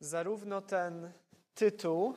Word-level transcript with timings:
Zarówno 0.00 0.60
ten 0.60 1.12
tytuł, 1.54 2.14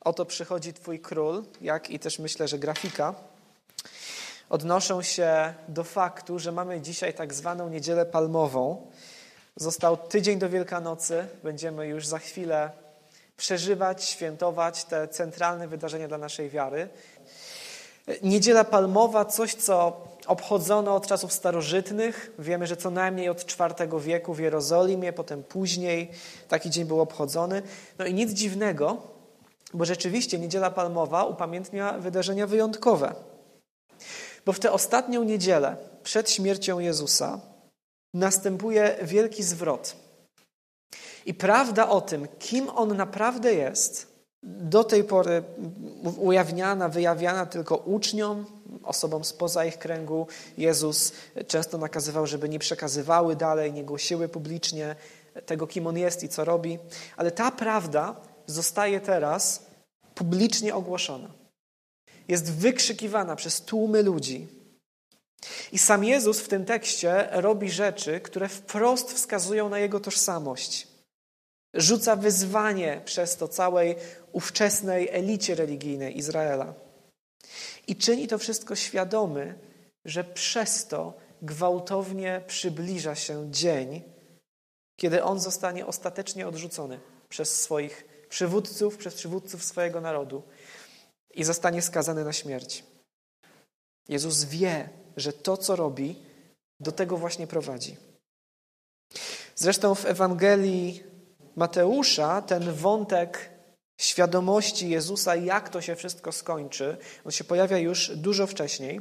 oto 0.00 0.24
przychodzi 0.26 0.72
Twój 0.72 1.00
król, 1.00 1.44
jak 1.60 1.90
i 1.90 1.98
też 1.98 2.18
myślę, 2.18 2.48
że 2.48 2.58
grafika, 2.58 3.14
odnoszą 4.50 5.02
się 5.02 5.54
do 5.68 5.84
faktu, 5.84 6.38
że 6.38 6.52
mamy 6.52 6.80
dzisiaj 6.80 7.14
tak 7.14 7.34
zwaną 7.34 7.68
niedzielę 7.68 8.06
palmową. 8.06 8.90
Został 9.56 9.96
tydzień 9.96 10.38
do 10.38 10.48
Wielkanocy, 10.48 11.26
będziemy 11.42 11.86
już 11.86 12.06
za 12.06 12.18
chwilę 12.18 12.70
przeżywać, 13.36 14.04
świętować 14.04 14.84
te 14.84 15.08
centralne 15.08 15.68
wydarzenia 15.68 16.08
dla 16.08 16.18
naszej 16.18 16.50
wiary. 16.50 16.88
Niedziela 18.22 18.64
Palmowa, 18.64 19.24
coś 19.24 19.54
co 19.54 20.06
obchodzono 20.26 20.94
od 20.94 21.06
czasów 21.06 21.32
starożytnych. 21.32 22.32
Wiemy, 22.38 22.66
że 22.66 22.76
co 22.76 22.90
najmniej 22.90 23.28
od 23.28 23.44
IV 23.52 24.00
wieku 24.00 24.34
w 24.34 24.38
Jerozolimie, 24.38 25.12
potem 25.12 25.42
później 25.42 26.10
taki 26.48 26.70
dzień 26.70 26.84
był 26.84 27.00
obchodzony. 27.00 27.62
No 27.98 28.06
i 28.06 28.14
nic 28.14 28.32
dziwnego, 28.32 29.02
bo 29.74 29.84
rzeczywiście 29.84 30.38
Niedziela 30.38 30.70
Palmowa 30.70 31.24
upamiętnia 31.24 31.92
wydarzenia 31.92 32.46
wyjątkowe. 32.46 33.14
Bo 34.46 34.52
w 34.52 34.60
tę 34.60 34.72
ostatnią 34.72 35.24
niedzielę 35.24 35.76
przed 36.02 36.30
śmiercią 36.30 36.78
Jezusa 36.78 37.40
następuje 38.14 38.96
wielki 39.02 39.42
zwrot. 39.42 39.96
I 41.26 41.34
prawda 41.34 41.88
o 41.88 42.00
tym, 42.00 42.28
kim 42.38 42.68
On 42.74 42.96
naprawdę 42.96 43.54
jest, 43.54 44.12
do 44.42 44.84
tej 44.84 45.04
pory 45.04 45.42
ujawniana, 46.18 46.88
wyjawiana 46.88 47.46
tylko 47.46 47.76
uczniom, 47.76 48.46
osobom 48.84 49.24
spoza 49.24 49.64
ich 49.64 49.78
kręgu. 49.78 50.26
Jezus 50.58 51.12
często 51.46 51.78
nakazywał, 51.78 52.26
żeby 52.26 52.48
nie 52.48 52.58
przekazywały 52.58 53.36
dalej, 53.36 53.72
nie 53.72 53.84
głosiły 53.84 54.28
publicznie 54.28 54.96
tego, 55.46 55.66
kim 55.66 55.86
On 55.86 55.98
jest 55.98 56.22
i 56.22 56.28
co 56.28 56.44
robi. 56.44 56.78
Ale 57.16 57.30
ta 57.30 57.50
prawda 57.50 58.16
zostaje 58.46 59.00
teraz 59.00 59.66
publicznie 60.14 60.74
ogłoszona. 60.74 61.30
Jest 62.28 62.52
wykrzykiwana 62.52 63.36
przez 63.36 63.60
tłumy 63.60 64.02
ludzi. 64.02 64.48
I 65.72 65.78
sam 65.78 66.04
Jezus 66.04 66.40
w 66.40 66.48
tym 66.48 66.64
tekście 66.64 67.28
robi 67.30 67.70
rzeczy, 67.70 68.20
które 68.20 68.48
wprost 68.48 69.12
wskazują 69.12 69.68
na 69.68 69.78
Jego 69.78 70.00
tożsamość. 70.00 70.88
Rzuca 71.74 72.16
wyzwanie 72.16 73.02
przez 73.04 73.36
to 73.36 73.48
całej 73.48 73.96
ówczesnej 74.32 75.08
elicie 75.10 75.54
religijnej 75.54 76.18
Izraela. 76.18 76.74
I 77.86 77.96
czyni 77.96 78.28
to 78.28 78.38
wszystko 78.38 78.76
świadomy, 78.76 79.58
że 80.04 80.24
przez 80.24 80.86
to 80.86 81.14
gwałtownie 81.42 82.42
przybliża 82.46 83.14
się 83.14 83.50
dzień, 83.50 84.02
kiedy 84.96 85.22
on 85.22 85.40
zostanie 85.40 85.86
ostatecznie 85.86 86.48
odrzucony 86.48 87.00
przez 87.28 87.62
swoich 87.62 88.04
przywódców, 88.28 88.96
przez 88.96 89.14
przywódców 89.14 89.64
swojego 89.64 90.00
narodu 90.00 90.42
i 91.34 91.44
zostanie 91.44 91.82
skazany 91.82 92.24
na 92.24 92.32
śmierć. 92.32 92.84
Jezus 94.08 94.44
wie, 94.44 94.88
że 95.16 95.32
to, 95.32 95.56
co 95.56 95.76
robi, 95.76 96.22
do 96.80 96.92
tego 96.92 97.16
właśnie 97.16 97.46
prowadzi. 97.46 97.96
Zresztą 99.54 99.94
w 99.94 100.06
Ewangelii 100.06 101.02
Mateusza 101.56 102.42
ten 102.42 102.72
wątek 102.72 103.51
świadomości 104.04 104.88
Jezusa, 104.88 105.36
jak 105.36 105.68
to 105.68 105.80
się 105.80 105.96
wszystko 105.96 106.32
skończy, 106.32 106.96
on 107.24 107.32
się 107.32 107.44
pojawia 107.44 107.78
już 107.78 108.10
dużo 108.16 108.46
wcześniej. 108.46 109.00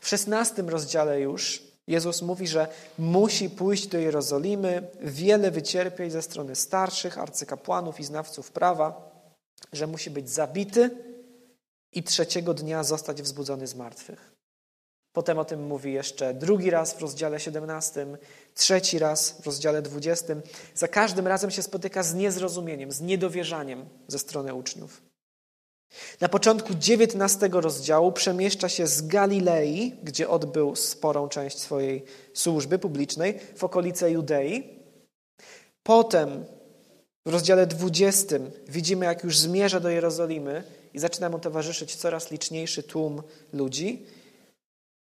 W 0.00 0.08
szesnastym 0.08 0.68
rozdziale 0.68 1.20
już 1.20 1.62
Jezus 1.86 2.22
mówi, 2.22 2.46
że 2.46 2.68
musi 2.98 3.50
pójść 3.50 3.86
do 3.86 3.98
Jerozolimy, 3.98 4.88
wiele 5.00 5.50
wycierpieć 5.50 6.12
ze 6.12 6.22
strony 6.22 6.56
starszych, 6.56 7.18
arcykapłanów 7.18 8.00
i 8.00 8.04
znawców 8.04 8.50
prawa, 8.50 9.10
że 9.72 9.86
musi 9.86 10.10
być 10.10 10.30
zabity 10.30 10.90
i 11.92 12.02
trzeciego 12.02 12.54
dnia 12.54 12.84
zostać 12.84 13.22
wzbudzony 13.22 13.66
z 13.66 13.74
martwych. 13.74 14.32
Potem 15.12 15.38
o 15.38 15.44
tym 15.44 15.66
mówi 15.66 15.92
jeszcze 15.92 16.34
drugi 16.34 16.70
raz 16.70 16.94
w 16.94 17.00
rozdziale 17.00 17.40
17, 17.40 18.06
trzeci 18.56 18.98
raz 18.98 19.40
w 19.40 19.46
rozdziale 19.46 19.82
20. 19.82 20.34
Za 20.74 20.88
każdym 20.88 21.26
razem 21.26 21.50
się 21.50 21.62
spotyka 21.62 22.02
z 22.02 22.14
niezrozumieniem, 22.14 22.92
z 22.92 23.00
niedowierzaniem 23.00 23.88
ze 24.08 24.18
strony 24.18 24.54
uczniów. 24.54 25.02
Na 26.20 26.28
początku 26.28 26.74
19 26.74 27.48
rozdziału 27.52 28.12
przemieszcza 28.12 28.68
się 28.68 28.86
z 28.86 29.06
Galilei, 29.06 29.94
gdzie 30.02 30.28
odbył 30.28 30.76
sporą 30.76 31.28
część 31.28 31.58
swojej 31.58 32.04
służby 32.34 32.78
publicznej, 32.78 33.38
w 33.56 33.64
okolice 33.64 34.10
Judei. 34.10 34.64
Potem 35.82 36.44
w 37.26 37.30
rozdziale 37.30 37.66
20 37.66 38.36
widzimy, 38.68 39.06
jak 39.06 39.24
już 39.24 39.38
zmierza 39.38 39.80
do 39.80 39.88
Jerozolimy 39.88 40.64
i 40.94 40.98
zaczyna 40.98 41.28
mu 41.28 41.38
towarzyszyć 41.38 41.96
coraz 41.96 42.30
liczniejszy 42.30 42.82
tłum 42.82 43.22
ludzi. 43.52 44.06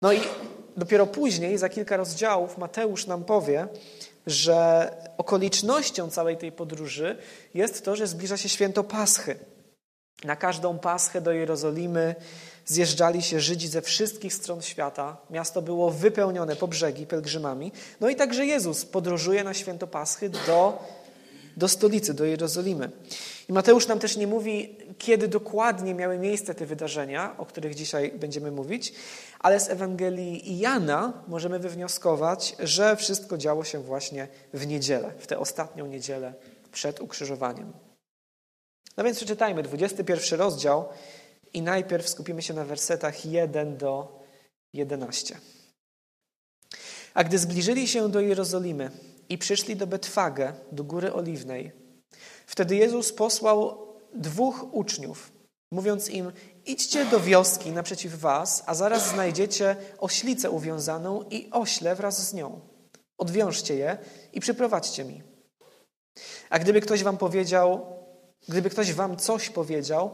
No 0.02 0.12
i 0.12 0.20
dopiero 0.80 1.06
później, 1.06 1.58
za 1.58 1.68
kilka 1.68 1.96
rozdziałów, 1.96 2.58
Mateusz 2.58 3.06
nam 3.06 3.24
powie, 3.24 3.68
że 4.26 4.90
okolicznością 5.16 6.10
całej 6.10 6.36
tej 6.36 6.52
podróży 6.52 7.16
jest 7.54 7.84
to, 7.84 7.96
że 7.96 8.06
zbliża 8.06 8.36
się 8.36 8.48
święto 8.48 8.84
Paschy. 8.84 9.38
Na 10.24 10.36
każdą 10.36 10.78
Paschę 10.78 11.20
do 11.20 11.32
Jerozolimy 11.32 12.14
zjeżdżali 12.66 13.22
się 13.22 13.40
Żydzi 13.40 13.68
ze 13.68 13.82
wszystkich 13.82 14.34
stron 14.34 14.62
świata. 14.62 15.16
Miasto 15.30 15.62
było 15.62 15.90
wypełnione 15.90 16.56
po 16.56 16.68
brzegi 16.68 17.06
pielgrzymami. 17.06 17.72
No 18.00 18.08
i 18.08 18.16
także 18.16 18.46
Jezus 18.46 18.84
podróżuje 18.84 19.44
na 19.44 19.54
święto 19.54 19.86
Paschy 19.86 20.28
do, 20.28 20.84
do 21.56 21.68
stolicy, 21.68 22.14
do 22.14 22.24
Jerozolimy. 22.24 22.90
I 23.50 23.52
Mateusz 23.52 23.86
nam 23.86 23.98
też 23.98 24.16
nie 24.16 24.26
mówi, 24.26 24.76
kiedy 24.98 25.28
dokładnie 25.28 25.94
miały 25.94 26.18
miejsce 26.18 26.54
te 26.54 26.66
wydarzenia, 26.66 27.36
o 27.38 27.46
których 27.46 27.74
dzisiaj 27.74 28.12
będziemy 28.12 28.50
mówić, 28.50 28.92
ale 29.38 29.60
z 29.60 29.70
Ewangelii 29.70 30.58
Jana 30.58 31.24
możemy 31.28 31.58
wywnioskować, 31.58 32.56
że 32.58 32.96
wszystko 32.96 33.38
działo 33.38 33.64
się 33.64 33.82
właśnie 33.82 34.28
w 34.54 34.66
niedzielę, 34.66 35.12
w 35.18 35.26
tę 35.26 35.38
ostatnią 35.38 35.86
niedzielę 35.86 36.34
przed 36.72 37.00
ukrzyżowaniem. 37.00 37.72
No 38.96 39.04
więc 39.04 39.16
przeczytajmy 39.16 39.62
21 39.62 40.38
rozdział 40.38 40.88
i 41.52 41.62
najpierw 41.62 42.08
skupimy 42.08 42.42
się 42.42 42.54
na 42.54 42.64
wersetach 42.64 43.26
1 43.26 43.76
do 43.76 44.22
11. 44.72 45.36
A 47.14 47.24
gdy 47.24 47.38
zbliżyli 47.38 47.88
się 47.88 48.08
do 48.10 48.20
Jerozolimy 48.20 48.90
i 49.28 49.38
przyszli 49.38 49.76
do 49.76 49.86
Betfagę, 49.86 50.52
do 50.72 50.84
Góry 50.84 51.12
Oliwnej, 51.12 51.80
wtedy 52.50 52.76
Jezus 52.76 53.12
posłał 53.12 53.86
dwóch 54.14 54.74
uczniów, 54.74 55.32
mówiąc 55.72 56.08
im, 56.08 56.32
idźcie 56.66 57.04
do 57.04 57.20
wioski 57.20 57.70
naprzeciw 57.70 58.14
was, 58.14 58.62
a 58.66 58.74
zaraz 58.74 59.08
znajdziecie 59.08 59.76
oślicę 59.98 60.50
uwiązaną 60.50 61.22
i 61.30 61.50
ośle 61.50 61.94
wraz 61.94 62.28
z 62.28 62.34
nią. 62.34 62.60
Odwiążcie 63.18 63.74
je 63.74 63.98
i 64.32 64.40
przyprowadźcie 64.40 65.04
mi. 65.04 65.22
A 66.50 66.58
gdyby 66.58 66.80
ktoś 66.80 67.02
wam 67.02 67.16
powiedział, 67.16 68.00
Gdyby 68.48 68.70
ktoś 68.70 68.92
wam 68.92 69.16
coś 69.16 69.50
powiedział, 69.50 70.10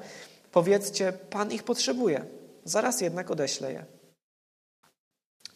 powiedzcie, 0.53 1.13
Pan 1.13 1.53
ich 1.53 1.63
potrzebuje, 1.63 2.27
zaraz 2.65 3.01
jednak 3.01 3.31
odeślę 3.31 3.73
je. 3.73 3.85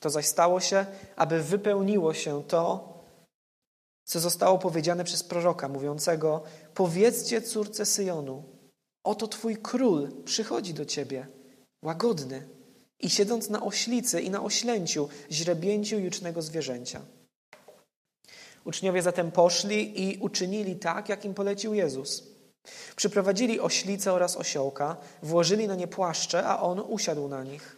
To 0.00 0.10
zaś 0.10 0.26
stało 0.26 0.60
się, 0.60 0.86
aby 1.16 1.42
wypełniło 1.42 2.14
się 2.14 2.44
to, 2.44 2.94
co 4.04 4.20
zostało 4.20 4.58
powiedziane 4.58 5.04
przez 5.04 5.22
proroka 5.22 5.68
mówiącego: 5.68 6.42
Powiedzcie 6.74 7.42
córce 7.42 7.86
Syjonu, 7.86 8.44
oto 9.04 9.28
twój 9.28 9.56
król 9.56 10.24
przychodzi 10.24 10.74
do 10.74 10.84
ciebie, 10.84 11.26
łagodny 11.82 12.48
i 13.00 13.10
siedząc 13.10 13.50
na 13.50 13.62
oślicy 13.62 14.20
i 14.20 14.30
na 14.30 14.42
oślęciu, 14.42 15.08
źrebięciu 15.30 15.98
jucznego 15.98 16.42
zwierzęcia. 16.42 17.00
Uczniowie 18.64 19.02
zatem 19.02 19.30
poszli 19.30 20.02
i 20.02 20.18
uczynili 20.18 20.76
tak, 20.76 21.08
jak 21.08 21.24
im 21.24 21.34
polecił 21.34 21.74
Jezus. 21.74 22.22
Przyprowadzili 22.96 23.60
oślicę 23.60 24.12
oraz 24.12 24.36
osiołka, 24.36 24.96
włożyli 25.22 25.68
na 25.68 25.74
nie 25.74 25.88
płaszcze, 25.88 26.46
a 26.46 26.62
on 26.62 26.80
usiadł 26.80 27.28
na 27.28 27.44
nich. 27.44 27.76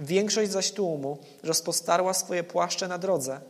Większość 0.00 0.50
zaś 0.50 0.72
tłumu 0.72 1.18
rozpostarła 1.42 2.14
swoje 2.14 2.44
płaszcze 2.44 2.88
na 2.88 2.98
drodze. 2.98 3.40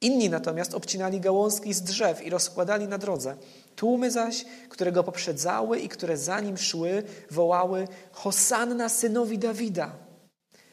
Inni 0.00 0.30
natomiast 0.30 0.74
obcinali 0.74 1.20
gałązki 1.20 1.74
z 1.74 1.82
drzew 1.82 2.22
i 2.22 2.30
rozkładali 2.30 2.88
na 2.88 2.98
drodze. 2.98 3.36
Tłumy 3.76 4.10
zaś, 4.10 4.44
które 4.68 4.92
go 4.92 5.04
poprzedzały 5.04 5.78
i 5.78 5.88
które 5.88 6.16
za 6.16 6.40
nim 6.40 6.58
szły, 6.58 7.02
wołały 7.30 7.88
Hosanna 8.12 8.88
synowi 8.88 9.38
Dawida. 9.38 9.92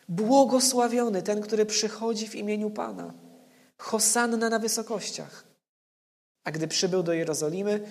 Błogosławiony 0.09 1.21
ten, 1.21 1.41
który 1.41 1.65
przychodzi 1.65 2.27
w 2.27 2.35
imieniu 2.35 2.69
Pana. 2.69 3.13
Hosanna 3.77 4.49
na 4.49 4.59
wysokościach. 4.59 5.43
A 6.43 6.51
gdy 6.51 6.67
przybył 6.67 7.03
do 7.03 7.13
Jerozolimy, 7.13 7.87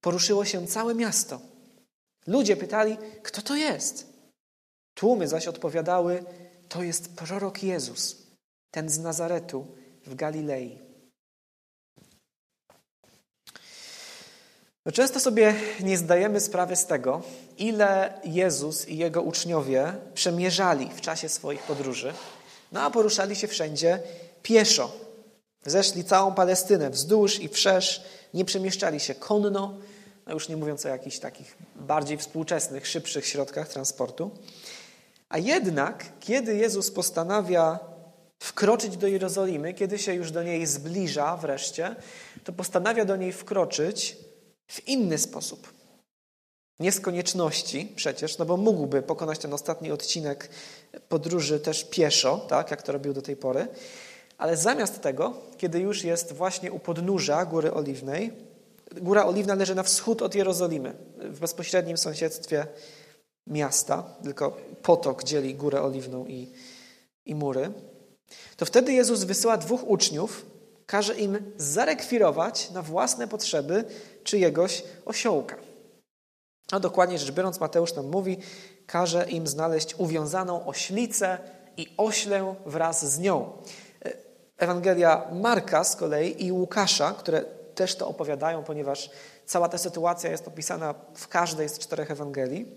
poruszyło 0.00 0.44
się 0.44 0.66
całe 0.66 0.94
miasto. 0.94 1.40
Ludzie 2.26 2.56
pytali, 2.56 2.96
kto 3.22 3.42
to 3.42 3.56
jest? 3.56 4.12
Tłumy 4.94 5.28
zaś 5.28 5.48
odpowiadały, 5.48 6.24
to 6.68 6.82
jest 6.82 7.16
prorok 7.16 7.62
Jezus, 7.62 8.16
ten 8.70 8.88
z 8.88 8.98
Nazaretu 8.98 9.66
w 10.06 10.14
Galilei. 10.14 10.85
No 14.86 14.92
często 14.92 15.20
sobie 15.20 15.54
nie 15.80 15.98
zdajemy 15.98 16.40
sprawy 16.40 16.76
z 16.76 16.86
tego, 16.86 17.22
ile 17.58 18.20
Jezus 18.24 18.88
i 18.88 18.96
jego 18.96 19.22
uczniowie 19.22 19.92
przemierzali 20.14 20.90
w 20.96 21.00
czasie 21.00 21.28
swoich 21.28 21.62
podróży, 21.62 22.12
no 22.72 22.82
a 22.82 22.90
poruszali 22.90 23.36
się 23.36 23.48
wszędzie 23.48 23.98
pieszo. 24.42 24.92
Zeszli 25.64 26.04
całą 26.04 26.34
Palestynę 26.34 26.90
wzdłuż 26.90 27.40
i 27.40 27.48
wszerz, 27.48 28.04
nie 28.34 28.44
przemieszczali 28.44 29.00
się 29.00 29.14
konno, 29.14 29.74
no 30.26 30.32
już 30.32 30.48
nie 30.48 30.56
mówiąc 30.56 30.86
o 30.86 30.88
jakichś 30.88 31.18
takich 31.18 31.56
bardziej 31.76 32.18
współczesnych, 32.18 32.86
szybszych 32.86 33.26
środkach 33.26 33.68
transportu. 33.68 34.30
A 35.28 35.38
jednak, 35.38 36.04
kiedy 36.20 36.56
Jezus 36.56 36.90
postanawia 36.90 37.78
wkroczyć 38.38 38.96
do 38.96 39.06
Jerozolimy, 39.06 39.74
kiedy 39.74 39.98
się 39.98 40.14
już 40.14 40.30
do 40.30 40.42
niej 40.42 40.66
zbliża 40.66 41.36
wreszcie, 41.36 41.96
to 42.44 42.52
postanawia 42.52 43.04
do 43.04 43.16
niej 43.16 43.32
wkroczyć 43.32 44.25
w 44.66 44.88
inny 44.88 45.18
sposób. 45.18 45.72
Nie 46.80 46.92
z 46.92 47.00
konieczności 47.00 47.92
przecież, 47.96 48.38
no 48.38 48.44
bo 48.44 48.56
mógłby 48.56 49.02
pokonać 49.02 49.38
ten 49.38 49.54
ostatni 49.54 49.92
odcinek 49.92 50.50
podróży 51.08 51.60
też 51.60 51.84
pieszo, 51.84 52.46
tak 52.48 52.70
jak 52.70 52.82
to 52.82 52.92
robił 52.92 53.12
do 53.12 53.22
tej 53.22 53.36
pory, 53.36 53.68
ale 54.38 54.56
zamiast 54.56 55.00
tego, 55.00 55.34
kiedy 55.58 55.80
już 55.80 56.04
jest 56.04 56.32
właśnie 56.32 56.72
u 56.72 56.78
podnóża 56.78 57.44
Góry 57.44 57.72
Oliwnej, 57.72 58.32
Góra 58.92 59.26
Oliwna 59.26 59.54
leży 59.54 59.74
na 59.74 59.82
wschód 59.82 60.22
od 60.22 60.34
Jerozolimy, 60.34 60.94
w 61.18 61.40
bezpośrednim 61.40 61.96
sąsiedztwie 61.96 62.66
miasta, 63.46 64.02
tylko 64.22 64.56
potok 64.82 65.24
dzieli 65.24 65.54
Górę 65.54 65.82
Oliwną 65.82 66.26
i, 66.26 66.52
i 67.24 67.34
mury, 67.34 67.72
to 68.56 68.66
wtedy 68.66 68.92
Jezus 68.92 69.24
wysyła 69.24 69.56
dwóch 69.56 69.88
uczniów, 69.88 70.46
każe 70.86 71.14
im 71.14 71.38
zarekwirować 71.56 72.70
na 72.70 72.82
własne 72.82 73.28
potrzeby 73.28 73.84
czyjegoś 74.26 74.82
osiołka. 75.04 75.56
A 76.72 76.80
dokładnie 76.80 77.18
rzecz 77.18 77.30
biorąc, 77.30 77.60
Mateusz 77.60 77.94
nam 77.94 78.06
mówi, 78.06 78.38
każe 78.86 79.26
im 79.30 79.46
znaleźć 79.46 79.94
uwiązaną 79.98 80.66
oślicę 80.66 81.38
i 81.76 81.94
oślę 81.96 82.54
wraz 82.66 83.12
z 83.12 83.18
nią. 83.18 83.52
Ewangelia 84.58 85.26
Marka 85.32 85.84
z 85.84 85.96
kolei 85.96 86.46
i 86.46 86.52
Łukasza, 86.52 87.12
które 87.12 87.44
też 87.74 87.96
to 87.96 88.08
opowiadają, 88.08 88.64
ponieważ 88.64 89.10
cała 89.46 89.68
ta 89.68 89.78
sytuacja 89.78 90.30
jest 90.30 90.48
opisana 90.48 90.94
w 91.14 91.28
każdej 91.28 91.68
z 91.68 91.78
czterech 91.78 92.10
Ewangelii, 92.10 92.74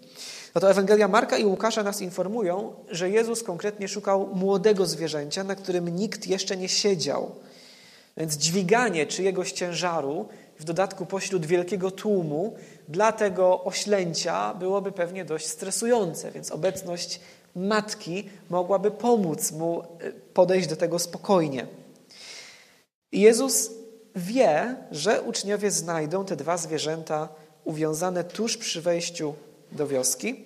no 0.56 0.62
to 0.62 0.72
Ewangelia 0.72 1.08
Marka 1.08 1.38
i 1.38 1.46
Łukasza 1.46 1.84
nas 1.84 2.02
informują, 2.02 2.74
że 2.90 3.10
Jezus 3.10 3.44
konkretnie 3.44 3.88
szukał 3.88 4.28
młodego 4.36 4.86
zwierzęcia, 4.86 5.44
na 5.44 5.56
którym 5.56 5.90
nikt 5.90 6.28
jeszcze 6.28 6.58
nie 6.58 6.70
siedział. 6.70 7.36
Więc 8.18 8.38
dźwiganie 8.38 9.08
czyjegoś 9.08 9.52
ciężaru, 9.52 10.28
w 10.60 10.64
dodatku 10.64 11.06
pośród 11.06 11.46
wielkiego 11.46 11.92
tłumu, 11.92 12.56
dla 12.88 13.12
tego 13.12 13.64
oślęcia 13.64 14.54
byłoby 14.54 14.92
pewnie 14.92 15.26
dość 15.26 15.48
stresujące, 15.48 16.32
więc 16.32 16.52
obecność 16.52 17.20
matki 17.56 18.30
mogłaby 18.50 18.92
pomóc 18.92 19.52
mu 19.52 19.82
e, 19.82 19.86
podejść 20.34 20.68
do 20.68 20.76
tego 20.76 21.00
spokojnie. 21.00 21.68
Jezus 23.12 23.72
wie, 24.16 24.76
że 24.92 25.22
uczniowie 25.22 25.72
znajdą 25.72 26.26
te 26.26 26.36
dwa 26.36 26.58
zwierzęta 26.58 27.30
uwiązane 27.64 28.24
tuż 28.24 28.58
przy 28.58 28.82
wejściu 28.82 29.34
do 29.72 29.88
wioski 29.88 30.46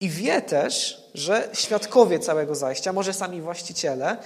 i 0.00 0.08
wie 0.08 0.42
też, 0.42 1.04
że 1.14 1.48
świadkowie 1.52 2.18
całego 2.18 2.54
zajścia, 2.54 2.92
może 2.92 3.12
sami 3.12 3.40
właściciele, 3.40 4.16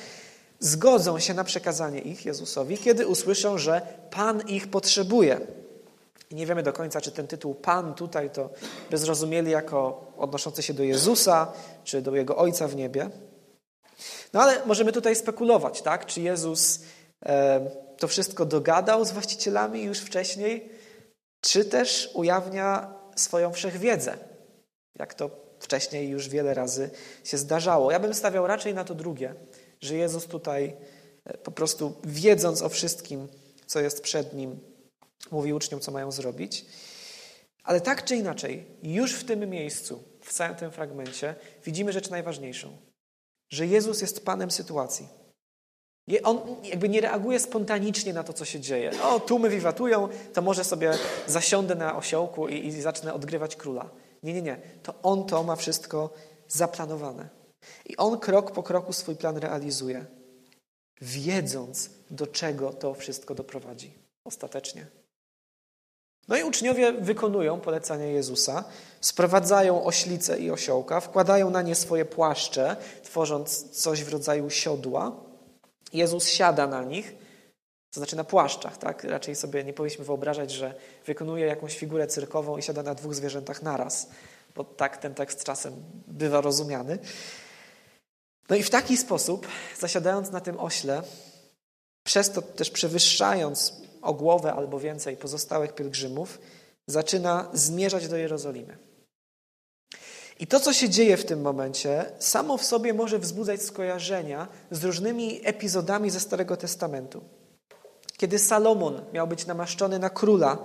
zgodzą 0.64 1.18
się 1.18 1.34
na 1.34 1.44
przekazanie 1.44 2.00
ich 2.00 2.26
Jezusowi, 2.26 2.78
kiedy 2.78 3.06
usłyszą, 3.06 3.58
że 3.58 3.82
Pan 4.10 4.48
ich 4.48 4.70
potrzebuje. 4.70 5.40
I 6.30 6.34
nie 6.34 6.46
wiemy 6.46 6.62
do 6.62 6.72
końca, 6.72 7.00
czy 7.00 7.12
ten 7.12 7.26
tytuł 7.26 7.54
Pan 7.54 7.94
tutaj 7.94 8.30
to 8.30 8.50
by 8.90 8.98
zrozumieli 8.98 9.50
jako 9.50 10.06
odnoszący 10.16 10.62
się 10.62 10.74
do 10.74 10.82
Jezusa, 10.82 11.52
czy 11.84 12.02
do 12.02 12.16
Jego 12.16 12.36
Ojca 12.36 12.68
w 12.68 12.76
niebie. 12.76 13.10
No 14.32 14.42
ale 14.42 14.66
możemy 14.66 14.92
tutaj 14.92 15.16
spekulować, 15.16 15.82
tak? 15.82 16.06
Czy 16.06 16.20
Jezus 16.20 16.80
e, 17.26 17.60
to 17.98 18.08
wszystko 18.08 18.46
dogadał 18.46 19.04
z 19.04 19.12
właścicielami 19.12 19.82
już 19.82 19.98
wcześniej, 19.98 20.68
czy 21.40 21.64
też 21.64 22.10
ujawnia 22.14 22.94
swoją 23.16 23.52
wszechwiedzę, 23.52 24.16
jak 24.98 25.14
to 25.14 25.30
wcześniej 25.60 26.08
już 26.08 26.28
wiele 26.28 26.54
razy 26.54 26.90
się 27.24 27.38
zdarzało. 27.38 27.90
Ja 27.90 28.00
bym 28.00 28.14
stawiał 28.14 28.46
raczej 28.46 28.74
na 28.74 28.84
to 28.84 28.94
drugie, 28.94 29.34
że 29.80 29.94
Jezus 29.94 30.24
tutaj 30.24 30.76
e, 31.24 31.38
po 31.38 31.50
prostu 31.50 31.94
wiedząc 32.04 32.62
o 32.62 32.68
wszystkim, 32.68 33.28
co 33.66 33.80
jest 33.80 34.02
przed 34.02 34.34
Nim, 34.34 34.60
mówi 35.30 35.52
uczniom, 35.52 35.80
co 35.80 35.92
mają 35.92 36.12
zrobić. 36.12 36.66
Ale 37.64 37.80
tak 37.80 38.04
czy 38.04 38.16
inaczej, 38.16 38.66
już 38.82 39.14
w 39.14 39.24
tym 39.24 39.50
miejscu, 39.50 40.02
w 40.20 40.32
całym 40.32 40.54
tym 40.54 40.70
fragmencie, 40.70 41.34
widzimy 41.64 41.92
rzecz 41.92 42.10
najważniejszą, 42.10 42.76
że 43.50 43.66
Jezus 43.66 44.00
jest 44.00 44.24
Panem 44.24 44.50
sytuacji. 44.50 45.08
On 46.22 46.56
jakby 46.62 46.88
nie 46.88 47.00
reaguje 47.00 47.40
spontanicznie 47.40 48.12
na 48.12 48.24
to, 48.24 48.32
co 48.32 48.44
się 48.44 48.60
dzieje. 48.60 49.02
O, 49.02 49.20
tłumy 49.20 49.50
wiwatują, 49.50 50.08
to 50.32 50.42
może 50.42 50.64
sobie 50.64 50.92
zasiądę 51.26 51.74
na 51.74 51.96
osiołku 51.96 52.48
i, 52.48 52.66
i 52.66 52.82
zacznę 52.82 53.14
odgrywać 53.14 53.56
króla. 53.56 53.90
Nie, 54.22 54.32
nie, 54.32 54.42
nie. 54.42 54.60
To 54.82 54.94
on 55.02 55.26
to 55.26 55.42
ma 55.42 55.56
wszystko 55.56 56.10
zaplanowane. 56.48 57.28
I 57.86 57.96
on 57.96 58.18
krok 58.18 58.52
po 58.52 58.62
kroku 58.62 58.92
swój 58.92 59.16
plan 59.16 59.36
realizuje, 59.36 60.04
wiedząc, 61.00 61.90
do 62.10 62.26
czego 62.26 62.72
to 62.72 62.94
wszystko 62.94 63.34
doprowadzi 63.34 63.92
ostatecznie. 64.24 64.86
No 66.28 66.36
i 66.36 66.42
uczniowie 66.42 66.92
wykonują 66.92 67.60
polecenie 67.60 68.06
Jezusa, 68.06 68.64
sprowadzają 69.00 69.84
oślicę 69.84 70.38
i 70.38 70.50
osiołka, 70.50 71.00
wkładają 71.00 71.50
na 71.50 71.62
nie 71.62 71.74
swoje 71.74 72.04
płaszcze, 72.04 72.76
tworząc 73.02 73.70
coś 73.70 74.04
w 74.04 74.12
rodzaju 74.12 74.50
siodła. 74.50 75.12
Jezus 75.92 76.28
siada 76.28 76.66
na 76.66 76.84
nich, 76.84 77.14
to 77.90 78.00
znaczy 78.00 78.16
na 78.16 78.24
płaszczach, 78.24 78.78
tak? 78.78 79.04
Raczej 79.04 79.34
sobie 79.34 79.64
nie 79.64 79.72
powinniśmy 79.72 80.04
wyobrażać, 80.04 80.50
że 80.50 80.74
wykonuje 81.06 81.46
jakąś 81.46 81.76
figurę 81.78 82.06
cyrkową 82.06 82.56
i 82.58 82.62
siada 82.62 82.82
na 82.82 82.94
dwóch 82.94 83.14
zwierzętach 83.14 83.62
naraz, 83.62 84.08
bo 84.54 84.64
tak 84.64 84.96
ten 84.96 85.14
tekst 85.14 85.44
czasem 85.44 85.72
bywa 86.06 86.40
rozumiany. 86.40 86.98
No 88.48 88.56
i 88.56 88.62
w 88.62 88.70
taki 88.70 88.96
sposób, 88.96 89.46
zasiadając 89.78 90.30
na 90.30 90.40
tym 90.40 90.60
ośle, 90.60 91.02
przez 92.04 92.30
to 92.30 92.42
też 92.42 92.70
przewyższając 92.70 93.72
o 94.02 94.14
głowę 94.14 94.52
albo 94.52 94.80
więcej 94.80 95.16
pozostałych 95.16 95.74
pielgrzymów, 95.74 96.38
zaczyna 96.86 97.50
zmierzać 97.52 98.08
do 98.08 98.16
Jerozolimy. 98.16 98.78
I 100.40 100.46
to, 100.46 100.60
co 100.60 100.72
się 100.72 100.88
dzieje 100.88 101.16
w 101.16 101.24
tym 101.24 101.40
momencie, 101.40 102.04
samo 102.18 102.56
w 102.56 102.64
sobie 102.64 102.94
może 102.94 103.18
wzbudzać 103.18 103.62
skojarzenia 103.62 104.48
z 104.70 104.84
różnymi 104.84 105.40
epizodami 105.44 106.10
ze 106.10 106.20
Starego 106.20 106.56
Testamentu. 106.56 107.20
Kiedy 108.16 108.38
Salomon 108.38 109.04
miał 109.12 109.26
być 109.26 109.46
namaszczony 109.46 109.98
na 109.98 110.10
króla 110.10 110.58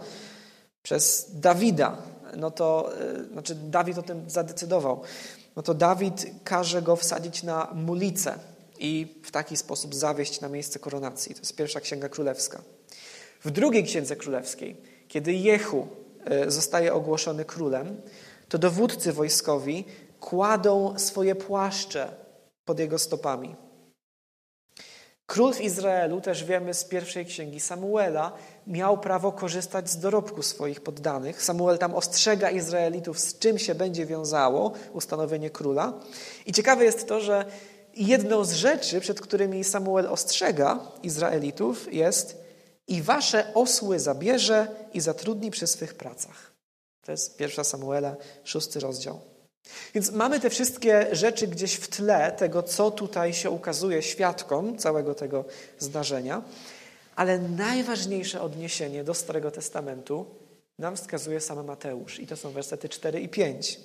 przez 0.84 1.28
Dawida, 1.34 1.98
no 2.38 2.52
to, 2.52 2.92
e, 3.02 3.24
znaczy 3.24 3.56
Dawid 3.56 3.98
o 3.98 4.02
tym 4.02 4.30
zadecydował, 4.30 5.02
no 5.56 5.62
to 5.62 5.74
Dawid 5.74 6.26
każe 6.44 6.82
go 6.82 6.96
wsadzić 6.96 7.44
na 7.44 7.72
mulicę 7.76 8.40
i 8.80 9.22
w 9.24 9.32
taki 9.32 9.58
sposób 9.58 9.96
zawieść 9.96 10.42
na 10.42 10.50
miejsce 10.50 10.80
koronacji. 10.80 11.36
To 11.36 11.42
jest 11.42 11.56
pierwsza 11.56 11.80
księga 11.80 12.10
królewska. 12.10 12.62
W 13.44 13.52
drugiej 13.52 13.84
księdze 13.84 14.16
królewskiej, 14.16 14.78
kiedy 15.08 15.34
Jehu 15.34 15.88
e, 16.26 16.52
zostaje 16.52 16.94
ogłoszony 16.94 17.46
królem, 17.46 18.02
to 18.50 18.58
dowódcy 18.58 19.14
wojskowi 19.14 19.86
kładą 20.20 20.94
swoje 20.98 21.36
płaszcze 21.36 22.12
pod 22.66 22.80
jego 22.80 23.00
stopami. 23.00 23.56
Król 25.30 25.54
w 25.54 25.62
Izraelu, 25.62 26.22
też 26.22 26.44
wiemy 26.44 26.74
z 26.74 26.84
pierwszej 26.84 27.26
księgi 27.26 27.60
Samuela, 27.60 28.32
miał 28.68 28.98
prawo 28.98 29.32
korzystać 29.32 29.90
z 29.90 30.00
dorobku 30.00 30.44
swoich 30.44 30.82
poddanych. 30.82 31.44
Samuel 31.44 31.78
tam 31.78 31.96
ostrzega 31.96 32.50
Izraelitów, 32.50 33.20
z 33.20 33.40
czym 33.40 33.60
się 33.60 33.76
będzie 33.76 34.06
wiązało 34.06 34.74
ustanowienie 34.94 35.50
króla. 35.50 35.94
I 36.46 36.52
ciekawe 36.52 36.84
jest 36.84 37.08
to, 37.08 37.22
że 37.22 37.46
jedną 37.96 38.44
z 38.44 38.54
rzeczy, 38.54 39.02
przed 39.02 39.22
którymi 39.22 39.64
Samuel 39.64 40.08
ostrzega 40.08 40.80
Izraelitów, 41.04 41.94
jest 41.94 42.38
i 42.88 43.02
wasze 43.02 43.54
osły 43.54 44.00
zabierze 44.00 44.68
i 44.94 45.02
zatrudni 45.02 45.52
przy 45.52 45.68
swych 45.68 45.94
pracach. 45.94 46.54
To 47.06 47.12
jest 47.12 47.38
pierwsza 47.38 47.64
Samuela, 47.64 48.16
szósty 48.44 48.80
rozdział. 48.80 49.20
Więc 49.94 50.12
mamy 50.12 50.40
te 50.40 50.50
wszystkie 50.50 51.08
rzeczy 51.12 51.48
gdzieś 51.48 51.76
w 51.76 51.88
tle 51.88 52.32
tego, 52.32 52.64
co 52.64 52.92
tutaj 52.92 53.34
się 53.34 53.50
ukazuje 53.50 54.02
świadkom 54.02 54.78
całego 54.78 55.16
tego 55.16 55.46
zdarzenia, 55.80 56.42
ale 57.16 57.40
najważniejsze 57.40 58.42
odniesienie 58.42 59.04
do 59.04 59.14
Starego 59.14 59.52
Testamentu 59.52 60.26
nam 60.80 60.96
wskazuje 60.96 61.42
sam 61.42 61.66
Mateusz 61.66 62.20
i 62.20 62.28
to 62.28 62.38
są 62.38 62.52
wersety 62.52 62.90
4 62.90 63.22
i 63.22 63.30
5. 63.30 63.80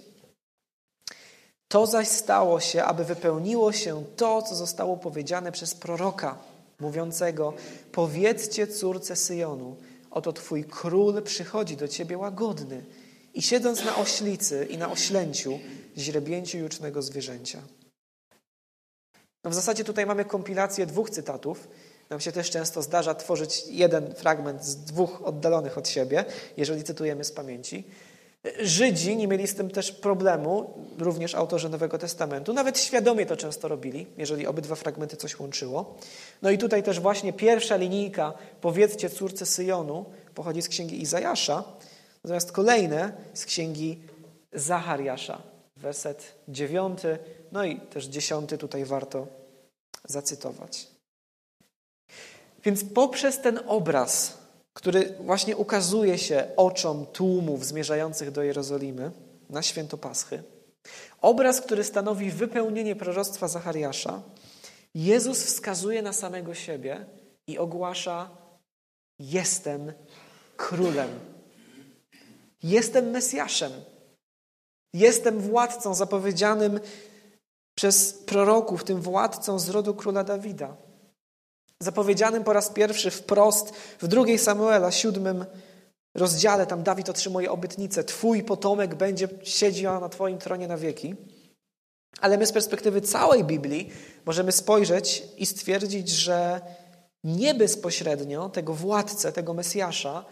To 1.69 1.87
zaś 1.87 2.09
stało 2.09 2.61
się, 2.61 2.85
aby 2.85 3.05
wypełniło 3.05 3.73
się 3.73 4.05
to, 4.17 4.43
co 4.43 4.55
zostało 4.55 4.97
powiedziane 4.97 5.53
przez 5.53 5.75
proroka, 5.75 6.39
mówiącego: 6.81 7.53
Powiedzcie 7.93 8.67
córce 8.67 9.17
Syjonu, 9.17 9.77
oto 10.11 10.33
Twój 10.33 10.65
król 10.65 11.23
przychodzi 11.23 11.77
do 11.77 11.89
Ciebie 11.89 12.19
łagodny 12.19 12.85
i 13.35 13.43
siedząc 13.43 13.85
na 13.85 13.97
oślicy 13.97 14.67
i 14.71 14.79
na 14.79 14.91
oślęciu, 14.91 15.59
źrebięciu 15.97 16.59
jucznego 16.59 17.03
zwierzęcia. 17.03 17.63
No 19.45 19.51
w 19.51 19.55
zasadzie 19.55 19.85
tutaj 19.85 20.07
mamy 20.07 20.25
kompilację 20.25 20.87
dwóch 20.87 21.11
cytatów. 21.11 21.69
Nam 22.11 22.21
się 22.21 22.33
też 22.33 22.51
często 22.51 22.83
zdarza 22.83 23.15
tworzyć 23.15 23.65
jeden 23.71 24.15
fragment 24.15 24.65
z 24.65 24.77
dwóch 24.77 25.23
oddalonych 25.23 25.79
od 25.79 25.89
siebie, 25.89 26.25
jeżeli 26.57 26.85
cytujemy 26.85 27.25
z 27.25 27.33
pamięci. 27.33 27.85
Żydzi 28.61 29.17
nie 29.17 29.29
mieli 29.29 29.47
z 29.47 29.55
tym 29.55 29.71
też 29.71 29.93
problemu, 29.93 30.75
również 30.99 31.35
autorzy 31.35 31.69
Nowego 31.69 31.99
Testamentu. 31.99 32.53
Nawet 32.53 32.79
świadomie 32.79 33.27
to 33.27 33.37
często 33.37 33.69
robili, 33.69 34.07
jeżeli 34.17 34.47
obydwa 34.47 34.75
fragmenty 34.75 35.17
coś 35.17 35.39
łączyło. 35.39 35.99
No 36.43 36.51
i 36.51 36.59
tutaj 36.59 36.83
też 36.83 37.01
właśnie 37.01 37.33
pierwsza 37.33 37.77
linijka, 37.77 38.33
powiedzcie 38.61 39.11
córce 39.11 39.47
Syjonu, 39.47 40.05
pochodzi 40.35 40.63
z 40.63 40.69
księgi 40.69 41.03
Izajasza, 41.03 41.65
natomiast 42.25 42.53
kolejne 42.53 43.13
z 43.35 43.45
księgi 43.45 44.03
Zachariasza, 44.53 45.43
werset 45.77 46.35
dziewiąty, 46.49 47.19
no 47.53 47.65
i 47.65 47.81
też 47.81 48.05
dziesiąty 48.05 48.59
tutaj 48.59 48.85
warto 48.85 49.27
zacytować. 50.05 50.87
Więc 52.65 52.85
poprzez 52.85 53.41
ten 53.41 53.61
obraz 53.67 54.45
który 54.75 55.15
właśnie 55.21 55.57
ukazuje 55.57 56.19
się 56.19 56.47
oczom 56.57 57.07
tłumów 57.07 57.67
zmierzających 57.67 58.31
do 58.31 58.43
Jerozolimy 58.43 59.11
na 59.51 59.63
święto 59.63 59.99
Paschy. 59.99 60.43
Obraz, 61.21 61.61
który 61.61 61.85
stanowi 61.85 62.31
wypełnienie 62.31 62.97
proroctwa 62.97 63.49
Zachariasza. 63.49 64.23
Jezus 64.95 65.45
wskazuje 65.45 66.03
na 66.03 66.13
samego 66.13 66.55
siebie 66.55 67.07
i 67.47 67.59
ogłasza: 67.59 68.31
Jestem 69.19 69.93
królem. 70.57 71.09
Jestem 72.65 73.11
Mesjaszem. 73.11 73.73
Jestem 74.95 75.41
władcą 75.41 75.95
zapowiedzianym 75.95 76.81
przez 77.77 78.13
proroków, 78.13 78.85
tym 78.85 79.01
władcą 79.01 79.59
z 79.59 79.69
rodu 79.69 79.95
króla 79.95 80.25
Dawida 80.25 80.77
zapowiedzianym 81.85 82.45
po 82.45 82.53
raz 82.53 82.69
pierwszy 82.69 83.11
wprost 83.11 83.73
w 84.01 84.07
drugiej 84.07 84.39
Samuela, 84.39 84.91
siódmym 84.91 85.45
rozdziale, 86.15 86.67
tam 86.67 86.83
Dawid 86.83 87.09
otrzymuje 87.09 87.51
obietnicę, 87.51 88.05
Twój 88.05 88.43
potomek 88.43 88.95
będzie 88.95 89.29
siedział 89.43 90.01
na 90.01 90.09
Twoim 90.09 90.39
tronie 90.39 90.69
na 90.69 90.77
wieki. 90.77 91.15
Ale 92.21 92.39
my 92.39 92.47
z 92.47 92.53
perspektywy 92.53 93.01
całej 93.01 93.45
Biblii 93.45 93.91
możemy 94.27 94.53
spojrzeć 94.53 95.23
i 95.39 95.47
stwierdzić, 95.47 96.09
że 96.09 96.61
nie 97.25 97.55
bezpośrednio 97.55 98.49
tego 98.49 98.75
władcę, 98.75 99.33
tego 99.33 99.55
Mesjasza, 99.55 100.25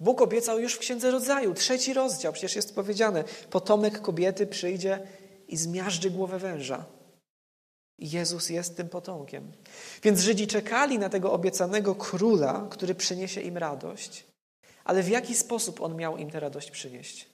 Bóg 0.00 0.22
obiecał 0.22 0.60
już 0.60 0.74
w 0.74 0.78
Księdze 0.78 1.10
Rodzaju, 1.10 1.54
trzeci 1.54 1.94
rozdział, 1.94 2.32
przecież 2.32 2.56
jest 2.56 2.74
powiedziane, 2.74 3.24
potomek 3.50 4.00
kobiety 4.00 4.46
przyjdzie 4.46 5.06
i 5.48 5.56
zmiażdży 5.56 6.10
głowę 6.10 6.38
węża. 6.38 6.84
Jezus 7.98 8.50
jest 8.50 8.76
tym 8.76 8.88
potomkiem. 8.88 9.52
Więc 10.02 10.20
Żydzi 10.20 10.46
czekali 10.46 10.98
na 10.98 11.08
tego 11.08 11.32
obiecanego 11.32 11.94
króla, 11.94 12.66
który 12.70 12.94
przyniesie 12.94 13.40
im 13.40 13.56
radość. 13.56 14.24
Ale 14.84 15.02
w 15.02 15.08
jaki 15.08 15.34
sposób 15.34 15.80
on 15.80 15.96
miał 15.96 16.16
im 16.16 16.30
tę 16.30 16.40
radość 16.40 16.70
przynieść? 16.70 17.28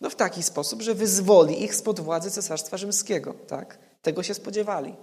No 0.00 0.10
w 0.10 0.16
taki 0.16 0.42
sposób, 0.42 0.82
że 0.82 0.94
wyzwoli 0.94 1.62
ich 1.62 1.74
spod 1.74 2.00
władzy 2.00 2.30
cesarstwa 2.30 2.76
rzymskiego. 2.76 3.34
Tak? 3.46 3.78
Tego 4.02 4.22
się 4.22 4.34
spodziewali. 4.34 4.94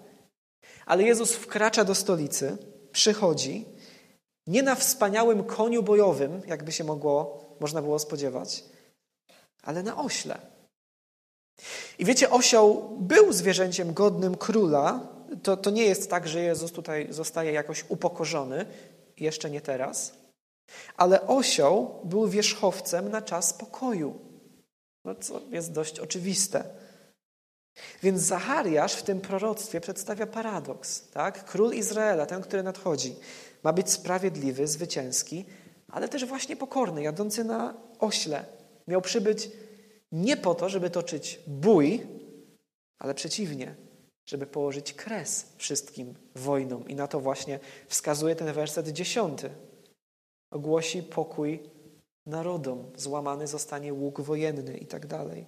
Ale 0.85 1.03
Jezus 1.03 1.33
wkracza 1.35 1.83
do 1.83 1.95
stolicy, 1.95 2.57
przychodzi, 2.91 3.65
nie 4.47 4.63
na 4.63 4.75
wspaniałym 4.75 5.43
koniu 5.43 5.83
bojowym, 5.83 6.41
jakby 6.47 6.71
się 6.71 6.83
mogło, 6.83 7.45
można 7.59 7.81
było 7.81 7.99
spodziewać, 7.99 8.63
ale 9.63 9.83
na 9.83 9.97
ośle. 9.97 10.37
I 11.99 12.05
wiecie, 12.05 12.29
osioł 12.29 12.97
był 12.99 13.33
zwierzęciem 13.33 13.93
godnym 13.93 14.37
króla. 14.37 15.07
To, 15.43 15.57
to 15.57 15.69
nie 15.69 15.83
jest 15.83 16.09
tak, 16.09 16.27
że 16.27 16.41
Jezus 16.41 16.71
tutaj 16.71 17.07
zostaje 17.09 17.51
jakoś 17.51 17.85
upokorzony, 17.89 18.65
jeszcze 19.17 19.49
nie 19.49 19.61
teraz. 19.61 20.13
Ale 20.97 21.27
osioł 21.27 22.01
był 22.03 22.27
wierzchowcem 22.27 23.09
na 23.09 23.21
czas 23.21 23.53
pokoju. 23.53 24.19
No, 25.05 25.15
co 25.15 25.41
jest 25.51 25.71
dość 25.71 25.99
oczywiste. 25.99 26.63
Więc 28.03 28.21
Zachariasz 28.21 28.93
w 28.93 29.03
tym 29.03 29.21
proroctwie 29.21 29.81
przedstawia 29.81 30.27
paradoks. 30.27 31.09
Tak? 31.11 31.45
Król 31.45 31.73
Izraela, 31.73 32.25
ten, 32.25 32.41
który 32.41 32.63
nadchodzi, 32.63 33.15
ma 33.65 33.73
być 33.73 33.89
sprawiedliwy, 33.89 34.67
zwycięski, 34.67 35.45
ale 35.87 36.09
też 36.09 36.25
właśnie 36.25 36.55
pokorny, 36.55 37.03
jadący 37.03 37.43
na 37.43 37.73
ośle. 37.99 38.45
Miał 38.87 39.01
przybyć 39.01 39.49
nie 40.11 40.37
po 40.37 40.55
to, 40.55 40.69
żeby 40.69 40.89
toczyć 40.89 41.39
bój, 41.47 42.07
ale 42.99 43.13
przeciwnie, 43.13 43.75
żeby 44.25 44.47
położyć 44.47 44.93
kres 44.93 45.45
wszystkim 45.57 46.13
wojnom. 46.35 46.87
I 46.87 46.95
na 46.95 47.07
to 47.07 47.19
właśnie 47.19 47.59
wskazuje 47.87 48.35
ten 48.35 48.53
werset 48.53 48.87
dziesiąty. 48.87 49.49
Ogłosi 50.51 51.03
pokój 51.03 51.59
narodom, 52.25 52.91
złamany 52.95 53.47
zostanie 53.47 53.93
łuk 53.93 54.21
wojenny 54.21 54.77
i 54.77 54.85
tak 54.85 55.07
dalej. 55.07 55.45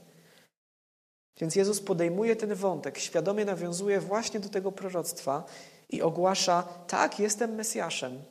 Więc 1.39 1.55
Jezus 1.55 1.81
podejmuje 1.81 2.35
ten 2.35 2.53
wątek, 2.55 2.97
świadomie 2.97 3.45
nawiązuje 3.45 3.99
właśnie 3.99 4.39
do 4.39 4.49
tego 4.49 4.71
proroctwa 4.71 5.45
i 5.89 6.01
ogłasza: 6.01 6.63
Tak, 6.87 7.19
jestem 7.19 7.55
Mesjaszem, 7.55 8.23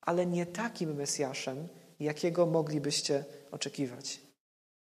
ale 0.00 0.26
nie 0.26 0.46
takim 0.46 0.94
Mesjaszem, 0.94 1.68
jakiego 2.00 2.46
moglibyście 2.46 3.24
oczekiwać. 3.50 4.20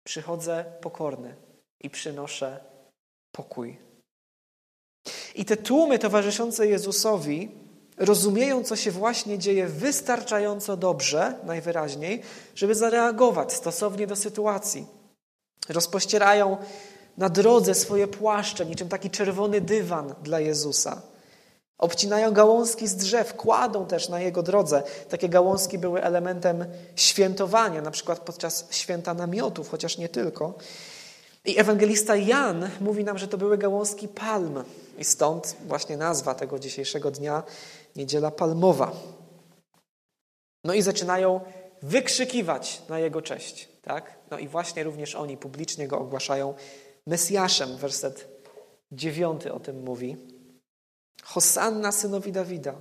Przychodzę 0.03 0.65
pokorny 0.81 1.35
i 1.79 1.89
przynoszę 1.89 2.59
pokój. 3.31 3.77
I 5.35 5.45
te 5.45 5.57
tłumy 5.57 5.99
towarzyszące 5.99 6.67
Jezusowi 6.67 7.51
rozumieją, 7.97 8.63
co 8.63 8.75
się 8.75 8.91
właśnie 8.91 9.39
dzieje 9.39 9.67
wystarczająco 9.67 10.77
dobrze, 10.77 11.39
najwyraźniej, 11.43 12.21
żeby 12.55 12.75
zareagować 12.75 13.53
stosownie 13.53 14.07
do 14.07 14.15
sytuacji. 14.15 14.85
Rozpościerają 15.69 16.57
na 17.17 17.29
drodze 17.29 17.75
swoje 17.75 18.07
płaszcze, 18.07 18.65
niczym 18.65 18.89
taki 18.89 19.09
czerwony 19.09 19.61
dywan 19.61 20.15
dla 20.23 20.39
Jezusa. 20.39 21.01
Obcinają 21.81 22.31
gałązki 22.31 22.87
z 22.87 22.95
drzew, 22.95 23.33
kładą 23.33 23.85
też 23.85 24.09
na 24.09 24.19
jego 24.19 24.43
drodze. 24.43 24.83
Takie 25.09 25.29
gałązki 25.29 25.77
były 25.77 26.03
elementem 26.03 26.65
świętowania, 26.95 27.81
na 27.81 27.91
przykład 27.91 28.19
podczas 28.19 28.67
święta 28.71 29.13
namiotów, 29.13 29.69
chociaż 29.69 29.97
nie 29.97 30.09
tylko. 30.09 30.53
I 31.45 31.59
ewangelista 31.59 32.15
Jan 32.15 32.69
mówi 32.81 33.03
nam, 33.03 33.17
że 33.17 33.27
to 33.27 33.37
były 33.37 33.57
gałązki 33.57 34.07
palm. 34.07 34.63
I 34.97 35.03
stąd 35.03 35.55
właśnie 35.67 35.97
nazwa 35.97 36.35
tego 36.35 36.59
dzisiejszego 36.59 37.11
dnia, 37.11 37.43
Niedziela 37.95 38.31
Palmowa. 38.31 38.91
No 40.63 40.73
i 40.73 40.81
zaczynają 40.81 41.41
wykrzykiwać 41.81 42.81
na 42.89 42.99
jego 42.99 43.21
cześć. 43.21 43.69
Tak? 43.81 44.15
No 44.31 44.39
i 44.39 44.47
właśnie 44.47 44.83
również 44.83 45.15
oni 45.15 45.37
publicznie 45.37 45.87
go 45.87 45.99
ogłaszają 45.99 46.53
Mesjaszem. 47.07 47.77
Werset 47.77 48.27
dziewiąty 48.91 49.53
o 49.53 49.59
tym 49.59 49.83
mówi. 49.83 50.17
Hosanna 51.23 51.91
synowi 51.91 52.31
Dawida. 52.31 52.75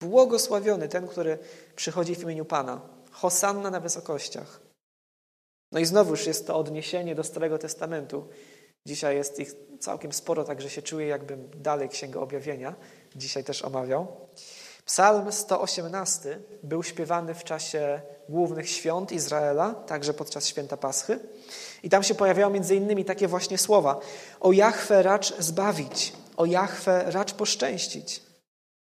Błogosławiony 0.00 0.88
ten, 0.88 1.08
który 1.08 1.38
przychodzi 1.76 2.14
w 2.14 2.22
imieniu 2.22 2.44
Pana. 2.44 2.80
Hosanna 3.10 3.70
na 3.70 3.80
wysokościach. 3.80 4.60
No 5.72 5.80
i 5.80 5.84
znowuż 5.84 6.26
jest 6.26 6.46
to 6.46 6.58
odniesienie 6.58 7.14
do 7.14 7.24
Starego 7.24 7.58
Testamentu. 7.58 8.28
Dzisiaj 8.86 9.16
jest 9.16 9.38
ich 9.38 9.54
całkiem 9.80 10.12
sporo, 10.12 10.44
także 10.44 10.70
się 10.70 10.82
czuję, 10.82 11.06
jakbym 11.06 11.50
dalej 11.54 11.88
Księgę 11.88 12.20
Objawienia 12.20 12.74
dzisiaj 13.16 13.44
też 13.44 13.62
omawiał. 13.62 14.06
Psalm 14.84 15.32
118 15.32 16.40
był 16.62 16.82
śpiewany 16.82 17.34
w 17.34 17.44
czasie 17.44 18.00
głównych 18.28 18.70
świąt 18.70 19.12
Izraela, 19.12 19.74
także 19.74 20.14
podczas 20.14 20.46
święta 20.46 20.76
Paschy. 20.76 21.20
I 21.82 21.90
tam 21.90 22.02
się 22.02 22.14
pojawiają 22.14 22.50
między 22.50 22.76
innymi 22.76 23.04
takie 23.04 23.28
właśnie 23.28 23.58
słowa. 23.58 24.00
O 24.40 24.52
Jachwę 24.52 25.02
racz 25.02 25.36
zbawić, 25.38 26.12
o 26.36 26.46
Jachwę 26.46 27.04
racz 27.06 27.34
poszczęścić. 27.34 28.22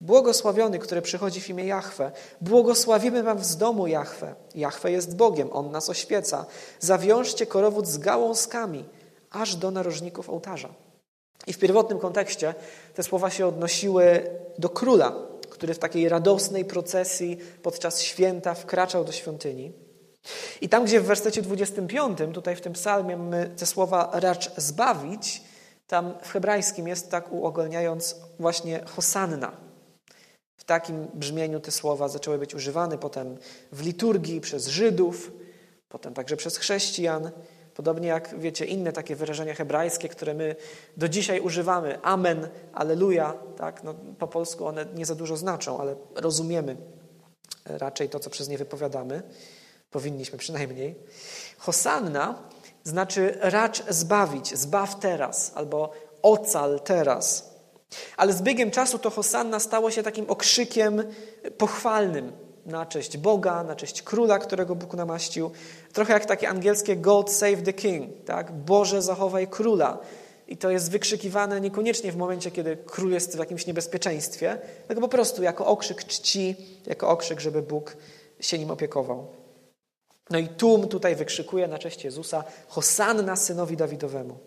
Błogosławiony, 0.01 0.79
który 0.79 1.01
przychodzi 1.01 1.41
w 1.41 1.49
imię 1.49 1.65
Jachwę. 1.65 2.11
Błogosławimy 2.41 3.23
Wam 3.23 3.43
z 3.43 3.57
domu 3.57 3.87
Jachwę. 3.87 4.35
Jachwę 4.55 4.91
jest 4.91 5.15
Bogiem, 5.15 5.49
On 5.53 5.71
nas 5.71 5.89
oświeca. 5.89 6.45
Zawiążcie 6.79 7.45
korowód 7.45 7.87
z 7.87 7.97
gałązkami, 7.97 8.85
aż 9.31 9.55
do 9.55 9.71
narożników 9.71 10.29
ołtarza. 10.29 10.69
I 11.47 11.53
w 11.53 11.59
pierwotnym 11.59 11.99
kontekście 11.99 12.55
te 12.93 13.03
słowa 13.03 13.29
się 13.29 13.47
odnosiły 13.47 14.29
do 14.57 14.69
króla, 14.69 15.15
który 15.49 15.73
w 15.73 15.79
takiej 15.79 16.09
radosnej 16.09 16.65
procesji 16.65 17.37
podczas 17.63 18.01
święta 18.01 18.53
wkraczał 18.53 19.05
do 19.05 19.11
świątyni. 19.11 19.73
I 20.61 20.69
tam, 20.69 20.85
gdzie 20.85 21.01
w 21.01 21.05
wersecie 21.05 21.41
25, 21.41 22.17
tutaj 22.33 22.55
w 22.55 22.61
tym 22.61 22.73
psalmie 22.73 23.17
mamy 23.17 23.49
te 23.57 23.65
słowa 23.65 24.09
racz 24.13 24.51
zbawić, 24.57 25.41
tam 25.87 26.13
w 26.21 26.31
hebrajskim 26.31 26.87
jest 26.87 27.11
tak 27.11 27.31
uogólniając 27.31 28.15
właśnie 28.39 28.83
hosanna. 28.85 29.51
takim 30.65 31.07
brzmieniu 31.13 31.59
te 31.59 31.71
słowa 31.71 32.07
zaczęły 32.07 32.37
być 32.37 32.55
używane 32.55 32.97
potem 32.97 33.37
w 33.71 33.81
liturgii 33.81 34.41
przez 34.41 34.67
Żydów, 34.67 35.31
potem 35.89 36.13
także 36.13 36.37
przez 36.37 36.57
chrześcijan. 36.57 37.31
Podobnie 37.73 38.07
jak, 38.07 38.39
wiecie, 38.39 38.65
inne 38.65 38.93
takie 38.93 39.15
wyrażenia 39.15 39.53
hebrajskie, 39.53 40.09
które 40.09 40.33
my 40.33 40.55
do 40.97 41.09
dzisiaj 41.09 41.39
używamy. 41.39 42.01
Amen, 42.01 42.49
Aleluja. 42.73 43.33
Tak? 43.57 43.83
No, 43.83 43.93
po 44.19 44.27
polsku 44.27 44.65
one 44.65 44.85
nie 44.95 45.05
za 45.05 45.15
dużo 45.15 45.37
znaczą, 45.37 45.79
ale 45.79 45.95
rozumiemy 46.15 46.77
raczej 47.65 48.09
to, 48.09 48.19
co 48.19 48.29
przez 48.29 48.49
nie 48.49 48.57
wypowiadamy. 48.57 49.23
Powinniśmy 49.91 50.37
przynajmniej. 50.37 50.95
Hosanna 51.57 52.49
znaczy 52.87 53.37
racz 53.41 53.83
zbawić, 53.89 54.57
zbaw 54.57 54.99
teraz, 54.99 55.51
albo 55.55 55.91
ocal 56.21 56.79
teraz. 56.79 57.55
Ale 58.17 58.33
z 58.33 58.41
biegiem 58.41 58.71
czasu 58.71 58.99
to 58.99 59.09
Hosanna 59.09 59.59
stało 59.59 59.91
się 59.91 60.03
takim 60.03 60.29
okrzykiem 60.29 61.03
pochwalnym 61.57 62.31
na 62.65 62.85
cześć 62.85 63.17
Boga, 63.17 63.63
na 63.63 63.75
cześć 63.75 64.01
króla, 64.01 64.39
którego 64.39 64.75
Bóg 64.75 64.93
namaścił. 64.93 65.51
Trochę 65.93 66.13
jak 66.13 66.25
takie 66.25 66.49
angielskie 66.49 66.95
God 66.95 67.31
save 67.31 67.61
the 67.61 67.73
king, 67.73 68.25
tak? 68.25 68.51
Boże 68.51 69.01
zachowaj 69.01 69.47
króla. 69.47 69.97
I 70.47 70.57
to 70.57 70.69
jest 70.69 70.91
wykrzykiwane 70.91 71.61
niekoniecznie 71.61 72.11
w 72.11 72.17
momencie, 72.17 72.51
kiedy 72.51 72.77
król 72.85 73.11
jest 73.11 73.35
w 73.35 73.39
jakimś 73.39 73.67
niebezpieczeństwie, 73.67 74.57
tylko 74.87 75.01
po 75.01 75.07
prostu 75.07 75.43
jako 75.43 75.65
okrzyk 75.65 76.03
czci, 76.03 76.55
jako 76.85 77.09
okrzyk, 77.09 77.39
żeby 77.39 77.61
Bóg 77.61 77.97
się 78.39 78.59
nim 78.59 78.71
opiekował. 78.71 79.36
No 80.29 80.39
i 80.39 80.47
tłum 80.47 80.87
tutaj 80.87 81.15
wykrzykuje 81.15 81.67
na 81.67 81.77
cześć 81.77 82.03
Jezusa 82.03 82.43
Hosanna 82.67 83.35
synowi 83.35 83.77
Dawidowemu. 83.77 84.39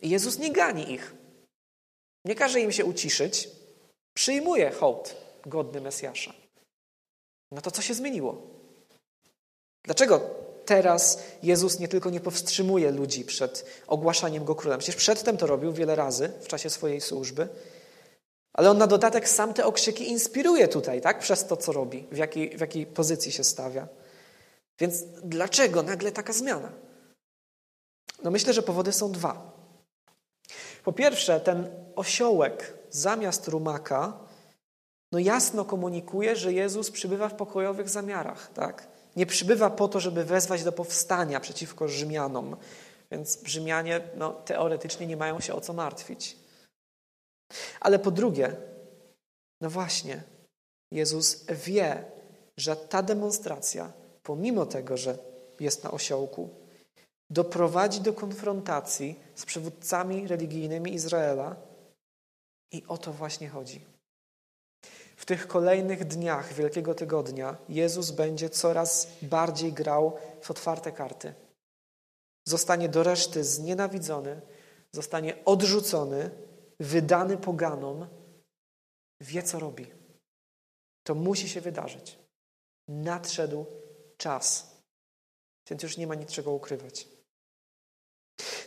I 0.00 0.10
Jezus 0.10 0.38
nie 0.38 0.52
gani 0.52 0.92
ich. 0.92 1.14
Nie 2.24 2.34
każe 2.34 2.60
im 2.60 2.72
się 2.72 2.84
uciszyć. 2.84 3.48
Przyjmuje 4.14 4.70
hołd 4.70 5.16
godny 5.46 5.80
Mesjasza. 5.80 6.34
No 7.52 7.60
to 7.60 7.70
co 7.70 7.82
się 7.82 7.94
zmieniło? 7.94 8.42
Dlaczego 9.84 10.20
teraz 10.64 11.22
Jezus 11.42 11.78
nie 11.78 11.88
tylko 11.88 12.10
nie 12.10 12.20
powstrzymuje 12.20 12.90
ludzi 12.90 13.24
przed 13.24 13.64
ogłaszaniem 13.86 14.44
Go 14.44 14.54
królem? 14.54 14.78
Przecież 14.78 14.96
przedtem 14.96 15.36
to 15.36 15.46
robił 15.46 15.72
wiele 15.72 15.94
razy 15.94 16.32
w 16.40 16.48
czasie 16.48 16.70
swojej 16.70 17.00
służby. 17.00 17.48
Ale 18.52 18.70
on 18.70 18.78
na 18.78 18.86
dodatek 18.86 19.28
sam 19.28 19.54
te 19.54 19.66
okrzyki 19.66 20.10
inspiruje 20.10 20.68
tutaj, 20.68 21.00
tak? 21.00 21.18
Przez 21.18 21.46
to, 21.46 21.56
co 21.56 21.72
robi, 21.72 22.06
w 22.12 22.16
jakiej, 22.16 22.56
w 22.56 22.60
jakiej 22.60 22.86
pozycji 22.86 23.32
się 23.32 23.44
stawia. 23.44 23.88
Więc 24.78 25.04
dlaczego 25.24 25.82
nagle 25.82 26.12
taka 26.12 26.32
zmiana? 26.32 26.72
No 28.22 28.30
myślę, 28.30 28.52
że 28.52 28.62
powody 28.62 28.92
są 28.92 29.12
dwa. 29.12 29.56
Po 30.84 30.92
pierwsze, 30.92 31.40
ten 31.40 31.70
osiołek 31.96 32.78
zamiast 32.90 33.48
rumaka 33.48 34.18
no 35.12 35.18
jasno 35.18 35.64
komunikuje, 35.64 36.36
że 36.36 36.52
Jezus 36.52 36.90
przybywa 36.90 37.28
w 37.28 37.34
pokojowych 37.34 37.88
zamiarach. 37.88 38.52
Tak? 38.52 38.88
Nie 39.16 39.26
przybywa 39.26 39.70
po 39.70 39.88
to, 39.88 40.00
żeby 40.00 40.24
wezwać 40.24 40.64
do 40.64 40.72
powstania 40.72 41.40
przeciwko 41.40 41.88
Rzymianom. 41.88 42.56
Więc 43.10 43.38
Rzymianie 43.44 44.00
no, 44.16 44.32
teoretycznie 44.32 45.06
nie 45.06 45.16
mają 45.16 45.40
się 45.40 45.54
o 45.54 45.60
co 45.60 45.72
martwić. 45.72 46.36
Ale 47.80 47.98
po 47.98 48.10
drugie, 48.10 48.56
no 49.60 49.70
właśnie, 49.70 50.22
Jezus 50.92 51.44
wie, 51.46 52.04
że 52.56 52.76
ta 52.76 53.02
demonstracja 53.02 53.92
pomimo 54.26 54.66
tego, 54.66 54.96
że 54.96 55.18
jest 55.60 55.84
na 55.84 55.90
osiołku, 55.90 56.50
doprowadzi 57.30 58.00
do 58.00 58.12
konfrontacji 58.12 59.20
z 59.34 59.44
przywódcami 59.44 60.28
religijnymi 60.28 60.94
Izraela. 60.94 61.56
I 62.72 62.84
o 62.88 62.98
to 62.98 63.12
właśnie 63.12 63.48
chodzi. 63.48 63.84
W 65.16 65.24
tych 65.24 65.46
kolejnych 65.46 66.04
dniach 66.04 66.52
Wielkiego 66.52 66.94
Tygodnia 66.94 67.56
Jezus 67.68 68.10
będzie 68.10 68.50
coraz 68.50 69.08
bardziej 69.22 69.72
grał 69.72 70.18
w 70.40 70.50
otwarte 70.50 70.92
karty. 70.92 71.34
Zostanie 72.48 72.88
do 72.88 73.02
reszty 73.02 73.44
znienawidzony, 73.44 74.40
zostanie 74.92 75.44
odrzucony, 75.44 76.30
wydany 76.80 77.36
poganom. 77.36 78.06
Wie, 79.20 79.42
co 79.42 79.58
robi. 79.58 79.86
To 81.02 81.14
musi 81.14 81.48
się 81.48 81.60
wydarzyć. 81.60 82.18
Nadszedł 82.88 83.66
czas. 84.16 84.76
Więc 85.70 85.82
już 85.82 85.96
nie 85.96 86.06
ma 86.06 86.14
niczego 86.14 86.52
ukrywać. 86.52 87.08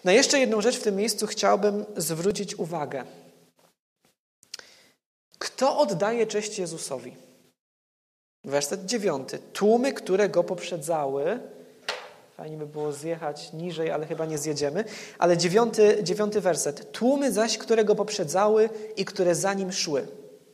Na 0.04 0.12
jeszcze 0.12 0.40
jedną 0.40 0.62
rzecz 0.62 0.78
w 0.78 0.84
tym 0.84 0.96
miejscu 0.96 1.28
chciałbym 1.28 1.86
zwrócić 1.98 2.56
uwagę. 2.56 3.06
Kto 5.38 5.78
oddaje 5.78 6.28
cześć 6.28 6.60
Jezusowi? 6.60 7.16
Werset 8.44 8.86
dziewiąty. 8.86 9.40
Tłumy, 9.54 9.94
które 9.94 10.30
go 10.30 10.44
poprzedzały. 10.44 11.40
Fajnie 12.38 12.58
by 12.58 12.66
było 12.66 12.92
zjechać 12.92 13.54
niżej, 13.54 13.92
ale 13.92 14.06
chyba 14.06 14.26
nie 14.26 14.38
zjedziemy. 14.38 14.84
Ale 15.18 15.38
dziewiąty, 15.38 16.00
dziewiąty 16.04 16.42
werset. 16.42 16.92
Tłumy 16.92 17.32
zaś, 17.32 17.58
które 17.58 17.86
go 17.86 17.96
poprzedzały 17.96 18.70
i 18.98 19.06
które 19.06 19.36
za 19.36 19.54
nim 19.54 19.72
szły. 19.72 20.08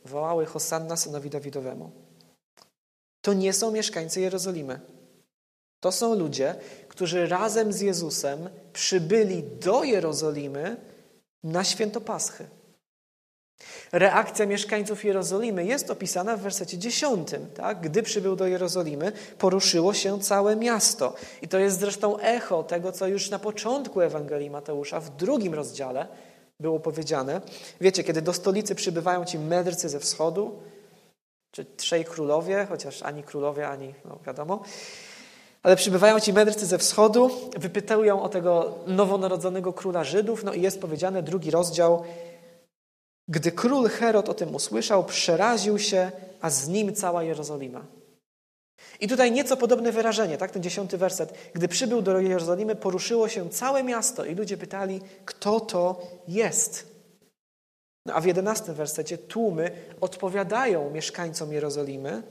Wołały 0.04 0.46
Hosanna 0.46 0.96
synowi 0.96 1.30
Dawidowemu 1.30 2.05
to 3.26 3.34
nie 3.34 3.52
są 3.52 3.70
mieszkańcy 3.70 4.20
Jerozolimy. 4.20 4.80
To 5.80 5.92
są 5.92 6.14
ludzie, 6.14 6.54
którzy 6.88 7.26
razem 7.26 7.72
z 7.72 7.80
Jezusem 7.80 8.48
przybyli 8.72 9.42
do 9.42 9.84
Jerozolimy 9.84 10.76
na 11.44 11.64
święto 11.64 12.00
Paschy. 12.00 12.46
Reakcja 13.92 14.46
mieszkańców 14.46 15.04
Jerozolimy 15.04 15.64
jest 15.64 15.90
opisana 15.90 16.36
w 16.36 16.40
wersecie 16.40 16.78
10. 16.78 17.28
Tak? 17.54 17.80
Gdy 17.80 18.02
przybył 18.02 18.36
do 18.36 18.46
Jerozolimy, 18.46 19.12
poruszyło 19.38 19.94
się 19.94 20.20
całe 20.20 20.56
miasto. 20.56 21.14
I 21.42 21.48
to 21.48 21.58
jest 21.58 21.80
zresztą 21.80 22.18
echo 22.18 22.62
tego, 22.62 22.92
co 22.92 23.06
już 23.06 23.30
na 23.30 23.38
początku 23.38 24.00
Ewangelii 24.00 24.50
Mateusza, 24.50 25.00
w 25.00 25.16
drugim 25.16 25.54
rozdziale, 25.54 26.06
było 26.60 26.80
powiedziane. 26.80 27.40
Wiecie, 27.80 28.04
kiedy 28.04 28.22
do 28.22 28.32
stolicy 28.32 28.74
przybywają 28.74 29.24
ci 29.24 29.38
mędrcy 29.38 29.88
ze 29.88 30.00
wschodu, 30.00 30.58
czy 31.56 31.64
trzej 31.64 32.04
królowie, 32.04 32.66
chociaż 32.68 33.02
ani 33.02 33.22
królowie, 33.22 33.68
ani, 33.68 33.94
no 34.04 34.18
wiadomo. 34.26 34.62
Ale 35.62 35.76
przybywają 35.76 36.20
ci 36.20 36.32
mędrcy 36.32 36.66
ze 36.66 36.78
wschodu, 36.78 37.30
wypytują 37.58 38.22
o 38.22 38.28
tego 38.28 38.74
nowonarodzonego 38.86 39.72
króla 39.72 40.04
Żydów, 40.04 40.44
no 40.44 40.52
i 40.52 40.62
jest 40.62 40.80
powiedziane, 40.80 41.22
drugi 41.22 41.50
rozdział. 41.50 42.04
Gdy 43.28 43.52
król 43.52 43.88
Herod 43.88 44.28
o 44.28 44.34
tym 44.34 44.54
usłyszał, 44.54 45.04
przeraził 45.04 45.78
się, 45.78 46.10
a 46.40 46.50
z 46.50 46.68
nim 46.68 46.94
cała 46.94 47.22
Jerozolima. 47.22 47.84
I 49.00 49.08
tutaj 49.08 49.32
nieco 49.32 49.56
podobne 49.56 49.92
wyrażenie, 49.92 50.38
tak, 50.38 50.50
ten 50.50 50.62
dziesiąty 50.62 50.98
werset. 50.98 51.34
Gdy 51.54 51.68
przybył 51.68 52.02
do 52.02 52.20
Jerozolimy, 52.20 52.76
poruszyło 52.76 53.28
się 53.28 53.50
całe 53.50 53.82
miasto 53.82 54.24
i 54.24 54.34
ludzie 54.34 54.56
pytali, 54.56 55.00
kto 55.24 55.60
to 55.60 56.00
jest. 56.28 56.95
No 58.06 58.14
a 58.14 58.20
w 58.20 58.26
jedenastym 58.26 58.74
wersecie 58.74 59.18
tłumy 59.18 59.70
odpowiadają 60.00 60.90
mieszkańcom 60.90 61.52
Jerozolimy, 61.52 62.22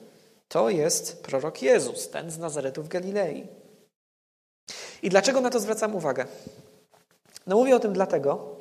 to 0.47 0.69
jest 0.69 1.23
prorok 1.23 1.61
Jezus, 1.61 2.09
ten 2.09 2.31
z 2.31 2.37
Nazaretu 2.37 2.83
w 2.83 2.87
Galilei. 2.87 3.47
I 5.03 5.09
dlaczego 5.09 5.41
na 5.41 5.49
to 5.49 5.59
zwracam 5.59 5.95
uwagę? 5.95 6.25
No 7.47 7.55
mówię 7.55 7.75
o 7.75 7.79
tym 7.79 7.93
dlatego, 7.93 8.55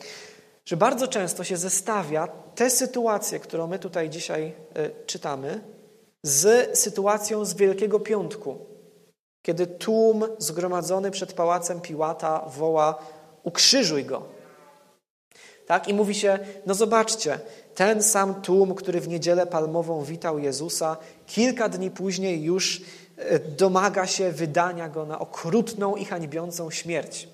że 0.65 0.77
bardzo 0.77 1.09
często 1.09 1.45
się 1.45 1.57
zestawia 1.57 2.29
tę 2.55 2.71
sytuację, 2.71 3.41
którą 3.41 3.67
my 3.67 3.79
tutaj 3.79 4.11
dzisiaj 4.11 4.53
y, 4.79 5.07
czytamy, 5.07 5.61
z 6.23 6.79
sytuacją 6.79 7.45
z 7.45 7.55
Wielkiego 7.55 8.01
Piątku, 8.01 8.59
kiedy 9.43 9.67
tłum 9.67 10.25
zgromadzony 10.39 11.11
przed 11.11 11.33
pałacem 11.33 11.81
Piłata 11.81 12.45
woła: 12.47 12.99
Ukrzyżuj 13.43 14.05
go. 14.05 14.34
Tak? 15.67 15.89
I 15.89 15.95
mówi 15.95 16.15
się, 16.15 16.39
no 16.67 16.75
zobaczcie, 16.75 17.39
ten 17.75 18.03
sam 18.03 18.43
tłum, 18.43 18.75
który 18.75 19.01
w 19.01 19.09
niedzielę 19.09 19.47
palmową 19.47 20.05
witał 20.05 20.39
Jezusa, 20.39 20.97
kilka 21.27 21.69
dni 21.69 21.91
później 21.91 22.43
już 22.43 22.83
e, 23.17 23.39
domaga 23.39 24.07
się 24.07 24.33
wydania 24.33 24.89
go 24.89 25.07
na 25.07 25.19
okrutną 25.19 25.97
i 25.97 26.05
hańbiącą 26.05 26.71
śmierć. 26.71 27.29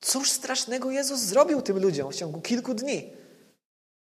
Cóż 0.00 0.30
strasznego 0.30 0.90
Jezus 0.90 1.20
zrobił 1.20 1.62
tym 1.62 1.78
ludziom 1.78 2.12
w 2.12 2.14
ciągu 2.14 2.40
kilku 2.40 2.74
dni, 2.74 3.10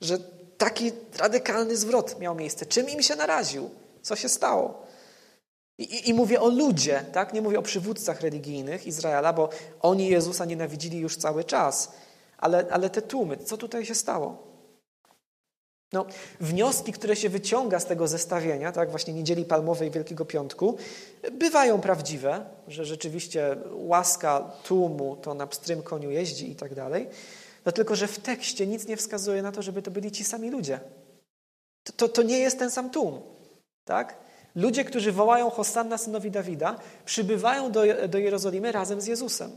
że 0.01 0.19
taki 0.59 0.93
radykalny 1.19 1.77
zwrot 1.77 2.21
miał 2.21 2.35
miejsce? 2.35 2.67
Czym 2.67 2.89
im 2.89 3.03
się 3.03 3.17
naraził? 3.17 3.71
Co 4.03 4.17
się 4.17 4.29
stało? 4.29 4.87
I, 5.79 5.83
i, 5.83 6.09
I, 6.09 6.15
mówię 6.15 6.41
o 6.41 6.49
ludzie, 6.49 7.05
tak? 7.13 7.33
Nie 7.33 7.43
mówię 7.43 7.59
o 7.59 7.63
przywódcach 7.63 8.21
religijnych 8.21 8.87
Izraela, 8.87 9.33
bo 9.33 9.49
oni 9.81 10.09
Jezusa 10.09 10.45
nienawidzili 10.45 10.99
już 10.99 11.17
cały 11.17 11.45
czas 11.45 11.93
ale, 12.39 12.67
ale 12.71 12.91
te 12.91 13.03
tłumy, 13.03 13.37
co 13.37 13.57
tutaj 13.57 13.87
się 13.87 13.95
stało? 13.95 14.55
No, 15.95 16.07
wnioski, 16.41 16.93
które 16.93 17.17
się 17.17 17.29
wyciąga 17.29 17.81
z 17.81 17.87
tego 17.87 18.09
zestawienia, 18.09 18.73
tak, 18.73 18.91
właśnie 18.91 19.15
Niedzieli 19.15 19.45
Palmowej 19.45 19.91
Wielkiego 19.91 20.25
Piątku, 20.25 20.77
bywają 21.33 21.81
prawdziwe, 21.81 22.45
że 22.69 22.85
rzeczywiście 22.85 23.57
łaska 23.73 24.53
tłumu 24.65 25.17
to 25.17 25.35
na 25.35 25.47
pstrym 25.47 25.83
koniu 25.83 26.11
jeździ 26.11 26.51
i 26.51 26.57
tak 26.57 26.75
dalej. 26.75 27.07
No 27.67 27.73
tylko, 27.73 27.97
że 27.97 28.07
w 28.07 28.19
tekście 28.19 28.67
nic 28.67 28.87
nie 28.87 28.97
wskazuje 28.97 29.43
na 29.43 29.53
to, 29.53 29.63
żeby 29.63 29.83
to 29.83 29.91
byli 29.91 30.13
ci 30.13 30.25
sami 30.25 30.51
ludzie. 30.51 30.81
To, 31.85 31.93
to, 31.93 32.09
to 32.09 32.23
nie 32.23 32.39
jest 32.39 32.59
ten 32.59 32.71
sam 32.71 32.91
tłum. 32.91 33.21
Tak? 33.85 34.17
Ludzie, 34.55 34.85
którzy 34.85 35.13
wołają 35.13 35.51
Hosanna 35.51 35.99
synowi 35.99 36.31
Dawida, 36.31 36.77
przybywają 37.05 37.73
do, 37.73 37.83
do 38.09 38.19
Jerozolimy 38.19 38.73
razem 38.73 39.01
z 39.01 39.07
Jezusem. 39.07 39.51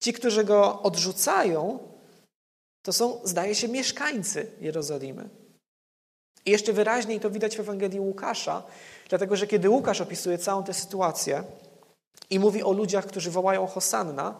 Ci, 0.00 0.12
którzy 0.12 0.44
go 0.44 0.82
odrzucają, 0.82 1.78
to 2.82 2.92
są, 2.92 3.20
zdaje 3.24 3.54
się, 3.54 3.68
mieszkańcy 3.68 4.52
Jerozolimy. 4.60 5.28
I 6.46 6.50
jeszcze 6.50 6.72
wyraźniej 6.72 7.20
to 7.20 7.30
widać 7.30 7.56
w 7.56 7.60
Ewangelii 7.60 8.00
Łukasza, 8.00 8.62
dlatego 9.08 9.36
że 9.36 9.46
kiedy 9.46 9.70
Łukasz 9.70 10.00
opisuje 10.00 10.38
całą 10.38 10.64
tę 10.64 10.74
sytuację 10.74 11.44
i 12.30 12.38
mówi 12.38 12.62
o 12.62 12.72
ludziach, 12.72 13.06
którzy 13.06 13.30
wołają 13.30 13.66
Hosanna, 13.66 14.38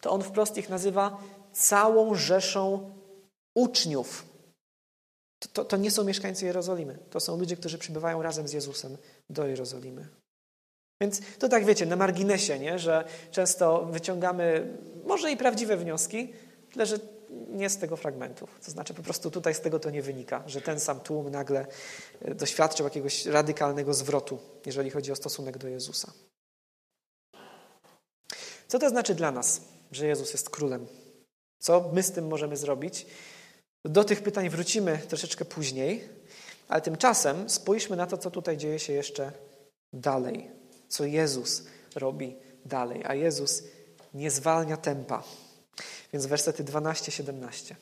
to 0.00 0.10
on 0.10 0.22
wprost 0.22 0.56
ich 0.56 0.68
nazywa 0.68 1.18
całą 1.52 2.14
rzeszą 2.14 2.90
uczniów. 3.54 4.26
To, 5.38 5.48
to, 5.48 5.64
to, 5.64 5.76
nie 5.76 5.90
są 5.90 6.04
mieszkańcy 6.04 6.44
Jerozolimy. 6.46 6.98
To 7.10 7.20
są 7.20 7.36
ludzie, 7.36 7.56
którzy 7.56 7.78
przybywają 7.78 8.22
razem 8.22 8.48
z 8.48 8.52
Jezusem 8.52 8.96
do 9.30 9.46
Jerozolimy. 9.46 10.08
Więc 11.00 11.20
to 11.38 11.48
tak 11.48 11.64
wiecie, 11.64 11.86
na 11.86 11.96
marginesie, 11.96 12.58
nie? 12.58 12.78
że 12.78 13.04
często 13.30 13.84
wyciągamy 13.84 14.66
może 15.04 15.32
i 15.32 15.36
prawdziwe 15.36 15.76
wnioski, 15.76 16.32
tyle 16.72 16.86
że 16.86 16.98
nie 17.48 17.70
z 17.70 17.78
tego 17.78 17.96
fragmentu. 17.96 18.48
To 18.64 18.70
znaczy 18.70 18.94
po 18.94 19.02
prostu 19.02 19.30
tutaj 19.30 19.54
z 19.54 19.60
tego 19.60 19.78
to 19.78 19.90
nie 19.90 20.02
wynika, 20.02 20.42
że 20.46 20.60
ten 20.60 20.80
sam 20.80 21.00
tłum 21.00 21.30
nagle 21.30 21.66
e, 22.22 22.34
doświadczył 22.34 22.86
jakiegoś 22.86 23.26
radykalnego 23.26 23.94
zwrotu, 23.94 24.38
jeżeli 24.66 24.90
chodzi 24.90 25.12
o 25.12 25.16
stosunek 25.16 25.58
do 25.58 25.68
Jezusa. 25.68 26.12
Co 28.68 28.78
to 28.78 28.88
znaczy 28.88 29.14
dla 29.14 29.30
nas, 29.30 29.60
że 29.92 30.06
Jezus 30.06 30.32
jest 30.32 30.50
królem? 30.50 30.86
Co 31.58 31.90
my 31.92 32.02
z 32.02 32.12
tym 32.12 32.26
możemy 32.26 32.56
zrobić? 32.56 33.06
Do 33.84 34.04
tych 34.04 34.22
pytań 34.22 34.48
wrócimy 34.48 34.98
troszeczkę 35.08 35.44
później, 35.44 36.08
ale 36.68 36.80
tymczasem 36.80 37.50
spójrzmy 37.50 37.96
na 37.96 38.06
to, 38.06 38.18
co 38.18 38.30
tutaj 38.30 38.56
dzieje 38.56 38.78
się 38.78 38.92
jeszcze 38.92 39.32
dalej, 39.92 40.59
co 40.90 41.04
Jezus 41.04 41.62
robi 41.94 42.36
dalej, 42.64 43.02
a 43.04 43.14
Jezus 43.14 43.62
nie 44.14 44.30
zwalnia 44.30 44.76
tempa. 44.76 45.22
Więc 46.12 46.26
wersety 46.26 46.64
12-17. 46.64 47.74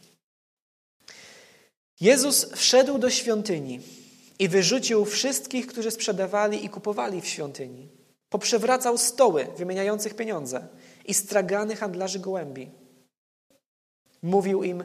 Jezus 2.01 2.53
wszedł 2.53 2.99
do 2.99 3.11
świątyni 3.11 3.81
i 4.39 4.49
wyrzucił 4.49 5.05
wszystkich, 5.05 5.67
którzy 5.67 5.91
sprzedawali 5.91 6.65
i 6.65 6.69
kupowali 6.69 7.21
w 7.21 7.27
świątyni. 7.27 7.89
Poprzewracał 8.29 8.99
stoły 8.99 9.47
wymieniających 9.57 10.15
pieniądze 10.15 10.69
i 11.05 11.15
stragany 11.15 11.77
handlarzy 11.77 12.19
gołębi. 12.19 12.71
Mówił 14.23 14.63
im, 14.63 14.85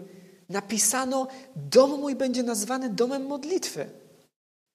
napisano, 0.49 1.27
dom 1.55 1.99
mój 1.99 2.15
będzie 2.15 2.43
nazwany 2.43 2.89
domem 2.89 3.25
modlitwy, 3.25 3.89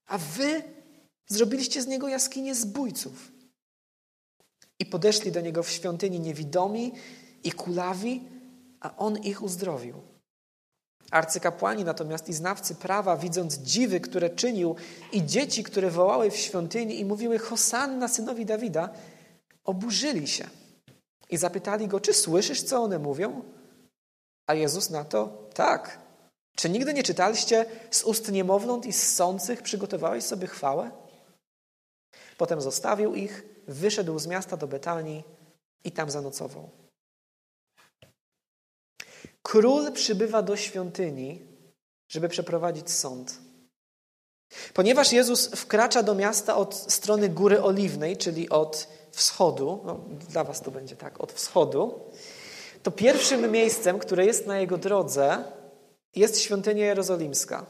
a 0.06 0.18
wy 0.18 0.62
zrobiliście 1.26 1.82
z 1.82 1.86
niego 1.86 2.08
jaskinię 2.08 2.54
zbójców. 2.54 3.37
I 4.78 4.86
podeszli 4.86 5.32
do 5.32 5.40
niego 5.40 5.62
w 5.62 5.70
świątyni 5.70 6.20
niewidomi 6.20 6.92
i 7.44 7.52
kulawi, 7.52 8.28
a 8.80 8.96
on 8.96 9.16
ich 9.16 9.42
uzdrowił. 9.42 10.02
Arcykapłani 11.10 11.84
natomiast 11.84 12.28
i 12.28 12.32
znawcy 12.32 12.74
prawa, 12.74 13.16
widząc 13.16 13.58
dziwy, 13.58 14.00
które 14.00 14.30
czynił 14.30 14.76
i 15.12 15.26
dzieci, 15.26 15.64
które 15.64 15.90
wołały 15.90 16.30
w 16.30 16.36
świątyni 16.36 17.00
i 17.00 17.04
mówiły 17.04 17.38
Hosanna 17.38 18.08
synowi 18.08 18.46
Dawida, 18.46 18.90
oburzyli 19.64 20.28
się 20.28 20.48
i 21.30 21.36
zapytali 21.36 21.88
go, 21.88 22.00
czy 22.00 22.14
słyszysz, 22.14 22.62
co 22.62 22.82
one 22.82 22.98
mówią? 22.98 23.42
A 24.46 24.54
Jezus 24.54 24.90
na 24.90 25.04
to, 25.04 25.48
tak. 25.54 25.98
Czy 26.56 26.70
nigdy 26.70 26.94
nie 26.94 27.02
czytaliście 27.02 27.66
z 27.90 28.02
ust 28.02 28.32
niemowląt 28.32 28.86
i 28.86 28.92
sących 28.92 29.62
przygotowałeś 29.62 30.24
sobie 30.24 30.46
chwałę? 30.46 30.90
Potem 32.36 32.60
zostawił 32.60 33.14
ich, 33.14 33.44
wyszedł 33.68 34.18
z 34.18 34.26
miasta 34.26 34.56
do 34.56 34.66
Betanii 34.66 35.24
i 35.84 35.92
tam 35.92 36.10
zanocował. 36.10 36.70
Król 39.42 39.92
przybywa 39.92 40.42
do 40.42 40.56
świątyni, 40.56 41.46
żeby 42.08 42.28
przeprowadzić 42.28 42.90
sąd. 42.90 43.38
Ponieważ 44.74 45.12
Jezus 45.12 45.48
wkracza 45.48 46.02
do 46.02 46.14
miasta 46.14 46.56
od 46.56 46.74
strony 46.74 47.28
Góry 47.28 47.62
Oliwnej, 47.62 48.16
czyli 48.16 48.48
od 48.48 48.88
wschodu, 49.10 49.80
no, 49.84 50.00
dla 50.30 50.44
was 50.44 50.60
to 50.60 50.70
będzie 50.70 50.96
tak, 50.96 51.20
od 51.20 51.32
wschodu, 51.32 52.00
to 52.82 52.90
pierwszym 52.90 53.50
miejscem, 53.50 53.98
które 53.98 54.26
jest 54.26 54.46
na 54.46 54.58
jego 54.58 54.78
drodze, 54.78 55.44
jest 56.14 56.40
świątynia 56.40 56.86
jerozolimska. 56.86 57.66